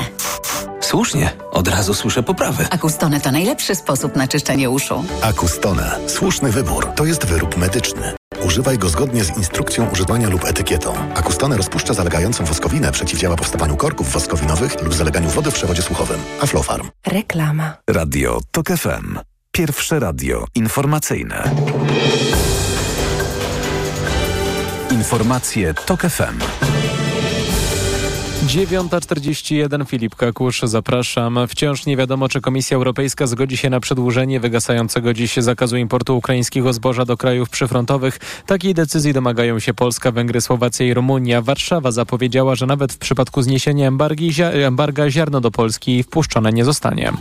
Słusznie, 0.80 1.30
od 1.50 1.68
razu 1.68 1.94
słyszę 1.94 2.22
poprawę. 2.22 2.66
Akustone 2.70 3.20
to 3.20 3.32
najlepszy 3.32 3.74
sposób 3.74 4.16
na 4.16 4.28
czyszczenie 4.28 4.70
uszu. 4.70 5.04
Akustone. 5.22 5.98
Słuszny 6.06 6.50
wybór. 6.52 6.86
To 6.96 7.04
jest 7.04 7.26
wyrób 7.26 7.56
medyczny. 7.56 8.14
Używaj 8.54 8.78
go 8.78 8.88
zgodnie 8.88 9.24
z 9.24 9.36
instrukcją 9.36 9.90
używania 9.90 10.28
lub 10.28 10.44
etykietą. 10.44 10.94
Akustone 11.14 11.56
rozpuszcza 11.56 11.94
zalegającą 11.94 12.44
woskowinę, 12.44 12.92
przeciwdziała 12.92 13.36
powstawaniu 13.36 13.76
korków 13.76 14.12
woskowinowych 14.12 14.82
lub 14.82 14.94
zaleganiu 14.94 15.28
wody 15.28 15.50
w 15.50 15.54
przewodzie 15.54 15.82
słuchowym. 15.82 16.20
Aflofarm. 16.40 16.90
Reklama. 17.06 17.76
Radio 17.90 18.40
TOK 18.50 18.66
FM. 18.66 19.18
Pierwsze 19.52 19.98
radio 20.00 20.44
informacyjne. 20.54 21.50
Informacje 24.90 25.74
TOK 25.74 26.00
FM. 26.00 26.73
9.41 28.46 29.86
Filip 29.86 30.16
Kakusz, 30.16 30.60
zapraszam. 30.62 31.38
Wciąż 31.48 31.86
nie 31.86 31.96
wiadomo, 31.96 32.28
czy 32.28 32.40
Komisja 32.40 32.76
Europejska 32.76 33.26
zgodzi 33.26 33.56
się 33.56 33.70
na 33.70 33.80
przedłużenie 33.80 34.40
wygasającego 34.40 35.14
dziś 35.14 35.36
zakazu 35.36 35.76
importu 35.76 36.16
ukraińskiego 36.16 36.72
zboża 36.72 37.04
do 37.04 37.16
krajów 37.16 37.50
przyfrontowych. 37.50 38.18
Takiej 38.46 38.74
decyzji 38.74 39.12
domagają 39.12 39.58
się 39.58 39.74
Polska, 39.74 40.12
Węgry, 40.12 40.40
Słowacja 40.40 40.86
i 40.86 40.94
Rumunia. 40.94 41.42
Warszawa 41.42 41.92
zapowiedziała, 41.92 42.54
że 42.54 42.66
nawet 42.66 42.92
w 42.92 42.98
przypadku 42.98 43.42
zniesienia 43.42 43.88
embargi, 43.88 44.30
embarga 44.42 45.10
ziarno 45.10 45.40
do 45.40 45.50
Polski 45.50 46.02
wpuszczone 46.02 46.52
nie 46.52 46.64
zostanie. 46.64 47.12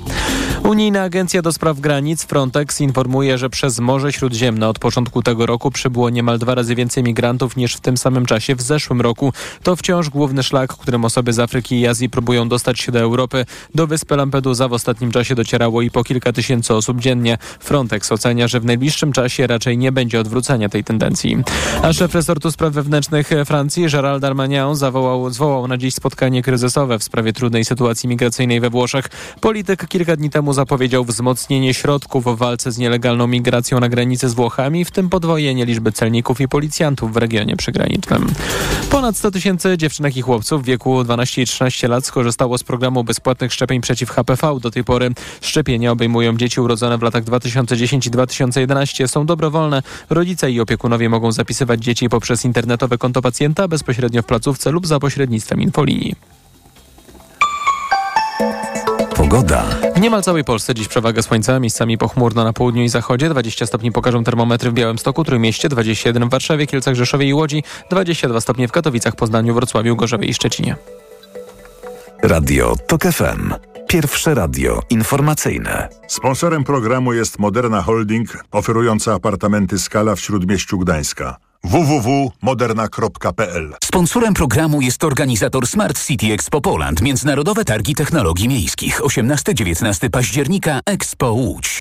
Unijna 0.64 1.02
Agencja 1.02 1.42
do 1.42 1.54
Spraw 1.54 1.80
Granic 1.80 2.24
Frontex 2.24 2.82
informuje, 2.82 3.38
że 3.38 3.50
przez 3.50 3.80
Morze 3.80 4.14
Śródziemne 4.14 4.70
od 4.70 4.80
początku 4.80 5.24
tego 5.24 5.46
roku 5.46 5.72
przybyło 5.72 6.10
niemal 6.10 6.40
dwa 6.40 6.56
razy 6.56 6.76
więcej 6.76 7.04
migrantów 7.04 7.56
niż 7.56 7.76
w 7.76 7.82
tym 7.82 7.98
samym 7.98 8.26
czasie 8.26 8.56
w 8.56 8.62
zeszłym 8.62 9.02
roku. 9.02 9.34
To 9.64 9.76
wciąż 9.76 10.10
główny 10.10 10.44
szlak, 10.44 10.74
którym 10.78 11.06
osoby 11.14 11.34
z 11.34 11.40
Afryki 11.40 11.80
i 11.80 11.88
Azji 11.88 12.10
próbują 12.10 12.50
dostać 12.50 12.80
się 12.80 12.92
do 12.92 13.00
Europy. 13.00 13.46
Do 13.76 13.88
wyspy 13.88 14.16
Lampedusa 14.16 14.68
w 14.68 14.74
ostatnim 14.74 15.12
czasie 15.12 15.36
docierało 15.36 15.82
i 15.82 15.92
po 15.92 16.04
kilka 16.04 16.34
tysięcy 16.34 16.74
osób 16.74 17.00
dziennie. 17.00 17.38
Frontex 17.60 18.12
ocenia, 18.12 18.48
że 18.48 18.60
w 18.60 18.66
najbliższym 18.66 19.12
czasie 19.12 19.48
raczej 19.48 19.78
nie 19.78 19.92
będzie 19.92 20.20
odwrócenia 20.20 20.70
tej 20.70 20.84
tendencji. 20.84 21.38
A 21.84 21.94
szef 21.94 22.16
resortu 22.16 22.52
spraw 22.52 22.74
wewnętrznych 22.74 23.30
Francji, 23.46 23.88
Gérald 23.88 24.20
Darmanin, 24.20 24.76
zawołał, 24.76 25.30
zwołał 25.30 25.68
na 25.68 25.78
dziś 25.78 25.96
spotkanie 25.96 26.42
kryzysowe 26.42 27.00
w 27.00 27.04
sprawie 27.04 27.34
trudnej 27.34 27.66
sytuacji 27.66 28.10
migracyjnej 28.10 28.60
we 28.60 28.70
Włoszech. 28.70 29.10
Polityk 29.42 29.88
kilka 29.88 30.16
dni 30.16 30.30
temu 30.30 30.54
zapowiedział 30.54 31.06
wzmocnienie 31.06 31.74
środków 31.74 32.26
w 32.26 32.38
walce 32.38 32.72
z 32.72 32.78
nielegalną 32.78 33.28
migracją 33.28 33.80
na 33.80 33.90
granicy 33.90 34.30
z 34.30 34.34
Włochami, 34.34 34.86
w 34.86 34.92
tym 34.92 35.10
podwojenie 35.10 35.66
liczby 35.66 35.92
celników 35.92 36.42
i 36.42 36.48
policjantów 36.48 37.14
w 37.14 37.18
regionie 37.18 37.56
przygranicznym. 37.56 38.28
Ponad 38.90 39.18
100 39.18 39.32
tysięcy 39.32 39.78
dziewczynek 39.78 40.18
i 40.18 40.22
chłopców 40.22 40.62
w 40.62 40.66
wieku 40.66 41.03
12 41.04 41.42
i 41.42 41.46
13 41.46 41.88
lat 41.88 42.06
skorzystało 42.06 42.58
z 42.58 42.64
programu 42.64 43.04
bezpłatnych 43.04 43.54
szczepień 43.54 43.82
przeciw 43.82 44.10
HPV. 44.10 44.60
Do 44.60 44.72
tej 44.72 44.84
pory 44.84 45.10
szczepienia 45.42 45.92
obejmują 45.92 46.38
dzieci 46.38 46.62
urodzone 46.62 46.98
w 46.98 47.02
latach 47.02 47.24
2010 47.24 48.08
i 48.08 48.12
2011. 48.12 49.08
Są 49.08 49.26
dobrowolne. 49.26 49.84
Rodzice 50.10 50.52
i 50.52 50.60
opiekunowie 50.60 51.10
mogą 51.10 51.32
zapisywać 51.32 51.84
dzieci 51.84 52.10
poprzez 52.10 52.46
internetowe 52.46 52.98
konto 52.98 53.22
pacjenta 53.22 53.68
bezpośrednio 53.68 54.22
w 54.22 54.26
placówce 54.26 54.72
lub 54.72 54.88
za 54.88 55.00
pośrednictwem 55.00 55.62
infolinii. 55.62 56.16
Pogoda. 59.16 59.66
Niemal 60.04 60.24
całej 60.24 60.44
Polsce 60.44 60.74
dziś 60.76 60.88
przewaga 60.88 61.22
słońca, 61.22 61.60
miejscami 61.60 61.98
pochmurno 61.98 62.44
na 62.44 62.54
południu 62.54 62.84
i 62.84 62.90
zachodzie. 62.90 63.30
20 63.30 63.66
stopni 63.66 63.92
pokażą 63.92 64.24
termometry 64.24 64.72
w 64.72 64.74
Białymstoku, 64.74 65.24
Trójmieście, 65.24 65.70
21 65.70 66.28
w 66.28 66.32
Warszawie, 66.32 66.68
Kielcach, 66.68 66.96
Rzeszowie 66.96 67.26
i 67.26 67.34
Łodzi, 67.34 67.64
22 67.90 68.42
stopnie 68.42 68.68
w 68.68 68.72
Katowicach, 68.72 69.16
Poznaniu, 69.16 69.54
Wrocławiu, 69.54 69.96
Gorzowie 69.96 70.28
i 70.28 70.34
Szczecinie. 70.34 70.76
Radio 72.24 72.76
TOK 72.88 73.04
FM. 73.04 73.54
Pierwsze 73.88 74.36
radio 74.36 74.82
informacyjne. 74.90 75.90
Sponsorem 76.08 76.64
programu 76.64 77.14
jest 77.14 77.40
Moderna 77.40 77.82
Holding, 77.82 78.44
oferująca 78.52 79.14
apartamenty 79.14 79.80
Skala 79.80 80.16
w 80.16 80.20
Śródmieściu 80.20 80.80
Gdańska 80.80 81.38
www.moderna.pl 81.64 83.74
Sponsorem 83.84 84.34
programu 84.34 84.82
jest 84.82 85.04
organizator 85.04 85.68
Smart 85.68 86.06
City 86.06 86.34
Expo 86.34 86.62
Poland, 86.62 87.02
Międzynarodowe 87.02 87.66
Targi 87.66 87.96
Technologii 87.96 88.48
Miejskich, 88.48 89.02
18-19 89.02 90.10
października 90.10 90.80
Expo 90.86 91.32
Łódź. 91.32 91.80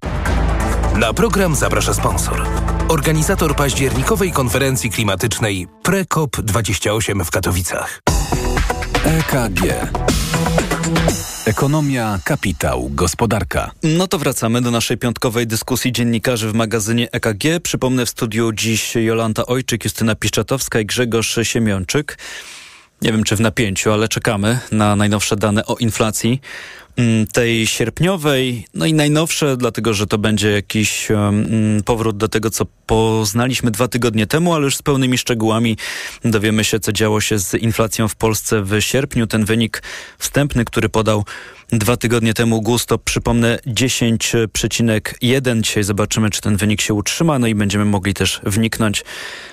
Na 0.96 1.12
program 1.12 1.54
zaprasza 1.54 1.94
sponsor. 1.94 2.46
Organizator 2.88 3.56
październikowej 3.56 4.32
konferencji 4.32 4.90
klimatycznej 4.90 5.66
PreCOP28 5.82 7.24
w 7.24 7.30
Katowicach. 7.30 8.00
EKG. 9.04 9.62
Ekonomia, 11.46 12.18
kapitał, 12.24 12.90
gospodarka. 12.90 13.70
No 13.82 14.06
to 14.06 14.18
wracamy 14.18 14.60
do 14.60 14.70
naszej 14.70 14.98
piątkowej 14.98 15.46
dyskusji 15.46 15.92
dziennikarzy 15.92 16.48
w 16.48 16.54
magazynie 16.54 17.08
EKG. 17.12 17.44
Przypomnę 17.62 18.06
w 18.06 18.08
studiu 18.08 18.52
dziś 18.52 18.94
Jolanta 18.94 19.46
Ojczyk, 19.46 19.84
Justyna 19.84 20.14
Piszczatowska 20.14 20.80
i 20.80 20.86
Grzegorz 20.86 21.38
Siemiączyk. 21.42 22.18
Nie 23.02 23.12
wiem, 23.12 23.24
czy 23.24 23.36
w 23.36 23.40
napięciu, 23.40 23.92
ale 23.92 24.08
czekamy 24.08 24.58
na 24.72 24.96
najnowsze 24.96 25.36
dane 25.36 25.66
o 25.66 25.76
inflacji. 25.76 26.40
Mm, 26.96 27.26
tej 27.26 27.66
sierpniowej, 27.66 28.66
no 28.74 28.86
i 28.86 28.94
najnowsze, 28.94 29.56
dlatego 29.56 29.94
że 29.94 30.06
to 30.06 30.18
będzie 30.18 30.50
jakiś 30.50 31.10
um, 31.10 31.82
powrót 31.84 32.16
do 32.16 32.28
tego, 32.28 32.50
co 32.50 32.66
poznaliśmy 32.86 33.70
dwa 33.70 33.88
tygodnie 33.88 34.26
temu, 34.26 34.54
ale 34.54 34.64
już 34.64 34.76
z 34.76 34.82
pełnymi 34.82 35.18
szczegółami 35.18 35.76
dowiemy 36.24 36.64
się, 36.64 36.80
co 36.80 36.92
działo 36.92 37.20
się 37.20 37.38
z 37.38 37.54
inflacją 37.54 38.08
w 38.08 38.14
Polsce 38.14 38.62
w 38.62 38.80
sierpniu. 38.80 39.26
Ten 39.26 39.44
wynik 39.44 39.82
wstępny, 40.18 40.64
który 40.64 40.88
podał 40.88 41.24
dwa 41.72 41.96
tygodnie 41.96 42.34
temu 42.34 42.62
GUS, 42.62 42.86
to 42.86 42.98
przypomnę 42.98 43.58
10,1. 43.66 45.60
Dzisiaj 45.60 45.84
zobaczymy, 45.84 46.30
czy 46.30 46.40
ten 46.40 46.56
wynik 46.56 46.80
się 46.80 46.94
utrzyma, 46.94 47.38
no 47.38 47.46
i 47.46 47.54
będziemy 47.54 47.84
mogli 47.84 48.14
też 48.14 48.40
wniknąć, 48.44 49.04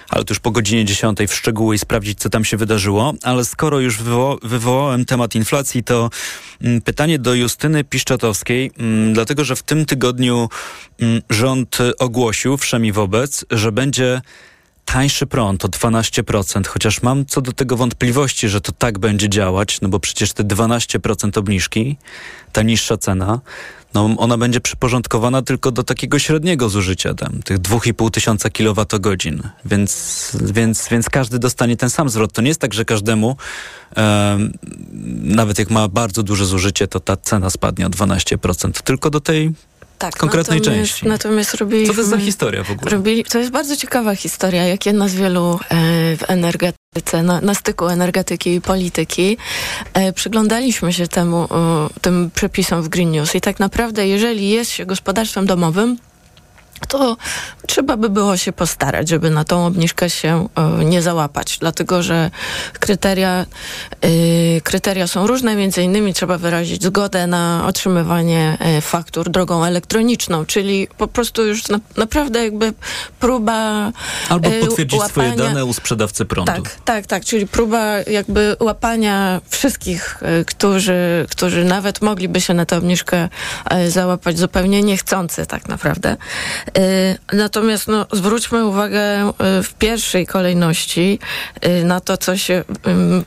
ale 0.10 0.24
to 0.24 0.32
już 0.32 0.40
po 0.40 0.52
godzinie 0.52 0.86
10 0.86 1.20
w 1.28 1.34
szczegóły 1.34 1.76
i 1.76 1.80
sprawdzić, 1.80 2.20
co 2.20 2.30
tam 2.30 2.46
się 2.46 2.58
wydarzyło. 2.58 3.14
Ale 3.24 3.46
skoro 3.46 3.80
już 3.80 3.98
wywo 3.98 4.40
wywołałem 4.44 5.06
temat 5.06 5.36
inflacji, 5.36 5.84
to 5.84 6.10
mm, 6.62 6.82
pytanie 6.82 7.20
do 7.20 7.29
Justyny 7.34 7.84
Piszczatowskiej, 7.84 8.72
mm, 8.78 9.14
dlatego 9.14 9.46
że 9.46 9.56
w 9.56 9.64
tym 9.64 9.86
tygodniu 9.86 10.50
mm, 11.00 11.22
rząd 11.30 11.78
ogłosił 12.00 12.58
wszemi 12.58 12.92
wobec, 12.92 13.46
że 13.52 13.72
będzie 13.72 14.22
tańszy 14.86 15.28
prąd 15.28 15.66
o 15.66 15.68
12%, 15.68 16.68
chociaż 16.68 17.02
mam 17.02 17.26
co 17.26 17.42
do 17.42 17.52
tego 17.52 17.78
wątpliwości, 17.78 18.50
że 18.50 18.62
to 18.62 18.72
tak 18.72 19.00
będzie 19.00 19.30
działać, 19.30 19.82
no 19.82 19.90
bo 19.90 20.00
przecież 20.00 20.34
te 20.34 20.44
12% 20.44 21.40
obniżki, 21.40 21.98
ta 22.52 22.62
niższa 22.62 22.98
cena, 22.98 23.40
no 23.94 24.10
ona 24.18 24.38
będzie 24.38 24.62
przyporządkowana 24.62 25.42
tylko 25.42 25.72
do 25.72 25.84
takiego 25.84 26.20
średniego 26.20 26.70
zużycia, 26.70 27.14
tam, 27.14 27.44
tych 27.44 27.60
2,5 27.60 28.12
tysiąca 28.12 28.50
kilowatogodzin, 28.50 29.42
więc, 29.66 30.32
więc, 30.42 30.88
więc 30.92 31.10
każdy 31.10 31.40
dostanie 31.40 31.78
ten 31.78 31.90
sam 31.90 32.10
zwrot. 32.10 32.34
To 32.34 32.42
nie 32.42 32.48
jest 32.48 32.62
tak, 32.62 32.74
że 32.74 32.86
każdemu, 32.86 33.36
e, 33.98 34.38
nawet 35.22 35.60
jak 35.60 35.70
ma 35.70 35.88
bardzo 35.88 36.24
duże 36.24 36.46
zużycie, 36.46 36.88
to 36.88 37.00
ta 37.00 37.18
cena 37.18 37.50
spadnie 37.50 37.86
o 37.86 37.90
12%, 37.90 38.82
tylko 38.82 39.10
do 39.10 39.20
tej 39.20 39.52
tak, 40.00 40.18
konkretnej 40.18 40.60
natomiast, 40.60 40.92
części. 40.92 41.08
Natomiast 41.08 41.54
robili, 41.54 41.88
Co 41.88 41.94
to 41.94 42.00
jest 42.00 42.10
za 42.10 42.18
historia 42.18 42.64
w 42.64 42.72
ogóle? 42.72 42.92
Robili, 42.92 43.24
to 43.24 43.40
jest 43.40 43.52
bardzo 43.52 43.76
ciekawa 43.76 44.16
historia, 44.16 44.68
jak 44.68 44.86
jedna 44.86 45.08
z 45.08 45.16
wielu 45.16 45.54
e, 45.54 45.58
w 46.18 46.24
energetyce, 46.28 47.24
na, 47.24 47.42
na, 47.42 47.54
styku 47.54 47.88
energetyki 47.88 48.54
i 48.54 48.62
polityki. 48.62 49.38
E, 49.94 50.14
przyglądaliśmy 50.14 50.94
się 50.94 51.08
temu, 51.08 51.44
e, 51.44 51.48
tym 52.02 52.32
przepisom 52.36 52.82
w 52.82 52.90
Green 52.90 53.12
News 53.12 53.36
i 53.36 53.42
tak 53.42 53.60
naprawdę, 53.60 54.08
jeżeli 54.08 54.50
jest 54.50 54.72
się 54.72 54.86
gospodarstwem 54.86 55.46
domowym, 55.46 55.98
to 56.88 57.18
trzeba 57.68 57.98
by 57.98 58.10
było 58.10 58.38
się 58.38 58.52
postarać, 58.52 59.10
żeby 59.10 59.30
na 59.30 59.44
tą 59.44 59.66
obniżkę 59.66 60.10
się 60.10 60.48
y, 60.82 60.86
nie 60.86 61.02
załapać, 61.02 61.58
dlatego 61.60 62.04
że 62.04 62.32
kryteria, 62.80 63.46
y, 64.06 64.62
kryteria 64.64 65.08
są 65.08 65.28
różne, 65.28 65.56
między 65.56 65.82
innymi 65.84 66.14
trzeba 66.14 66.38
wyrazić 66.38 66.84
zgodę 66.84 67.28
na 67.28 67.64
otrzymywanie 67.68 68.58
y, 68.78 68.82
faktur 68.82 69.30
drogą 69.30 69.64
elektroniczną, 69.64 70.46
czyli 70.46 70.88
po 70.98 71.08
prostu 71.08 71.46
już 71.46 71.68
na, 71.68 71.80
naprawdę 71.98 72.44
jakby 72.44 72.74
próba 73.20 73.92
Albo 74.30 74.50
potwierdzić 74.50 75.00
łapania, 75.00 75.10
swoje 75.10 75.36
dane 75.36 75.66
u 75.66 75.74
sprzedawcy 75.74 76.26
prądu. 76.26 76.52
Tak, 76.52 76.76
tak, 76.86 77.08
tak, 77.08 77.26
czyli 77.26 77.48
próba 77.48 78.00
jakby 78.00 78.56
łapania 78.60 79.42
wszystkich, 79.50 80.20
którzy, 80.46 81.26
którzy 81.30 81.64
nawet 81.64 82.02
mogliby 82.02 82.42
się 82.42 82.54
na 82.54 82.66
tę 82.66 82.78
obniżkę 82.78 83.30
załapać 83.88 84.40
zupełnie 84.40 84.84
niechcący 84.84 85.46
tak 85.46 85.68
naprawdę. 85.68 86.18
Y, 86.78 87.18
natomiast 87.34 87.88
no, 87.88 88.06
zwróćmy 88.12 88.66
uwagę 88.66 89.30
y, 89.30 89.64
w 89.64 89.74
pierwszej 89.74 90.28
kolejności 90.28 91.20
y, 91.66 91.84
na 91.84 92.00
to, 92.00 92.18
co 92.18 92.38
się 92.38 92.64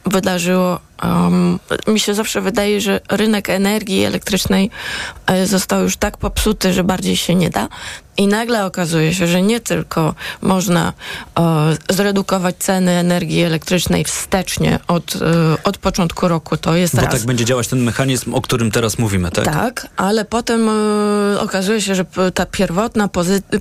wydarzyło 0.06 0.80
Um, 1.02 1.58
mi 1.86 2.00
się 2.00 2.14
zawsze 2.14 2.40
wydaje, 2.40 2.80
że 2.80 3.00
rynek 3.10 3.50
energii 3.50 4.04
elektrycznej 4.04 4.70
został 5.44 5.82
już 5.82 5.96
tak 5.96 6.16
popsuty, 6.16 6.72
że 6.72 6.84
bardziej 6.84 7.16
się 7.16 7.34
nie 7.34 7.50
da. 7.50 7.68
I 8.16 8.26
nagle 8.26 8.66
okazuje 8.66 9.14
się, 9.14 9.26
że 9.26 9.42
nie 9.42 9.60
tylko 9.60 10.14
można 10.42 10.92
zredukować 11.90 12.56
ceny 12.56 12.90
energii 12.90 13.42
elektrycznej 13.42 14.04
wstecznie 14.04 14.78
od, 14.88 15.14
od 15.64 15.78
początku 15.78 16.28
roku, 16.28 16.56
to 16.56 16.76
jest 16.76 16.96
Bo 16.96 17.02
raz. 17.02 17.10
tak 17.10 17.22
będzie 17.22 17.44
działać 17.44 17.68
ten 17.68 17.82
mechanizm, 17.82 18.34
o 18.34 18.40
którym 18.40 18.70
teraz 18.70 18.98
mówimy, 18.98 19.30
tak? 19.30 19.44
Tak, 19.44 19.88
ale 19.96 20.24
potem 20.24 20.68
okazuje 21.38 21.80
się, 21.80 21.94
że 21.94 22.04
ta 22.34 22.46
pierwotna 22.46 23.08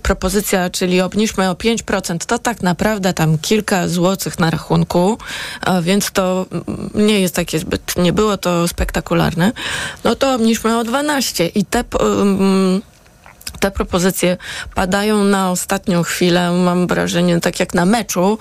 propozycja, 0.03 0.69
czyli 0.69 1.01
obniżmy 1.01 1.49
o 1.49 1.53
5%, 1.53 2.17
to 2.25 2.39
tak 2.39 2.63
naprawdę 2.63 3.13
tam 3.13 3.37
kilka 3.37 3.87
złotych 3.87 4.39
na 4.39 4.49
rachunku, 4.49 5.17
więc 5.81 6.11
to 6.11 6.45
nie 6.95 7.19
jest 7.19 7.30
takie 7.31 7.59
zbyt, 7.59 7.97
nie 7.97 8.13
było 8.13 8.37
to 8.37 8.67
spektakularne, 8.67 9.51
no 10.03 10.15
to 10.15 10.33
obniżmy 10.33 10.77
o 10.77 10.83
12 10.83 11.47
i 11.47 11.65
te 11.65 11.83
um, 11.99 12.81
te 13.61 13.71
propozycje 13.71 14.37
padają 14.75 15.23
na 15.23 15.51
ostatnią 15.51 16.03
chwilę. 16.03 16.51
Mam 16.51 16.87
wrażenie, 16.87 17.39
tak 17.39 17.59
jak 17.59 17.73
na 17.73 17.85
meczu, 17.85 18.37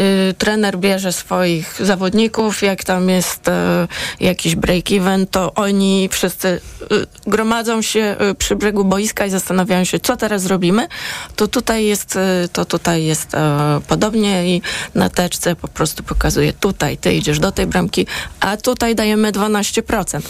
y, 0.00 0.34
trener 0.34 0.78
bierze 0.78 1.12
swoich 1.12 1.76
zawodników, 1.80 2.62
jak 2.62 2.84
tam 2.84 3.08
jest 3.08 3.48
y, 3.48 3.52
jakiś 4.20 4.56
break-even, 4.56 5.26
to 5.30 5.54
oni 5.54 6.08
wszyscy 6.12 6.48
y, 6.48 7.06
gromadzą 7.26 7.82
się 7.82 8.16
y, 8.30 8.34
przy 8.34 8.56
brzegu 8.56 8.84
boiska 8.84 9.26
i 9.26 9.30
zastanawiają 9.30 9.84
się, 9.84 10.00
co 10.00 10.16
teraz 10.16 10.42
zrobimy. 10.42 10.88
To 11.36 11.48
tutaj 11.48 11.84
jest, 11.84 12.16
y, 12.16 12.48
to 12.52 12.64
tutaj 12.64 13.04
jest 13.04 13.34
y, 13.34 13.38
podobnie 13.88 14.56
i 14.56 14.62
na 14.94 15.08
teczce 15.08 15.56
po 15.56 15.68
prostu 15.68 16.02
pokazuje 16.02 16.52
tutaj, 16.52 16.96
ty 16.96 17.12
idziesz 17.12 17.38
do 17.38 17.52
tej 17.52 17.66
bramki, 17.66 18.06
a 18.40 18.56
tutaj 18.56 18.94
dajemy 18.94 19.32
12%. 19.32 20.20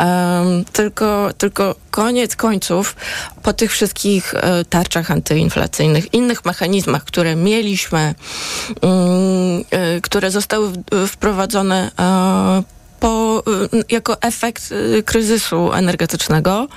Um, 0.00 0.64
tylko, 0.72 1.30
tylko 1.38 1.74
koniec 1.90 2.36
końców, 2.36 2.96
po 3.42 3.52
tych 3.52 3.72
wszystkich 3.72 4.34
e, 4.34 4.64
tarczach 4.64 5.10
antyinflacyjnych, 5.10 6.14
innych 6.14 6.44
mechanizmach, 6.44 7.04
które 7.04 7.36
mieliśmy, 7.36 8.14
um, 8.82 9.64
e, 9.70 10.00
które 10.00 10.30
zostały 10.30 10.68
w, 10.68 11.06
wprowadzone 11.08 11.90
e, 11.98 12.77
po, 13.00 13.42
jako 13.90 14.22
efekt 14.22 14.74
kryzysu 15.04 15.72
energetycznego 15.72 16.68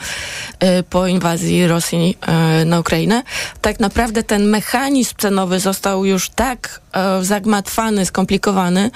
po 0.89 1.07
inwazji 1.07 1.67
Rosji 1.67 2.17
na 2.65 2.79
Ukrainę, 2.79 3.23
tak 3.61 3.79
naprawdę 3.79 4.23
ten 4.23 4.49
mechanizm 4.49 5.13
cenowy 5.17 5.59
został 5.59 6.05
już 6.05 6.29
tak 6.29 6.81
zagmatwany, 7.21 8.05
skomplikowany, 8.05 8.91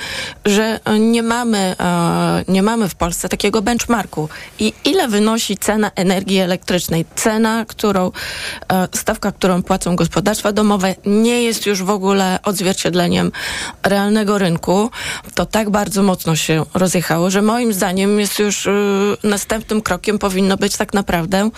że 0.46 0.80
nie 1.00 1.24
mamy, 1.24 1.76
nie 2.48 2.64
mamy 2.64 2.90
w 2.90 2.96
Polsce 2.96 3.30
takiego 3.30 3.62
benchmarku. 3.62 4.30
I 4.60 4.74
ile 4.86 5.08
wynosi 5.08 5.58
cena 5.58 5.92
energii 5.96 6.38
elektrycznej? 6.38 7.06
Cena, 7.16 7.66
którą, 7.68 8.12
stawka, 8.96 9.32
którą 9.32 9.64
płacą 9.64 9.96
gospodarstwa 9.96 10.52
domowe, 10.52 10.96
nie 11.06 11.44
jest 11.44 11.66
już 11.66 11.84
w 11.84 11.90
ogóle 11.90 12.40
odzwierciedleniem 12.44 13.32
realnego 13.84 14.38
rynku. 14.38 14.92
To 15.34 15.46
tak 15.46 15.70
bardzo 15.70 16.04
mocno 16.04 16.36
się 16.36 16.66
rozjechało, 17.16 17.30
że 17.30 17.42
moim 17.42 17.74
zdaniem 17.74 18.20
jest 18.20 18.40
już 18.40 18.68
następnym 19.24 19.82
krokiem 19.82 20.20
powinno 20.20 20.58
być 20.58 20.78
tak 20.78 20.94
naprawdę 20.94 21.50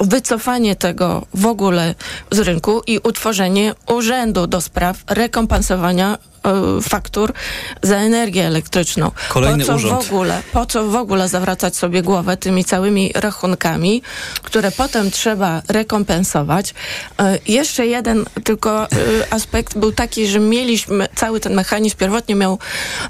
wycofanie 0.00 0.76
tego 0.76 1.26
w 1.34 1.46
ogóle 1.46 1.94
z 2.30 2.38
rynku 2.38 2.82
i 2.86 2.98
utworzenie 2.98 3.74
urzędu 3.86 4.46
do 4.46 4.60
spraw 4.60 4.96
rekompensowania 5.06 6.18
faktur 6.82 7.32
za 7.82 7.96
energię 7.96 8.46
elektryczną. 8.46 9.10
Kolejny 9.28 9.64
po 9.64 9.66
co 9.66 9.76
urząd. 9.76 10.04
W 10.04 10.06
ogóle, 10.06 10.42
po 10.52 10.66
co 10.66 10.86
w 10.86 10.96
ogóle 10.96 11.28
zawracać 11.28 11.76
sobie 11.76 12.02
głowę 12.02 12.36
tymi 12.36 12.64
całymi 12.64 13.12
rachunkami, 13.14 14.02
które 14.42 14.70
potem 14.70 15.10
trzeba 15.10 15.62
rekompensować. 15.68 16.74
E, 17.18 17.38
jeszcze 17.46 17.86
jeden 17.86 18.24
tylko 18.44 18.84
e, 18.84 18.88
aspekt 19.30 19.78
był 19.78 19.92
taki, 19.92 20.26
że 20.26 20.40
mieliśmy, 20.40 21.08
cały 21.14 21.40
ten 21.40 21.54
mechanizm 21.54 21.96
pierwotnie 21.96 22.34
miał 22.34 22.58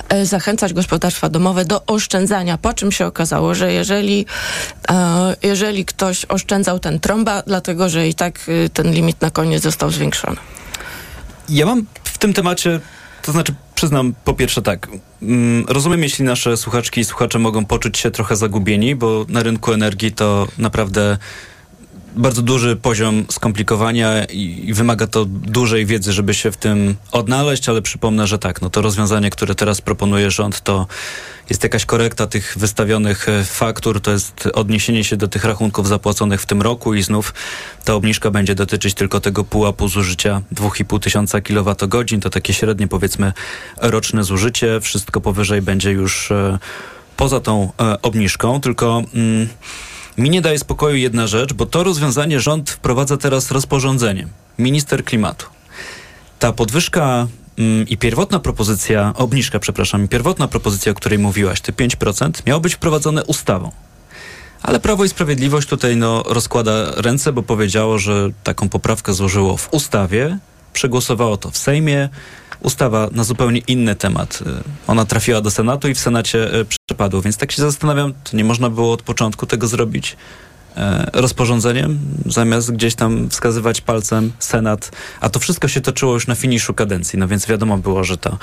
e, 0.09 0.27
zachęcać 0.27 0.73
gospodarstwa 0.73 1.29
domowe 1.29 1.65
do 1.65 1.87
oszczędzania, 1.87 2.59
po 2.59 2.75
czym 2.75 2.93
się 2.93 3.07
okazało, 3.07 3.55
że 3.55 3.73
jeżeli, 3.73 4.27
e, 4.91 5.37
jeżeli 5.43 5.85
ktoś 5.85 6.25
oszczędzał 6.25 6.79
ten 6.79 7.01
trąba, 7.01 7.43
dlatego 7.47 7.89
że 7.89 8.09
i 8.09 8.15
tak 8.15 8.41
e, 8.49 8.69
ten 8.69 8.93
limit 8.93 9.21
na 9.21 9.31
koniec 9.31 9.63
został 9.63 9.91
zwiększony. 9.91 10.37
Ja 11.49 11.67
mam 11.67 11.87
w 12.05 12.19
tym 12.19 12.33
temacie, 12.33 12.81
to 13.27 13.33
znaczy 13.33 13.55
przyznam 13.75 14.15
po 14.25 14.35
pierwsze 14.35 14.63
tak, 14.63 14.89
mm, 15.23 15.65
rozumiem 15.69 16.03
jeśli 16.03 16.25
nasze 16.25 16.57
słuchaczki 16.57 17.01
i 17.01 17.05
słuchacze 17.05 17.39
mogą 17.39 17.65
poczuć 17.65 17.99
się 17.99 18.11
trochę 18.11 18.37
zagubieni, 18.37 18.95
bo 18.95 19.27
na 19.29 19.43
rynku 19.43 19.73
energii 19.73 20.13
to 20.13 20.49
naprawdę 20.59 21.19
bardzo 22.17 22.43
duży 22.43 22.77
poziom 22.77 23.25
skomplikowania 23.31 24.25
i, 24.25 24.63
i 24.65 24.75
wymaga 24.75 25.07
to 25.07 25.25
dużej 25.25 25.87
wiedzy, 25.87 26.13
żeby 26.13 26.35
się 26.35 26.53
w 26.53 26.57
tym 26.57 26.97
odnaleźć, 27.13 27.69
ale 27.69 27.83
przypomnę, 27.83 28.27
że 28.27 28.39
tak, 28.39 28.63
no 28.63 28.71
to 28.71 28.83
rozwiązanie, 28.83 29.31
które 29.31 29.55
teraz 29.55 29.81
proponuje 29.81 30.31
rząd, 30.31 30.61
to 30.61 30.87
jest 31.51 31.63
jakaś 31.63 31.85
korekta 31.85 32.27
tych 32.27 32.55
wystawionych 32.59 33.29
e, 33.29 33.45
faktur, 33.45 34.01
to 34.01 34.11
jest 34.11 34.49
odniesienie 34.55 35.05
się 35.05 35.17
do 35.17 35.29
tych 35.29 35.45
rachunków 35.45 35.89
zapłaconych 35.89 36.43
w 36.43 36.47
tym 36.47 36.63
roku 36.63 36.95
i 36.95 37.03
znów 37.03 37.35
ta 37.85 37.95
obniżka 37.95 38.31
będzie 38.31 38.55
dotyczyć 38.55 38.95
tylko 38.95 39.21
tego 39.21 39.45
pułapu 39.45 39.89
zużycia 39.89 40.43
2,5 40.55 41.01
tysiąca 41.01 41.41
kilowatogodzin, 41.41 42.21
to 42.21 42.31
takie 42.31 42.53
średnie 42.53 42.89
powiedzmy 42.89 43.33
roczne 43.77 44.25
zużycie, 44.25 44.81
wszystko 44.81 45.21
powyżej 45.21 45.63
będzie 45.63 45.91
już 45.93 46.31
e, 46.31 46.59
poza 47.17 47.41
tą 47.41 47.73
e, 47.81 48.03
obniżką, 48.03 48.61
tylko... 48.61 49.03
Mm, 49.15 49.49
mi 50.19 50.31
nie 50.31 50.41
daje 50.41 50.59
spokoju 50.59 50.97
jedna 50.97 51.27
rzecz, 51.27 51.53
bo 51.53 51.67
to 51.67 51.85
rozwiązanie 51.85 52.41
rząd 52.41 52.71
wprowadza 52.71 53.17
teraz 53.17 53.51
rozporządzeniem. 53.51 54.29
Minister 54.59 55.05
klimatu. 55.05 55.47
Ta 56.39 56.53
podwyżka 56.53 57.27
mm, 57.59 57.89
i 57.89 57.97
pierwotna 57.97 58.39
propozycja, 58.39 59.13
obniżka, 59.17 59.59
przepraszam, 59.59 60.05
i 60.05 60.09
pierwotna 60.09 60.49
propozycja, 60.49 60.93
o 60.93 60.95
której 60.95 61.19
mówiłaś, 61.19 61.61
te 61.61 61.73
5%, 61.73 62.31
miało 62.47 62.61
być 62.61 62.75
wprowadzone 62.75 63.25
ustawą. 63.25 63.71
Ale 64.63 64.81
Prawo 64.81 65.05
i 65.05 65.09
Sprawiedliwość 65.09 65.69
tutaj 65.69 65.97
no, 65.97 66.23
rozkłada 66.23 66.93
ręce, 66.97 67.33
bo 67.33 67.43
powiedziało, 67.43 67.99
że 67.99 68.31
taką 68.45 68.69
poprawkę 68.69 69.13
złożyło 69.13 69.57
w 69.57 69.69
ustawie, 69.73 70.39
przegłosowało 70.73 71.37
to 71.37 71.51
w 71.51 71.57
Sejmie. 71.57 72.09
Ustawa 72.61 73.09
na 73.13 73.25
zupełnie 73.25 73.61
inny 73.67 73.95
temat. 73.95 74.43
Y, 74.43 74.45
Ona 74.87 75.05
trafiła 75.05 75.41
do 75.41 75.51
Senatu 75.51 75.89
i 75.89 75.95
w 75.95 75.99
Senacie 75.99 76.55
y, 76.55 76.67
przepadła, 76.87 77.21
więc 77.21 77.37
tak 77.37 77.53
się 77.53 77.63
zastanawiam, 77.63 78.13
to 78.31 78.37
nie 78.37 78.45
można 78.45 78.71
było 78.71 78.93
od 78.93 79.03
początku 79.03 79.47
tego 79.47 79.67
zrobić 79.67 80.17
e, 80.77 81.11
rozporządzeniem, 81.13 81.99
zamiast 82.27 82.73
gdzieś 82.73 82.95
tam 82.95 83.29
wskazywać 83.31 83.81
palcem 83.81 84.33
Senat, 84.39 84.91
a 85.21 85.29
to 85.29 85.41
wszystko 85.41 85.69
się 85.69 85.81
toczyło 85.81 86.15
już 86.15 86.27
na 86.27 86.35
finiszu 86.35 86.75
kadencji, 86.75 87.19
no 87.19 87.29
więc 87.29 87.47
wiadomo 87.47 87.79
było, 87.79 88.05
że 88.05 88.17
to 88.17 88.39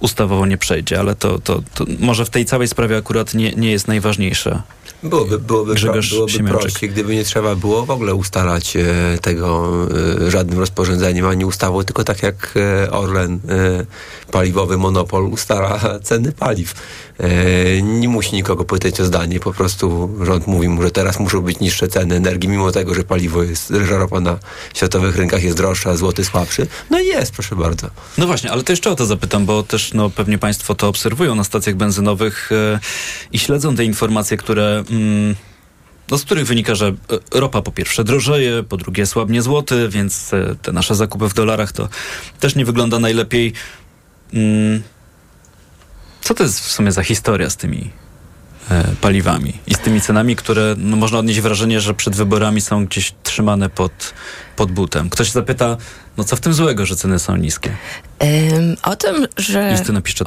ustawowo 0.00 0.46
nie 0.46 0.58
przejdzie, 0.58 1.00
ale 1.00 1.14
to, 1.14 1.38
to, 1.38 1.62
to 1.74 1.84
może 1.98 2.24
w 2.24 2.30
tej 2.30 2.44
całej 2.44 2.68
sprawie 2.68 2.96
akurat 2.96 3.34
nie, 3.34 3.52
nie 3.52 3.70
jest 3.70 3.88
najważniejsze. 3.88 4.62
Byłoby, 5.02 5.38
byłoby, 5.38 5.74
Grzegorz 5.74 6.10
byłoby 6.10 6.32
Siemiączek. 6.32 6.60
prościej, 6.60 6.90
gdyby 6.90 7.14
nie 7.14 7.24
trzeba 7.24 7.54
było 7.54 7.86
w 7.86 7.90
ogóle 7.90 8.14
ustalać 8.14 8.76
e, 8.76 8.84
tego 9.22 9.72
e, 10.26 10.30
żadnym 10.30 10.58
rozporządzeniem 10.58 11.26
ani 11.26 11.44
ustawą, 11.44 11.84
tylko 11.84 12.04
tak 12.04 12.22
jak 12.22 12.54
e, 12.56 12.90
Orlen, 12.90 13.40
paliwowy 14.30 14.78
monopol, 14.78 15.24
ustala 15.24 15.80
ceny 16.02 16.32
paliw. 16.32 16.74
E, 17.18 17.82
nie 17.82 18.08
musi 18.08 18.34
nikogo 18.34 18.64
pytać 18.64 19.00
o 19.00 19.04
zdanie, 19.04 19.40
po 19.40 19.52
prostu 19.52 20.10
rząd 20.22 20.46
mówi 20.46 20.68
mu, 20.68 20.82
że 20.82 20.90
teraz 20.90 21.18
muszą 21.20 21.40
być 21.40 21.60
niższe 21.60 21.88
ceny 21.88 22.14
energii, 22.14 22.48
mimo 22.48 22.72
tego, 22.72 22.94
że 22.94 23.04
paliwo 23.04 23.42
jest, 23.42 23.68
że 23.68 23.98
ropa 23.98 24.20
na 24.20 24.38
światowych 24.74 25.16
rynkach 25.16 25.42
jest 25.42 25.56
droższa, 25.56 25.96
złoty 25.96 26.24
słabszy. 26.24 26.66
No 26.90 27.00
i 27.00 27.06
jest, 27.06 27.32
proszę 27.32 27.56
bardzo. 27.56 27.90
No 28.18 28.26
właśnie, 28.26 28.50
ale 28.50 28.62
to 28.62 28.72
jeszcze 28.72 28.90
o 28.90 28.94
to 28.94 29.06
zapytam, 29.06 29.46
bo 29.46 29.62
też 29.62 29.94
no, 29.94 30.10
pewnie 30.10 30.38
Państwo 30.38 30.74
to 30.74 30.88
obserwują 30.88 31.34
na 31.34 31.44
stacjach 31.44 31.76
benzynowych 31.76 32.50
e, 32.52 32.80
i 33.32 33.38
śledzą 33.38 33.76
te 33.76 33.84
informacje, 33.84 34.36
które. 34.36 34.84
Mm, 34.90 35.34
no, 36.10 36.18
z 36.18 36.24
których 36.24 36.46
wynika, 36.46 36.74
że 36.74 36.86
e, 36.88 36.94
ropa 37.40 37.62
po 37.62 37.72
pierwsze 37.72 38.04
drożeje, 38.04 38.62
po 38.62 38.76
drugie 38.76 39.06
słabnie 39.06 39.42
złoty, 39.42 39.88
więc 39.88 40.30
te 40.62 40.72
nasze 40.72 40.94
zakupy 40.94 41.28
w 41.28 41.34
dolarach 41.34 41.72
to 41.72 41.88
też 42.40 42.54
nie 42.54 42.64
wygląda 42.64 42.98
najlepiej. 42.98 43.52
Mm, 44.34 44.82
co 46.28 46.34
to 46.34 46.42
jest 46.42 46.60
w 46.60 46.72
sumie 46.72 46.92
za 46.92 47.02
historia 47.02 47.50
z 47.50 47.56
tymi 47.56 47.90
e, 48.70 48.84
paliwami 49.00 49.52
i 49.66 49.74
z 49.74 49.78
tymi 49.78 50.00
cenami, 50.00 50.36
które 50.36 50.74
no, 50.78 50.96
można 50.96 51.18
odnieść 51.18 51.40
wrażenie, 51.40 51.80
że 51.80 51.94
przed 51.94 52.16
wyborami 52.16 52.60
są 52.60 52.86
gdzieś 52.86 53.14
trzymane 53.22 53.70
pod, 53.70 53.92
pod 54.56 54.72
butem. 54.72 55.10
Ktoś 55.10 55.30
zapyta, 55.30 55.76
no 56.16 56.24
co 56.24 56.36
w 56.36 56.40
tym 56.40 56.54
złego, 56.54 56.86
że 56.86 56.96
ceny 56.96 57.18
są 57.18 57.36
niskie? 57.36 57.70
Ym, 58.22 58.76
o 58.82 58.96
tym, 58.96 59.26
że 59.36 59.76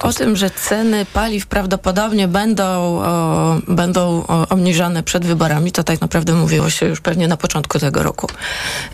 o 0.02 0.14
tym, 0.14 0.36
że 0.36 0.49
ceny 0.49 1.06
paliw 1.06 1.47
prawdopodobnie 1.47 2.28
będą, 2.28 2.64
o, 2.64 3.60
będą 3.68 4.26
obniżane 4.28 5.04
przed 5.04 5.26
wyborami, 5.26 5.72
to 5.72 5.84
tak 5.84 6.02
naprawdę 6.02 6.34
mówiło 6.34 6.70
się 6.70 6.86
już 6.86 7.02
pewnie 7.02 7.28
na 7.28 7.38
początku 7.38 7.80
tego 7.80 8.04
roku. 8.04 8.28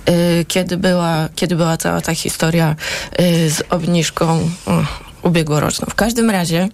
Y, 0.10 0.46
kiedy, 0.48 0.78
była, 0.78 1.30
kiedy 1.36 1.56
była 1.56 1.78
cała 1.78 2.02
ta 2.02 2.16
historia 2.16 2.76
y, 3.20 3.50
z 3.50 3.64
obniżką 3.70 4.40
y, 4.40 5.28
ubiegłoroczną. 5.28 5.88
W 5.90 5.96
każdym 5.96 6.30
razie 6.30 6.70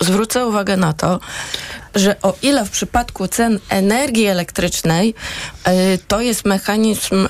zwrócę 0.00 0.46
uwagę 0.46 0.76
na 0.76 0.92
to, 0.92 1.20
że 1.94 2.16
o 2.22 2.34
ile 2.42 2.64
w 2.64 2.70
przypadku 2.70 3.28
cen 3.28 3.58
energii 3.68 4.26
elektrycznej 4.26 5.14
y, 5.68 5.72
to 6.08 6.20
jest 6.20 6.44
mechanizm 6.44 7.26
y, 7.26 7.28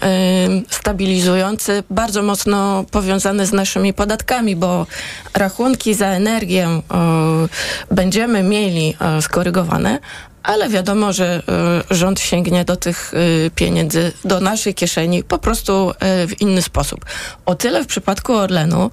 stabilizujący, 0.71 1.83
bardzo 1.91 2.23
mocno 2.23 2.85
powiązany 2.91 3.47
z 3.47 3.53
naszymi 3.53 3.95
podatkami, 3.95 4.57
bo 4.57 4.87
rachunki 5.35 5.95
za 5.95 6.07
energię 6.07 6.69
y, 6.69 7.95
będziemy 7.95 8.43
mieli 8.43 8.95
skorygowane, 9.21 9.99
ale 10.43 10.69
wiadomo, 10.69 11.13
że 11.13 11.43
y, 11.91 11.95
rząd 11.95 12.21
sięgnie 12.21 12.65
do 12.65 12.77
tych 12.77 13.15
y, 13.15 13.51
pieniędzy, 13.55 14.13
do 14.25 14.41
naszej 14.41 14.75
kieszeni 14.75 15.25
po 15.25 15.39
prostu 15.39 15.91
y, 15.91 15.95
w 16.27 16.41
inny 16.41 16.63
sposób. 16.63 17.05
O 17.47 17.55
tyle 17.55 17.85
w 17.85 17.87
przypadku 17.87 18.35
Orlenu 18.35 18.91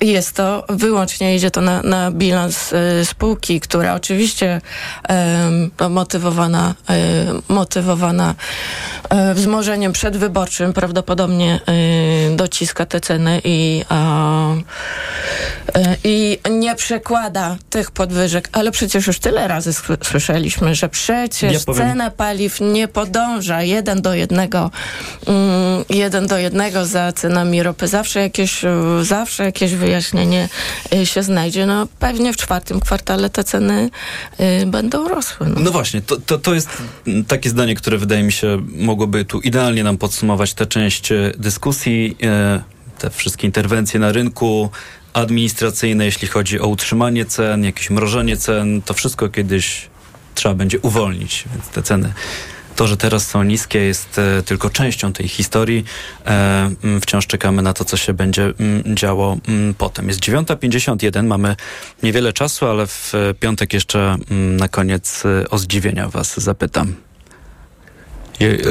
jest 0.00 0.32
to 0.32 0.64
wyłącznie, 0.68 1.36
idzie 1.36 1.50
to 1.50 1.60
na, 1.60 1.82
na 1.82 2.10
bilans 2.10 2.74
spółki, 3.04 3.60
która 3.60 3.94
oczywiście 3.94 4.60
no, 5.80 5.88
motywowana, 5.88 6.74
motywowana 7.48 8.34
wzmożeniem 9.34 9.92
przedwyborczym 9.92 10.72
prawdopodobnie 10.72 11.60
dociska 12.36 12.86
te 12.86 13.00
ceny 13.00 13.40
i, 13.44 13.84
i 16.04 16.38
nie 16.50 16.74
przekłada 16.74 17.56
tych 17.70 17.90
podwyżek, 17.90 18.48
ale 18.52 18.70
przecież 18.70 19.06
już 19.06 19.18
tyle 19.18 19.48
razy 19.48 19.70
sły- 19.70 20.04
słyszeliśmy, 20.04 20.74
że 20.74 20.85
przecież 20.88 21.52
Ja 21.52 21.60
powiem- 21.66 21.88
cena 21.88 22.10
paliw 22.10 22.60
nie 22.60 22.88
podąża 22.88 23.62
jeden 23.62 24.02
do 24.02 24.14
jednego, 24.14 24.70
mm, 25.26 25.84
jeden 25.90 26.26
do 26.26 26.38
jednego 26.38 26.86
za 26.86 27.12
cenami 27.12 27.62
ropy. 27.62 27.88
Zawsze 27.88 28.20
jakieś, 28.20 28.64
y, 28.64 28.68
zawsze 29.02 29.44
jakieś 29.44 29.74
wyjaśnienie 29.74 30.48
y, 30.94 31.06
się 31.06 31.22
znajdzie. 31.22 31.66
No 31.66 31.86
pewnie 31.98 32.32
w 32.32 32.36
czwartym 32.36 32.80
kwartale 32.80 33.30
te 33.30 33.44
ceny 33.44 33.90
y, 34.62 34.66
będą 34.66 35.08
rosły. 35.08 35.48
No. 35.48 35.60
No 35.60 35.70
właśnie, 35.70 36.02
to, 36.02 36.16
to, 36.26 36.38
to 36.38 36.54
jest 36.54 36.68
takie 37.28 37.50
zdanie, 37.50 37.74
które 37.74 37.98
wydaje 37.98 38.22
mi 38.22 38.32
się 38.32 38.62
mogłoby 38.76 39.24
tu 39.24 39.40
idealnie 39.40 39.84
nam 39.84 39.98
podsumować 39.98 40.54
tę 40.54 40.66
część 40.66 41.12
e, 41.12 41.32
dyskusji, 41.38 42.16
e, 42.22 42.62
te 42.98 43.10
wszystkie 43.10 43.46
interwencje 43.46 44.00
na 44.00 44.12
rynku 44.12 44.70
administracyjne, 45.12 46.04
jeśli 46.04 46.28
chodzi 46.28 46.60
o 46.60 46.66
utrzymanie 46.66 47.24
cen, 47.24 47.64
jakieś 47.64 47.90
mrożenie 47.90 48.36
cen, 48.36 48.82
to 48.82 48.94
wszystko 48.94 49.28
kiedyś 49.28 49.88
trzeba 50.36 50.54
będzie 50.54 50.80
uwolnić, 50.80 51.44
więc 51.54 51.68
te 51.68 51.82
ceny. 51.82 52.12
To, 52.76 52.86
że 52.86 52.96
teraz 52.96 53.26
są 53.26 53.42
niskie, 53.42 53.78
jest 53.78 54.18
e, 54.18 54.42
tylko 54.42 54.70
częścią 54.70 55.12
tej 55.12 55.28
historii. 55.28 55.84
E, 56.26 56.70
wciąż 57.00 57.26
czekamy 57.26 57.62
na 57.62 57.72
to, 57.72 57.84
co 57.84 57.96
się 57.96 58.12
będzie 58.12 58.52
działo 58.94 59.36
potem. 59.78 60.08
Jest 60.08 60.20
9.51, 60.20 61.24
mamy 61.24 61.56
niewiele 62.02 62.32
czasu, 62.32 62.66
ale 62.66 62.86
w 62.86 63.12
e, 63.14 63.34
piątek 63.34 63.72
jeszcze 63.72 64.16
na 64.30 64.68
koniec 64.68 65.22
o 65.50 65.58
zdziwienia 65.58 66.08
Was 66.08 66.40
zapytam. 66.40 67.05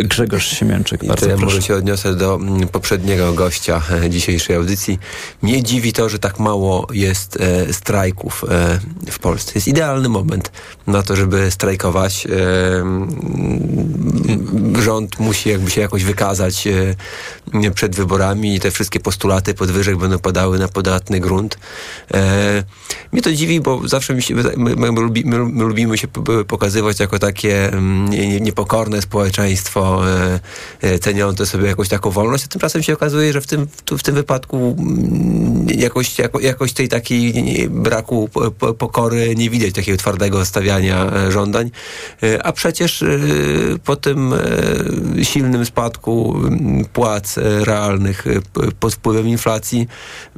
Grzegorz 0.03 0.47
Siemięczyk, 0.59 1.03
I 1.03 1.07
bardzo 1.07 1.25
to 1.25 1.31
ja 1.31 1.37
proszę. 1.37 1.45
może 1.55 1.67
się 1.67 1.75
odniosę 1.75 2.15
do 2.15 2.35
mm, 2.35 2.67
poprzedniego 2.67 3.33
gościa 3.33 3.81
e, 4.03 4.09
dzisiejszej 4.09 4.55
audycji. 4.55 4.99
Mnie 5.41 5.63
dziwi 5.63 5.93
to, 5.93 6.09
że 6.09 6.19
tak 6.19 6.39
mało 6.39 6.87
jest 6.93 7.37
e, 7.41 7.73
strajków 7.73 8.43
e, 8.49 8.79
w 9.11 9.19
Polsce. 9.19 9.51
Jest 9.55 9.67
idealny 9.67 10.09
moment 10.09 10.51
na 10.87 11.01
to, 11.03 11.15
żeby 11.15 11.51
strajkować. 11.51 12.27
E, 12.27 12.29
rząd 14.81 15.19
musi 15.19 15.49
jakby 15.49 15.71
się 15.71 15.81
jakoś 15.81 16.03
wykazać 16.03 16.67
e, 16.67 17.71
przed 17.71 17.95
wyborami 17.95 18.55
i 18.55 18.59
te 18.59 18.71
wszystkie 18.71 18.99
postulaty 18.99 19.53
podwyżek 19.53 19.97
będą 19.97 20.19
padały 20.19 20.59
na 20.59 20.67
podatny 20.67 21.19
grunt. 21.19 21.57
E, 22.13 22.63
mnie 23.11 23.21
to 23.21 23.33
dziwi, 23.33 23.61
bo 23.61 23.87
zawsze 23.87 24.13
my, 24.13 24.21
my, 24.75 24.91
my, 24.91 25.11
my 25.45 25.63
lubimy 25.63 25.97
się 25.97 26.07
pokazywać 26.47 26.99
jako 26.99 27.19
takie 27.19 27.67
mm, 27.73 28.09
nie- 28.09 28.27
nie- 28.27 28.39
niepokorne 28.41 29.01
społeczeństwo, 29.01 29.54
e, 29.55 30.39
e, 30.81 30.99
ceniące 30.99 31.45
sobie 31.45 31.67
jakąś 31.67 31.89
taką 31.89 32.11
wolność, 32.11 32.45
a 32.45 32.47
tymczasem 32.47 32.83
się 32.83 32.93
okazuje, 32.93 33.33
że 33.33 33.41
w 33.41 33.47
tym, 33.47 33.67
w, 33.97 34.03
tym 34.03 34.15
wypadku 34.15 34.75
mm, 34.79 35.67
jakoś, 35.69 36.19
jako, 36.19 36.39
jakoś 36.39 36.73
tej 36.73 36.89
takiej 36.89 37.69
braku 37.69 38.29
po- 38.33 38.51
po- 38.51 38.73
pokory 38.73 39.35
nie 39.35 39.49
widać, 39.49 39.73
takiego 39.73 39.97
twardego 39.97 40.45
stawiania 40.45 41.11
e, 41.13 41.31
żądań, 41.31 41.71
a 42.43 42.51
przecież 42.51 43.03
po 43.83 43.95
tym 43.95 44.33
silnym 45.23 45.65
spadku 45.65 46.35
mm, 46.37 46.85
płac 46.85 47.35
realnych 47.37 48.25
pod 48.79 48.93
wpływem 48.93 49.27
inflacji 49.27 49.87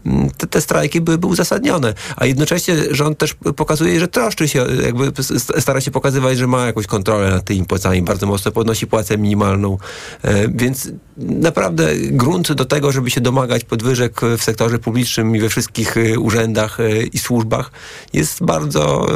mm, 0.05 0.29
te, 0.29 0.47
te 0.47 0.61
strajki 0.61 1.01
byłyby 1.01 1.27
uzasadnione, 1.27 1.93
a 2.15 2.25
jednocześnie 2.25 2.75
rząd 2.91 3.17
też 3.17 3.33
pokazuje, 3.55 3.99
że 3.99 4.07
troszczy 4.07 4.47
się, 4.47 4.65
jakby 4.83 5.11
stara 5.59 5.81
się 5.81 5.91
pokazywać, 5.91 6.37
że 6.37 6.47
ma 6.47 6.65
jakąś 6.65 6.87
kontrolę 6.87 7.29
nad 7.29 7.45
tymi 7.45 7.65
płacami, 7.65 8.01
bardzo 8.01 8.27
mocno 8.27 8.51
podnosi 8.51 8.87
płacę 9.07 9.17
minimalną, 9.17 9.77
e, 10.23 10.47
więc 10.47 10.91
naprawdę 11.17 11.95
grunt 11.95 12.53
do 12.53 12.65
tego, 12.65 12.91
żeby 12.91 13.09
się 13.09 13.21
domagać 13.21 13.63
podwyżek 13.63 14.21
w 14.37 14.43
sektorze 14.43 14.79
publicznym 14.79 15.35
i 15.35 15.39
we 15.39 15.49
wszystkich 15.49 15.97
e, 15.97 16.19
urzędach 16.19 16.79
e, 16.79 17.03
i 17.03 17.19
służbach 17.19 17.71
jest 18.13 18.43
bardzo, 18.43 19.07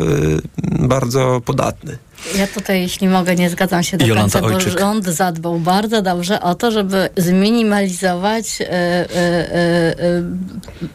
bardzo 0.80 1.42
podatny. 1.46 1.98
Ja 2.36 2.47
tutaj, 2.47 2.82
jeśli 2.82 3.07
mogę, 3.07 3.36
nie 3.36 3.49
zgadzam 3.49 3.84
się 3.84 3.97
do 3.97 4.05
Jolanta 4.05 4.39
końca, 4.39 4.49
bo 4.49 4.57
Ojczyk. 4.57 4.80
rząd 4.80 5.05
zadbał 5.05 5.59
bardzo 5.59 6.01
dobrze 6.01 6.41
o 6.41 6.55
to, 6.55 6.72
żeby 6.72 7.09
zminimalizować 7.17 8.61
e, 8.61 8.72
e, 8.72 9.09
e, 9.15 10.24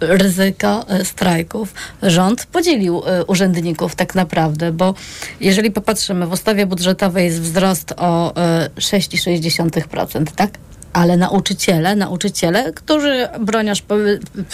ryzyko 0.00 0.86
strajków. 1.04 1.74
Rząd 2.02 2.46
podzielił 2.46 3.02
urzędników 3.26 3.94
tak 3.94 4.14
naprawdę, 4.14 4.72
bo 4.72 4.94
jeżeli 5.40 5.70
popatrzymy, 5.70 6.26
w 6.26 6.32
ustawie 6.32 6.66
budżetowej 6.66 7.24
jest 7.24 7.40
wzrost 7.40 7.94
o 7.96 8.36
e, 8.36 8.70
6,6%, 8.76 10.24
tak? 10.36 10.50
Ale 10.97 11.16
nauczyciele, 11.16 11.97
nauczyciele, 11.97 12.72
którzy 12.72 13.28
Broniarz, 13.40 13.82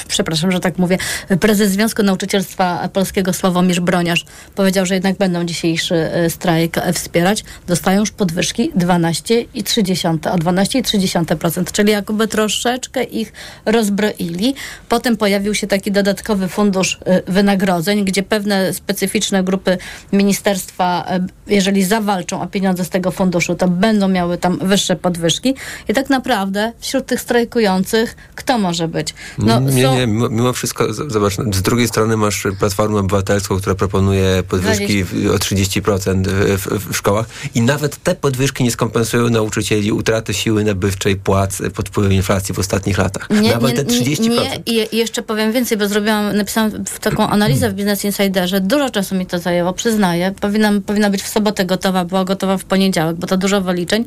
przepraszam, 0.08 0.52
że 0.52 0.60
tak 0.60 0.78
mówię, 0.78 0.98
prezes 1.40 1.70
Związku 1.70 2.02
Nauczycielstwa 2.02 2.88
Polskiego 2.92 3.32
Sławomir 3.32 3.80
Broniarz 3.80 4.24
powiedział, 4.54 4.86
że 4.86 4.94
jednak 4.94 5.16
będą 5.16 5.44
dzisiejszy 5.44 5.94
e, 5.94 6.30
strajk 6.30 6.78
e, 6.78 6.92
wspierać, 6.92 7.44
dostają 7.66 8.00
już 8.00 8.10
podwyżki 8.10 8.70
12,3, 8.70 10.30
o 10.30 10.36
12,3%, 10.36 11.72
czyli 11.72 11.92
jakby 11.92 12.28
troszeczkę 12.28 13.04
ich 13.04 13.32
rozbroili. 13.66 14.54
Potem 14.88 15.16
pojawił 15.16 15.54
się 15.54 15.66
taki 15.66 15.92
dodatkowy 15.92 16.48
fundusz 16.48 16.98
e, 17.04 17.32
wynagrodzeń, 17.32 18.04
gdzie 18.04 18.22
pewne 18.22 18.72
specyficzne 18.72 19.44
grupy 19.44 19.78
ministerstwa, 20.12 21.06
jeżeli 21.46 21.84
zawalczą 21.84 22.42
o 22.42 22.46
pieniądze 22.46 22.84
z 22.84 22.90
tego 22.90 23.10
funduszu, 23.10 23.54
to 23.54 23.68
będą 23.68 24.08
miały 24.08 24.38
tam 24.38 24.58
wyższe 24.58 24.96
podwyżki. 24.96 25.54
I 25.88 25.94
tak 25.94 26.10
naprawdę 26.10 26.31
wśród 26.80 27.06
tych 27.06 27.20
strajkujących 27.20 28.16
kto 28.34 28.58
może 28.58 28.88
być? 28.88 29.14
No, 29.38 29.60
nie, 29.60 29.82
są- 29.82 29.94
nie, 29.94 30.06
mimo, 30.06 30.52
wszystko, 30.52 30.92
zobacz, 30.92 31.34
z 31.52 31.62
drugiej 31.62 31.88
strony 31.88 32.16
masz 32.16 32.46
Platformę 32.58 32.98
Obywatelską, 32.98 33.58
która 33.58 33.74
proponuje 33.74 34.42
podwyżki 34.48 35.04
w, 35.04 35.30
o 35.34 35.36
30% 35.36 36.22
w, 36.28 36.66
w, 36.90 36.96
szkołach 36.96 37.26
i 37.54 37.60
nawet 37.60 38.02
te 38.02 38.14
podwyżki 38.14 38.64
nie 38.64 38.70
skompensują 38.70 39.30
nauczycieli 39.30 39.92
utraty 39.92 40.34
siły 40.34 40.64
nabywczej 40.64 41.16
płac 41.16 41.62
pod 41.74 41.88
wpływem 41.88 42.12
inflacji 42.12 42.54
w 42.54 42.58
ostatnich 42.58 42.98
latach. 42.98 43.30
nawet 43.30 43.76
te 43.76 43.84
30%. 43.84 44.28
Nie, 44.30 44.56
i 44.66 44.94
i 44.94 44.96
jeszcze 44.96 45.22
powiem 45.22 45.52
więcej, 45.52 45.78
bo 45.78 45.88
zrobiłam, 45.88 46.36
napisałam 46.36 46.70
taką 47.00 47.28
analizę 47.28 47.70
w 47.70 47.72
Business 47.74 48.04
Insiderze. 48.04 48.60
Dużo 48.60 48.90
czasu 48.90 49.14
mi 49.14 49.26
to 49.26 49.38
zajęło, 49.38 49.72
przyznaję. 49.72 50.34
Powinnam, 50.40 50.82
powinna 50.82 51.10
być 51.10 51.22
w 51.22 51.28
sobotę 51.28 51.64
gotowa, 51.64 52.04
była 52.04 52.24
gotowa 52.24 52.58
w 52.58 52.64
poniedziałek, 52.64 53.16
bo 53.16 53.26
to 53.26 53.36
dużo 53.36 53.60
wyliczeń. 53.60 54.04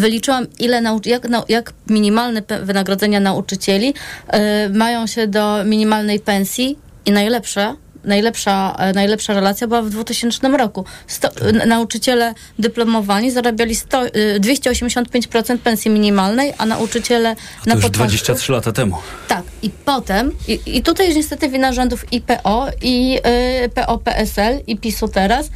Wyliczyłam, 0.00 0.46
ile 0.58 0.82
nau- 0.82 1.08
jak, 1.08 1.22
jak 1.48 1.72
minimalne 1.86 2.42
wynagrodzenia 2.62 3.20
nauczycieli 3.20 3.94
e, 4.28 4.68
mają 4.68 5.06
się 5.06 5.26
do 5.26 5.64
minimalnej 5.64 6.20
pensji 6.20 6.78
i 7.06 7.12
najlepsze 7.12 7.74
najlepsza, 8.04 8.76
e, 8.78 8.92
najlepsza 8.92 9.34
relacja 9.34 9.66
była 9.66 9.82
w 9.82 9.90
2000 9.90 10.48
roku. 10.48 10.84
Sto, 11.06 11.28
n- 11.40 11.68
nauczyciele 11.68 12.34
dyplomowani 12.58 13.30
zarabiali 13.30 13.74
sto, 13.74 14.06
y, 14.06 14.40
285% 14.40 15.58
pensji 15.58 15.90
minimalnej, 15.90 16.52
a 16.58 16.66
nauczyciele 16.66 17.36
To 17.36 17.40
na 17.66 17.74
już 17.74 17.84
początku... 17.84 18.08
23 18.08 18.52
lata 18.52 18.72
temu. 18.72 18.96
Tak, 19.28 19.42
i 19.62 19.70
potem, 19.70 20.32
i, 20.48 20.60
i 20.66 20.82
tutaj 20.82 21.06
jest 21.06 21.16
niestety 21.16 21.48
wina 21.48 21.72
rządów 21.72 22.12
i 22.12 22.20
PO, 22.20 22.66
i 22.82 23.18
y, 23.64 23.68
PO, 23.68 23.98
PSL, 23.98 24.60
i 24.66 24.76
PiSu 24.76 25.08
teraz, 25.08 25.50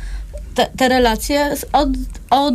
te, 0.55 0.66
te 0.76 0.89
relacje 0.89 1.55
od, 1.72 1.89
od 2.30 2.55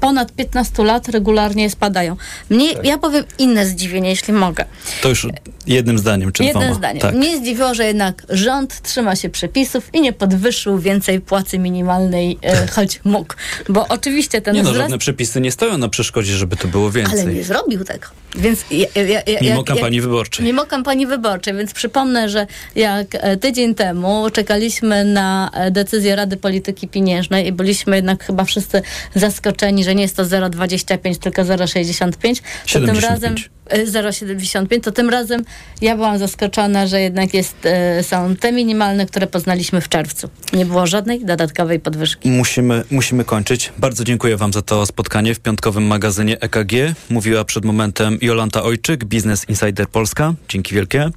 ponad 0.00 0.32
15 0.32 0.84
lat 0.84 1.08
regularnie 1.08 1.70
spadają. 1.70 2.16
Mnie, 2.50 2.72
ja 2.82 2.98
powiem 2.98 3.24
inne 3.38 3.66
zdziwienie, 3.66 4.08
jeśli 4.08 4.32
mogę. 4.32 4.64
To 5.02 5.08
już 5.08 5.26
jednym 5.66 5.98
zdaniem, 5.98 6.32
czy 6.32 6.44
Jedne 6.44 6.60
dwoma. 6.60 6.74
zdanie. 6.76 7.00
Tak. 7.00 7.14
Mnie 7.14 7.36
zdziwiło, 7.38 7.74
że 7.74 7.84
jednak 7.86 8.22
rząd 8.28 8.82
trzyma 8.82 9.16
się 9.16 9.28
przepisów 9.28 9.90
i 9.94 10.00
nie 10.00 10.12
podwyższył 10.12 10.78
więcej 10.78 11.20
płacy 11.20 11.58
minimalnej, 11.58 12.38
e, 12.42 12.66
choć 12.66 13.00
mógł. 13.04 13.34
Bo 13.68 13.88
oczywiście 13.88 14.40
ten 14.40 14.54
Nie 14.54 14.62
no, 14.62 14.70
wzrost... 14.70 14.82
żadne 14.82 14.98
przepisy 14.98 15.40
nie 15.40 15.52
stoją 15.52 15.78
na 15.78 15.88
przeszkodzie, 15.88 16.32
żeby 16.32 16.56
to 16.56 16.68
było 16.68 16.90
więcej. 16.90 17.20
Ale 17.20 17.34
nie 17.34 17.44
zrobił 17.44 17.84
tego. 17.84 18.06
Więc 18.36 18.64
ja, 18.70 18.86
ja, 18.94 19.02
ja, 19.26 19.40
Mimo 19.40 19.56
jak- 19.56 19.66
kampanii 19.66 19.96
jak, 19.96 20.04
wyborczej. 20.06 20.46
Mimo 20.46 20.66
kampanii 20.66 21.06
wyborczej, 21.06 21.54
więc 21.54 21.72
przypomnę, 21.74 22.28
że 22.28 22.46
jak 22.76 23.06
e, 23.12 23.36
tydzień 23.36 23.74
temu 23.74 24.30
czekaliśmy 24.32 25.04
na 25.04 25.50
e, 25.54 25.70
decyzję 25.70 26.16
Rady 26.16 26.36
Polityki 26.36 26.88
Pieniężnej 26.88 27.46
i 27.46 27.52
byliśmy 27.52 27.96
jednak 27.96 28.24
chyba 28.24 28.44
wszyscy 28.44 28.82
zaskoczeni, 29.14 29.84
że 29.84 29.89
nie 29.94 30.02
jest 30.02 30.16
to 30.16 30.24
0,25, 30.24 31.18
tylko 31.18 31.42
0,65, 31.42 32.40
to 32.72 32.80
tym 32.80 32.96
75. 32.96 33.02
razem 33.02 33.34
e, 33.66 33.86
0,75, 33.86 34.80
to 34.80 34.92
tym 34.92 35.10
razem 35.10 35.44
ja 35.80 35.96
byłam 35.96 36.18
zaskoczona, 36.18 36.86
że 36.86 37.00
jednak 37.00 37.34
jest, 37.34 37.56
e, 37.64 38.02
są 38.02 38.36
te 38.36 38.52
minimalne, 38.52 39.06
które 39.06 39.26
poznaliśmy 39.26 39.80
w 39.80 39.88
czerwcu. 39.88 40.28
Nie 40.52 40.66
było 40.66 40.86
żadnej 40.86 41.24
dodatkowej 41.24 41.80
podwyżki. 41.80 42.30
Musimy, 42.30 42.84
musimy 42.90 43.24
kończyć. 43.24 43.72
Bardzo 43.78 44.04
dziękuję 44.04 44.36
Wam 44.36 44.52
za 44.52 44.62
to 44.62 44.86
spotkanie 44.86 45.34
w 45.34 45.40
piątkowym 45.40 45.86
magazynie 45.86 46.40
EKG. 46.40 46.72
Mówiła 47.10 47.44
przed 47.44 47.64
momentem 47.64 48.18
Jolanta 48.22 48.62
Ojczyk, 48.62 49.04
Business 49.04 49.48
Insider 49.48 49.88
Polska. 49.88 50.34
Dzięki 50.48 50.74
wielkie. 50.74 51.10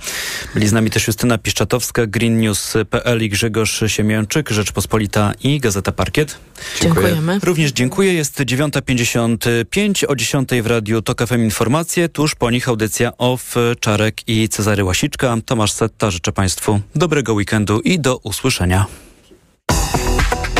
Byli 0.54 0.68
z 0.68 0.72
nami 0.72 0.90
też 0.90 1.08
Justyna 1.08 1.38
Piszczatowska, 1.38 2.08
greennews.pl 2.08 3.24
i 3.24 3.30
Grzegorz 3.30 3.84
Siemięczyk, 3.88 4.50
Rzeczpospolita 4.50 5.34
i 5.44 5.60
Gazeta 5.60 5.92
Parkiet. 5.92 6.38
Dziękujemy. 6.82 7.40
Również 7.44 7.72
dziękuję. 7.72 8.14
Jest 8.14 8.44
9.55. 8.72 10.06
O 10.08 10.16
10 10.16 10.50
w 10.62 10.68
Radiu 10.68 11.02
TOK 11.02 11.28
FM 11.28 11.44
informacje. 11.44 12.10
Tuż 12.10 12.36
po 12.36 12.52
nich 12.52 12.70
audycja 12.70 13.18
OFF, 13.18 13.56
Czarek 13.80 14.30
i 14.30 14.50
Cezary 14.50 14.84
Łasiczka. 14.84 15.38
Tomasz 15.46 15.72
Setta. 15.72 16.12
Życzę 16.12 16.32
Państwu 16.32 16.80
dobrego 16.96 17.34
weekendu 17.34 17.80
i 17.80 18.00
do 18.00 18.18
usłyszenia. 18.18 18.86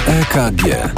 EKG. 0.08 0.94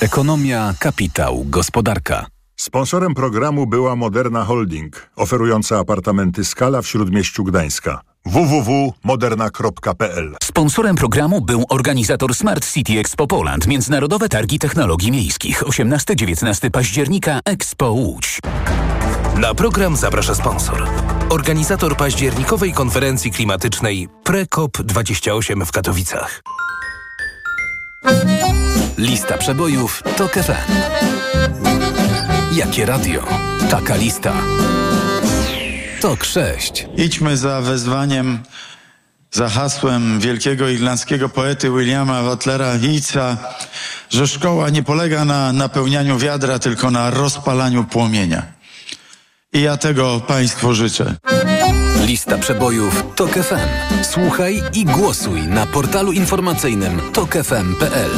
Ekonomia, 0.00 0.74
kapitał, 0.78 1.44
gospodarka. 1.44 2.26
Sponsorem 2.56 3.14
programu 3.14 3.66
była 3.66 3.96
Moderna 3.96 4.44
Holding, 4.44 5.10
oferująca 5.16 5.78
apartamenty 5.78 6.44
Skala 6.44 6.82
w 6.82 6.86
Śródmieściu 6.86 7.44
Gdańska. 7.44 8.00
www.moderna.pl 8.26 10.36
Sponsorem 10.42 10.96
programu 10.96 11.40
był 11.40 11.64
organizator 11.68 12.34
Smart 12.34 12.72
City 12.72 12.98
Expo 12.98 13.26
Poland, 13.26 13.66
Międzynarodowe 13.66 14.28
Targi 14.28 14.58
Technologii 14.58 15.12
Miejskich, 15.12 15.62
18-19 15.62 16.70
października 16.70 17.40
Expo 17.44 17.90
Łódź. 17.90 18.38
Na 19.36 19.54
program 19.54 19.96
zaprasza 19.96 20.34
sponsor. 20.34 20.88
Organizator 21.30 21.96
październikowej 21.96 22.72
konferencji 22.72 23.30
klimatycznej 23.30 24.08
PreCOP28 24.24 25.64
w 25.64 25.72
Katowicach. 25.72 26.42
Lista 28.98 29.38
przebojów 29.38 30.02
TOK 30.16 30.32
FM. 30.32 30.72
Jakie 32.52 32.86
radio? 32.86 33.24
Taka 33.70 33.96
lista. 33.96 34.32
TOK 36.00 36.24
6. 36.24 36.86
Idźmy 36.96 37.36
za 37.36 37.60
wezwaniem 37.60 38.38
za 39.30 39.48
hasłem 39.48 40.20
wielkiego 40.20 40.68
irlandzkiego 40.68 41.28
poety 41.28 41.70
Williama 41.70 42.22
Butlera 42.22 42.74
Yeatsa, 42.76 43.36
że 44.10 44.26
szkoła 44.26 44.70
nie 44.70 44.82
polega 44.82 45.24
na 45.24 45.52
napełnianiu 45.52 46.18
wiadra, 46.18 46.58
tylko 46.58 46.90
na 46.90 47.10
rozpalaniu 47.10 47.84
płomienia. 47.84 48.42
I 49.52 49.60
ja 49.60 49.76
tego 49.76 50.20
Państwu 50.20 50.74
życzę. 50.74 51.14
Lista 52.06 52.38
przebojów 52.38 53.04
TOK 53.16 53.30
FM. 53.30 54.02
Słuchaj 54.02 54.62
i 54.72 54.84
głosuj 54.84 55.42
na 55.42 55.66
portalu 55.66 56.12
informacyjnym 56.12 57.00
tokefm.pl. 57.12 58.10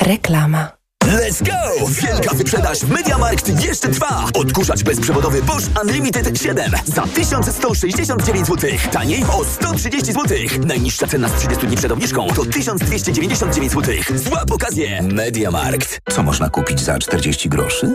Reklama. 0.00 0.81
Let's 1.06 1.42
go! 1.42 1.86
Wielka 1.88 2.34
wyprzedaż 2.34 2.82
MediaMarkt 2.82 3.64
jeszcze 3.64 3.88
trwa! 3.88 4.24
Odkurzacz 4.34 4.82
bezprzewodowy 4.82 5.42
Bosch 5.42 5.66
Unlimited 5.82 6.38
7 6.42 6.72
za 6.84 7.02
1169 7.02 8.46
zł. 8.46 8.70
Taniej 8.92 9.24
o 9.24 9.44
130 9.44 10.12
zł. 10.12 10.38
Najniższa 10.66 11.06
cena 11.06 11.28
z 11.28 11.32
30 11.34 11.66
dni 11.66 11.76
przed 11.76 11.92
obniżką 11.92 12.26
to 12.34 12.44
1299 12.44 13.72
zł. 13.72 13.94
Złap 14.14 14.52
okazję! 14.52 15.02
MediaMarkt. 15.02 16.00
Co 16.10 16.22
można 16.22 16.48
kupić 16.48 16.80
za 16.80 16.98
40 16.98 17.48
groszy? 17.48 17.94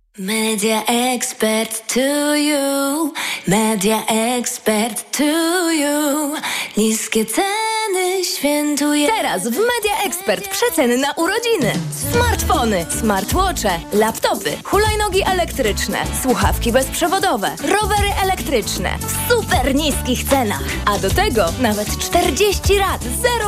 Media 0.17 0.83
expert 0.89 1.71
to 1.87 2.35
you, 2.35 3.13
media 3.47 4.03
expert 4.09 5.05
to 5.13 5.23
you. 5.23 6.37
Niskie 6.75 7.23
ceny 7.23 7.80
świętuje. 8.23 9.07
Teraz 9.07 9.43
w 9.43 9.51
Media 9.51 10.03
Expert 10.05 10.47
przeceny 10.47 10.97
na 10.97 11.11
urodziny. 11.11 11.73
Smartfony, 12.11 12.85
smartwatche, 12.99 13.79
laptopy, 13.93 14.57
hulajnogi 14.63 15.23
elektryczne, 15.25 15.97
słuchawki 16.21 16.71
bezprzewodowe, 16.71 17.55
rowery 17.57 18.09
elektryczne 18.23 18.89
w 18.99 19.31
super 19.31 19.75
niskich 19.75 20.23
cenach. 20.23 20.63
A 20.85 20.97
do 20.97 21.09
tego 21.09 21.45
nawet 21.61 21.97
40 21.97 22.77
lat 22.77 23.01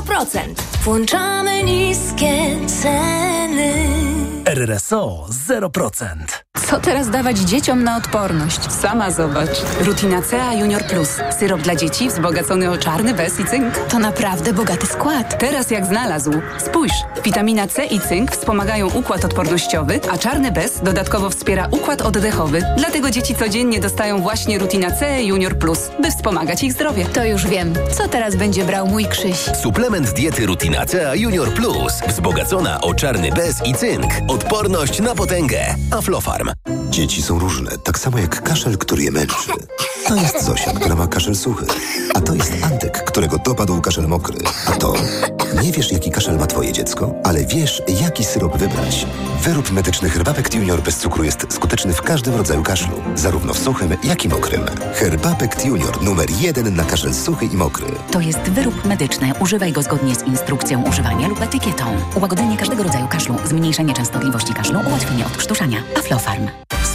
0%. 0.07 0.37
Włączamy 0.83 1.63
niskie 1.63 2.57
ceny. 2.81 3.73
RRSO 4.45 5.25
0%. 5.47 6.43
Co 6.67 6.79
teraz 6.79 7.09
dawać 7.09 7.37
dzieciom 7.37 7.83
na 7.83 7.97
odporność? 7.97 8.71
Sama 8.71 9.11
zobacz. 9.11 9.61
Rutina 9.81 10.21
CA 10.21 10.53
Junior 10.53 10.83
Plus. 10.83 11.09
Syrop 11.39 11.61
dla 11.61 11.75
dzieci 11.75 12.09
wzbogacony 12.09 12.71
o 12.71 12.77
czarny 12.77 13.13
bez 13.13 13.39
i 13.39 13.45
cynk. 13.45 13.77
To 13.77 13.99
naprawdę 13.99 14.32
bogaty 14.41 14.87
skład. 14.87 15.39
Teraz 15.39 15.71
jak 15.71 15.85
znalazł. 15.85 16.31
Spójrz, 16.65 16.93
witamina 17.23 17.67
C 17.67 17.85
i 17.85 17.99
cynk 17.99 18.31
wspomagają 18.31 18.89
układ 18.89 19.25
odpornościowy, 19.25 19.99
a 20.11 20.17
czarny 20.17 20.51
bez 20.51 20.79
dodatkowo 20.83 21.29
wspiera 21.29 21.67
układ 21.71 22.01
oddechowy. 22.01 22.61
Dlatego 22.77 23.11
dzieci 23.11 23.35
codziennie 23.35 23.79
dostają 23.79 24.21
właśnie 24.21 24.59
Rutina 24.59 24.91
C 24.91 25.23
Junior 25.23 25.57
Plus, 25.57 25.79
by 26.01 26.11
wspomagać 26.11 26.63
ich 26.63 26.73
zdrowie. 26.73 27.05
To 27.05 27.25
już 27.25 27.47
wiem. 27.47 27.73
Co 27.97 28.07
teraz 28.07 28.35
będzie 28.35 28.65
brał 28.65 28.87
mój 28.87 29.05
Krzyś? 29.05 29.37
Suplement 29.61 30.13
diety 30.13 30.45
Rutinacea 30.45 31.15
Junior 31.15 31.53
Plus. 31.53 31.93
Wzbogacona 32.07 32.81
o 32.81 32.93
czarny 32.93 33.31
bez 33.31 33.65
i 33.65 33.73
cynk. 33.73 34.11
Odporność 34.27 34.99
na 34.99 35.15
potęgę. 35.15 35.75
Aflofarm. 35.91 36.49
Dzieci 36.89 37.21
są 37.21 37.39
różne, 37.39 37.71
tak 37.77 37.99
samo 37.99 38.17
jak 38.17 38.43
kaszel, 38.43 38.77
który 38.77 39.03
je 39.03 39.11
męczy. 39.11 39.51
To 40.07 40.15
jest 40.15 40.43
Zosia, 40.43 40.71
która 40.71 40.95
ma 40.95 41.07
kaszel 41.07 41.35
suchy. 41.35 41.65
A 42.13 42.21
to 42.21 42.33
jest 42.33 42.53
Antek, 42.63 43.03
którego 43.03 43.37
dopadł 43.37 43.81
kaszel 43.81 44.07
mokry. 44.07 44.22
A 44.67 44.71
to... 44.71 44.93
Nie 45.63 45.71
wiesz, 45.71 45.91
jaki 45.91 46.11
kaszel 46.11 46.37
ma 46.37 46.47
twoje 46.47 46.73
dziecko, 46.73 47.13
ale 47.23 47.45
wiesz, 47.45 47.81
jaki 48.01 48.23
syrop 48.23 48.57
wybrać. 48.57 49.05
Wyrób 49.41 49.71
medyczny 49.71 50.09
Herbapekt 50.09 50.55
Junior 50.55 50.81
bez 50.81 50.97
cukru 50.97 51.23
jest 51.23 51.53
skuteczny 51.53 51.93
w 51.93 52.01
każdym 52.01 52.35
rodzaju 52.35 52.63
kaszlu. 52.63 52.93
Zarówno 53.15 53.53
w 53.53 53.59
suchym, 53.59 53.95
jak 54.03 54.25
i 54.25 54.29
mokrym. 54.29 54.61
Herbapekt 54.93 55.65
Junior 55.65 56.01
numer 56.03 56.29
jeden 56.41 56.75
na 56.75 56.83
kaszel 56.83 57.13
suchy 57.13 57.45
i 57.45 57.57
mokry. 57.57 57.85
To 58.11 58.19
jest 58.19 58.39
wyrób 58.39 58.85
medyczny. 58.85 59.31
Używaj 59.39 59.71
go 59.71 59.81
zgodnie 59.81 60.15
z 60.15 60.23
instrukcją 60.23 60.83
używania 60.83 61.27
lub 61.27 61.41
etykietą. 61.41 61.85
Ułagodzenie 62.15 62.57
każdego 62.57 62.83
rodzaju 62.83 63.07
kaszlu, 63.07 63.35
zmniejszenie 63.45 63.93
częstotliwości 63.93 64.53
kaszlu, 64.53 64.79
ułatwienie 64.89 65.25
odkrztuszania. 65.25 65.77
Aflofarm. 65.99 66.47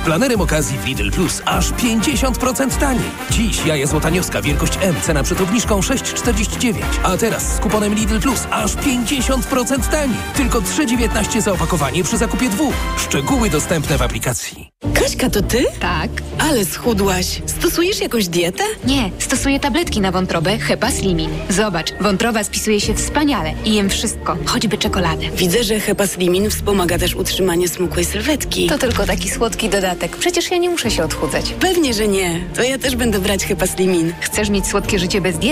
Planerem 0.09 0.41
okazji 0.41 0.79
w 0.79 0.87
Lidl 0.87 1.11
Plus 1.11 1.43
aż 1.45 1.73
50% 1.73 2.79
taniej. 2.81 3.11
Dziś 3.31 3.67
jaja 3.67 3.87
złotanioska 3.87 4.43
wielkość 4.43 4.73
M, 4.81 4.95
cena 5.03 5.23
przed 5.23 5.41
obniżką 5.41 5.81
6,49. 5.81 6.75
A 7.03 7.17
teraz 7.17 7.55
z 7.57 7.59
kuponem 7.59 7.95
Lidl 7.95 8.21
Plus 8.21 8.47
aż 8.51 8.77
50% 8.77 9.91
taniej. 9.91 10.19
Tylko 10.37 10.61
3,19 10.61 11.41
za 11.41 11.53
opakowanie 11.53 12.05
przy 12.05 12.19
zakupie 12.19 12.49
dwóch. 12.51 12.75
Szczegóły 12.99 13.51
dostępne 13.51 13.99
w 13.99 14.03
aplikacji. 14.03 14.69
Kaśka, 14.95 15.31
to 15.31 15.43
ty? 15.43 15.65
Tak. 15.81 16.11
Ale 16.39 16.65
schudłaś. 16.65 17.43
Stosujesz 17.47 18.01
jakąś 18.01 18.29
dietę? 18.29 18.65
Nie, 18.85 19.11
stosuję 19.19 19.61
tabletki 19.61 20.01
na 20.01 20.13
wątrobę 20.13 20.59
Hepa 20.59 20.91
Slimin. 20.91 21.31
Zobacz, 21.49 21.93
wątroba 22.01 22.45
spisuje 22.45 22.81
się 22.81 22.95
wspaniale 22.95 23.53
i 23.65 23.75
jem 23.75 23.91
wszystko, 23.91 24.37
choćby 24.47 24.79
czekoladę. 24.79 25.31
Widzę, 25.37 25.65
że 25.65 25.81
Hepa 25.81 26.07
Slimin 26.07 26.51
wspomaga 26.51 26.99
też 26.99 27.15
utrzymanie 27.15 27.69
smukłej 27.69 28.05
sylwetki. 28.05 28.67
To 28.67 28.79
tylko 28.79 29.07
taki 29.07 29.31
słodki 29.31 29.69
dodatek. 29.69 29.98
Przecież 30.07 30.51
ja 30.51 30.57
nie 30.59 30.71
muszę 30.71 30.91
się 30.91 31.05
odchudzać. 31.05 31.55
Pewnie, 31.61 31.95
że 31.95 32.09
nie. 32.09 32.41
To 32.57 32.63
ja 32.63 32.79
też 32.79 32.97
będę 32.97 33.19
brać 33.19 33.45
Hepa 33.45 33.67
Slimin. 33.67 34.13
Chcesz 34.21 34.51
mieć 34.51 34.67
słodkie 34.67 34.99
życie 34.99 35.21
bez 35.21 35.39
diety? 35.39 35.49